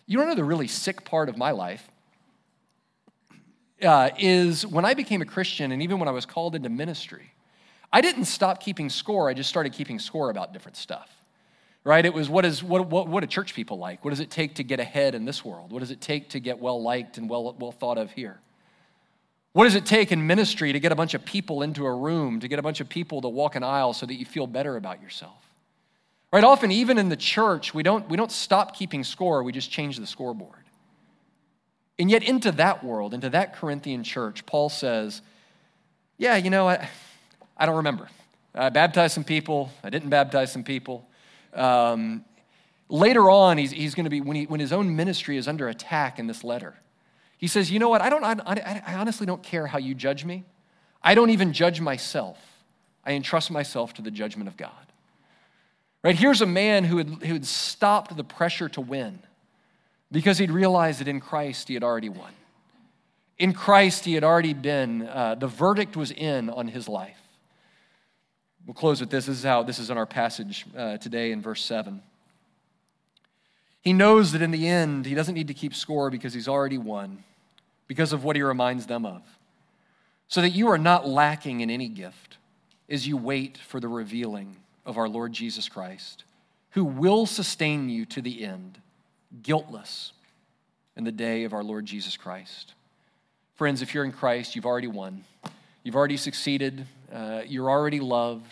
You 0.07 0.17
don't 0.17 0.27
know 0.27 0.35
the 0.35 0.43
really 0.43 0.67
sick 0.67 1.05
part 1.05 1.29
of 1.29 1.37
my 1.37 1.51
life 1.51 1.87
uh, 3.83 4.09
is 4.17 4.65
when 4.65 4.85
I 4.85 4.93
became 4.93 5.21
a 5.21 5.25
Christian 5.25 5.71
and 5.71 5.81
even 5.81 5.99
when 5.99 6.07
I 6.07 6.11
was 6.11 6.25
called 6.25 6.55
into 6.55 6.69
ministry, 6.69 7.33
I 7.91 8.01
didn't 8.01 8.25
stop 8.25 8.61
keeping 8.61 8.89
score. 8.89 9.29
I 9.29 9.33
just 9.33 9.49
started 9.49 9.73
keeping 9.73 9.99
score 9.99 10.29
about 10.29 10.53
different 10.53 10.77
stuff. 10.77 11.09
Right? 11.83 12.05
It 12.05 12.13
was 12.13 12.29
what 12.29 12.45
is 12.45 12.61
what 12.61 12.87
what 12.87 13.07
what 13.07 13.21
do 13.21 13.27
church 13.27 13.53
people 13.53 13.77
like? 13.77 14.03
What 14.03 14.11
does 14.11 14.19
it 14.19 14.29
take 14.29 14.55
to 14.55 14.63
get 14.63 14.79
ahead 14.79 15.15
in 15.15 15.25
this 15.25 15.45
world? 15.45 15.71
What 15.71 15.79
does 15.79 15.91
it 15.91 16.01
take 16.01 16.29
to 16.31 16.39
get 16.39 16.59
well 16.59 16.81
liked 16.83 17.17
and 17.17 17.29
well 17.29 17.55
well 17.57 17.71
thought 17.71 17.97
of 17.97 18.11
here? 18.11 18.39
What 19.59 19.65
does 19.65 19.75
it 19.75 19.85
take 19.85 20.13
in 20.13 20.25
ministry 20.25 20.71
to 20.71 20.79
get 20.79 20.93
a 20.93 20.95
bunch 20.95 21.13
of 21.13 21.25
people 21.25 21.63
into 21.63 21.85
a 21.85 21.93
room, 21.93 22.39
to 22.39 22.47
get 22.47 22.59
a 22.59 22.61
bunch 22.61 22.79
of 22.79 22.87
people 22.87 23.19
to 23.23 23.27
walk 23.27 23.57
an 23.57 23.63
aisle 23.65 23.91
so 23.91 24.05
that 24.05 24.13
you 24.13 24.25
feel 24.25 24.47
better 24.47 24.77
about 24.77 25.01
yourself? 25.01 25.35
Right? 26.31 26.45
Often, 26.45 26.71
even 26.71 26.97
in 26.97 27.09
the 27.09 27.17
church, 27.17 27.73
we 27.73 27.83
don't, 27.83 28.07
we 28.07 28.15
don't 28.15 28.31
stop 28.31 28.73
keeping 28.73 29.03
score, 29.03 29.43
we 29.43 29.51
just 29.51 29.69
change 29.69 29.97
the 29.97 30.07
scoreboard. 30.07 30.63
And 31.99 32.09
yet, 32.09 32.23
into 32.23 32.53
that 32.53 32.85
world, 32.85 33.13
into 33.13 33.29
that 33.31 33.57
Corinthian 33.57 34.05
church, 34.05 34.45
Paul 34.45 34.69
says, 34.69 35.21
Yeah, 36.17 36.37
you 36.37 36.49
know, 36.49 36.69
I, 36.69 36.87
I 37.57 37.65
don't 37.65 37.75
remember. 37.75 38.07
I 38.55 38.69
baptized 38.69 39.13
some 39.13 39.25
people, 39.25 39.73
I 39.83 39.89
didn't 39.89 40.09
baptize 40.09 40.53
some 40.53 40.63
people. 40.63 41.05
Um, 41.53 42.23
later 42.87 43.29
on, 43.29 43.57
he's, 43.57 43.71
he's 43.71 43.93
going 43.93 44.05
to 44.05 44.09
be, 44.09 44.21
when, 44.21 44.37
he, 44.37 44.45
when 44.45 44.61
his 44.61 44.71
own 44.71 44.95
ministry 44.95 45.35
is 45.35 45.49
under 45.49 45.67
attack 45.67 46.17
in 46.17 46.27
this 46.27 46.45
letter, 46.45 46.77
he 47.39 47.47
says, 47.47 47.71
You 47.71 47.79
know 47.79 47.89
what? 47.89 48.01
I, 48.01 48.09
don't, 48.09 48.23
I, 48.23 48.83
I 48.85 48.93
honestly 48.95 49.25
don't 49.25 49.41
care 49.41 49.65
how 49.65 49.79
you 49.79 49.95
judge 49.95 50.25
me. 50.25 50.43
I 51.01 51.15
don't 51.15 51.29
even 51.29 51.53
judge 51.53 51.79
myself. 51.81 52.37
I 53.05 53.13
entrust 53.13 53.49
myself 53.49 53.93
to 53.95 54.01
the 54.01 54.11
judgment 54.11 54.49
of 54.49 54.57
God. 54.57 54.71
Right? 56.03 56.15
Here's 56.15 56.41
a 56.41 56.45
man 56.45 56.83
who 56.83 56.97
had, 56.97 57.07
who 57.07 57.33
had 57.33 57.45
stopped 57.45 58.15
the 58.15 58.25
pressure 58.25 58.67
to 58.69 58.81
win 58.81 59.19
because 60.11 60.37
he'd 60.37 60.51
realized 60.51 60.99
that 60.99 61.07
in 61.07 61.21
Christ 61.21 61.69
he 61.69 61.73
had 61.73 61.83
already 61.83 62.09
won. 62.09 62.33
In 63.37 63.53
Christ 63.53 64.03
he 64.03 64.15
had 64.15 64.25
already 64.25 64.53
been, 64.53 65.03
uh, 65.03 65.35
the 65.35 65.47
verdict 65.47 65.95
was 65.95 66.11
in 66.11 66.49
on 66.49 66.67
his 66.67 66.89
life. 66.89 67.15
We'll 68.65 68.73
close 68.73 68.99
with 68.99 69.09
this. 69.09 69.27
This 69.27 69.37
is 69.37 69.43
how 69.45 69.63
this 69.63 69.79
is 69.79 69.89
in 69.89 69.97
our 69.97 70.05
passage 70.05 70.65
uh, 70.77 70.97
today 70.97 71.31
in 71.31 71.41
verse 71.41 71.63
7. 71.63 72.01
He 73.81 73.93
knows 73.93 74.33
that 74.33 74.41
in 74.41 74.51
the 74.51 74.67
end, 74.67 75.05
he 75.05 75.15
doesn't 75.15 75.35
need 75.35 75.47
to 75.47 75.53
keep 75.53 75.73
score 75.73 76.09
because 76.09 76.33
he's 76.33 76.49
already 76.49 76.77
won 76.77 77.23
because 77.89 78.13
of 78.13 78.23
what 78.23 78.37
he 78.37 78.41
reminds 78.43 78.85
them 78.85 79.05
of. 79.05 79.23
So 80.29 80.41
that 80.41 80.51
you 80.51 80.69
are 80.69 80.77
not 80.77 81.07
lacking 81.07 81.61
in 81.61 81.71
any 81.71 81.89
gift 81.89 82.37
as 82.87 83.07
you 83.07 83.17
wait 83.17 83.57
for 83.57 83.79
the 83.79 83.87
revealing 83.87 84.55
of 84.85 84.97
our 84.97 85.09
Lord 85.09 85.33
Jesus 85.33 85.67
Christ, 85.67 86.23
who 86.71 86.85
will 86.85 87.25
sustain 87.25 87.89
you 87.89 88.05
to 88.05 88.21
the 88.21 88.45
end, 88.45 88.77
guiltless 89.41 90.13
in 90.95 91.03
the 91.03 91.11
day 91.11 91.45
of 91.45 91.53
our 91.53 91.63
Lord 91.63 91.85
Jesus 91.85 92.15
Christ. 92.15 92.73
Friends, 93.55 93.81
if 93.81 93.93
you're 93.93 94.05
in 94.05 94.11
Christ, 94.11 94.55
you've 94.55 94.67
already 94.67 94.87
won. 94.87 95.23
You've 95.83 95.95
already 95.95 96.17
succeeded. 96.17 96.85
Uh, 97.11 97.41
you're 97.47 97.69
already 97.69 97.99
loved. 97.99 98.51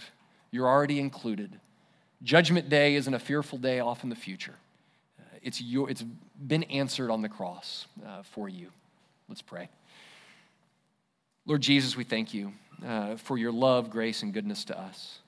You're 0.50 0.68
already 0.68 1.00
included. 1.00 1.52
Judgment 2.24 2.70
Day 2.70 2.96
isn't 2.96 3.14
a 3.14 3.20
fearful 3.20 3.60
day 3.60 3.82
off 3.82 4.04
in 4.04 4.10
the 4.10 4.16
future. 4.16 4.56
Uh, 5.20 5.38
it's, 5.44 5.62
your, 5.62 5.92
it's 5.92 6.04
been 6.04 6.64
answered 6.64 7.12
on 7.12 7.22
the 7.22 7.30
cross 7.30 7.86
uh, 8.04 8.24
for 8.24 8.50
you. 8.50 8.70
Let's 9.30 9.42
pray. 9.42 9.70
Lord 11.46 11.62
Jesus, 11.62 11.98
we 11.98 12.04
thank 12.06 12.34
you 12.34 12.54
uh, 12.86 13.18
for 13.18 13.38
your 13.38 13.52
love, 13.52 13.90
grace, 13.90 14.24
and 14.24 14.34
goodness 14.34 14.66
to 14.66 14.80
us. 14.80 15.20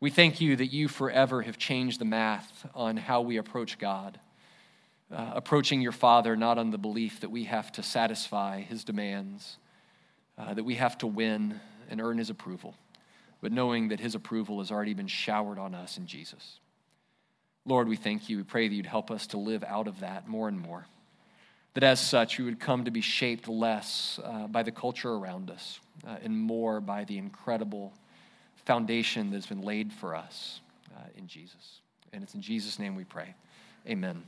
We 0.00 0.10
thank 0.10 0.40
you 0.40 0.56
that 0.56 0.68
you 0.68 0.88
forever 0.88 1.42
have 1.42 1.58
changed 1.58 2.00
the 2.00 2.04
math 2.04 2.66
on 2.74 2.96
how 2.96 3.20
we 3.20 3.36
approach 3.36 3.78
God, 3.78 4.18
uh, 5.12 5.32
approaching 5.34 5.80
your 5.80 5.92
Father 5.92 6.36
not 6.36 6.56
on 6.56 6.70
the 6.70 6.78
belief 6.78 7.20
that 7.20 7.30
we 7.30 7.44
have 7.44 7.70
to 7.72 7.82
satisfy 7.82 8.60
his 8.62 8.84
demands, 8.84 9.58
uh, 10.38 10.54
that 10.54 10.64
we 10.64 10.76
have 10.76 10.96
to 10.98 11.06
win 11.06 11.60
and 11.90 12.00
earn 12.00 12.16
his 12.16 12.30
approval, 12.30 12.76
but 13.42 13.52
knowing 13.52 13.88
that 13.88 14.00
his 14.00 14.14
approval 14.14 14.58
has 14.58 14.70
already 14.70 14.94
been 14.94 15.06
showered 15.06 15.58
on 15.58 15.74
us 15.74 15.98
in 15.98 16.06
Jesus. 16.06 16.60
Lord, 17.66 17.88
we 17.88 17.96
thank 17.96 18.28
you. 18.28 18.38
We 18.38 18.42
pray 18.44 18.68
that 18.68 18.74
you'd 18.74 18.86
help 18.86 19.10
us 19.10 19.26
to 19.28 19.38
live 19.38 19.64
out 19.64 19.88
of 19.88 20.00
that 20.00 20.28
more 20.28 20.48
and 20.48 20.58
more 20.58 20.86
that 21.78 21.86
as 21.86 22.00
such, 22.00 22.38
we 22.38 22.44
would 22.44 22.58
come 22.58 22.84
to 22.86 22.90
be 22.90 23.00
shaped 23.00 23.46
less 23.46 24.18
uh, 24.24 24.48
by 24.48 24.64
the 24.64 24.72
culture 24.72 25.12
around 25.12 25.48
us 25.48 25.78
uh, 26.08 26.16
and 26.24 26.36
more 26.36 26.80
by 26.80 27.04
the 27.04 27.16
incredible 27.16 27.92
foundation 28.64 29.30
that's 29.30 29.46
been 29.46 29.62
laid 29.62 29.92
for 29.92 30.16
us 30.16 30.60
uh, 30.96 31.02
in 31.16 31.28
Jesus. 31.28 31.80
And 32.12 32.24
it's 32.24 32.34
in 32.34 32.40
Jesus' 32.40 32.80
name 32.80 32.96
we 32.96 33.04
pray. 33.04 33.32
Amen. 33.86 34.24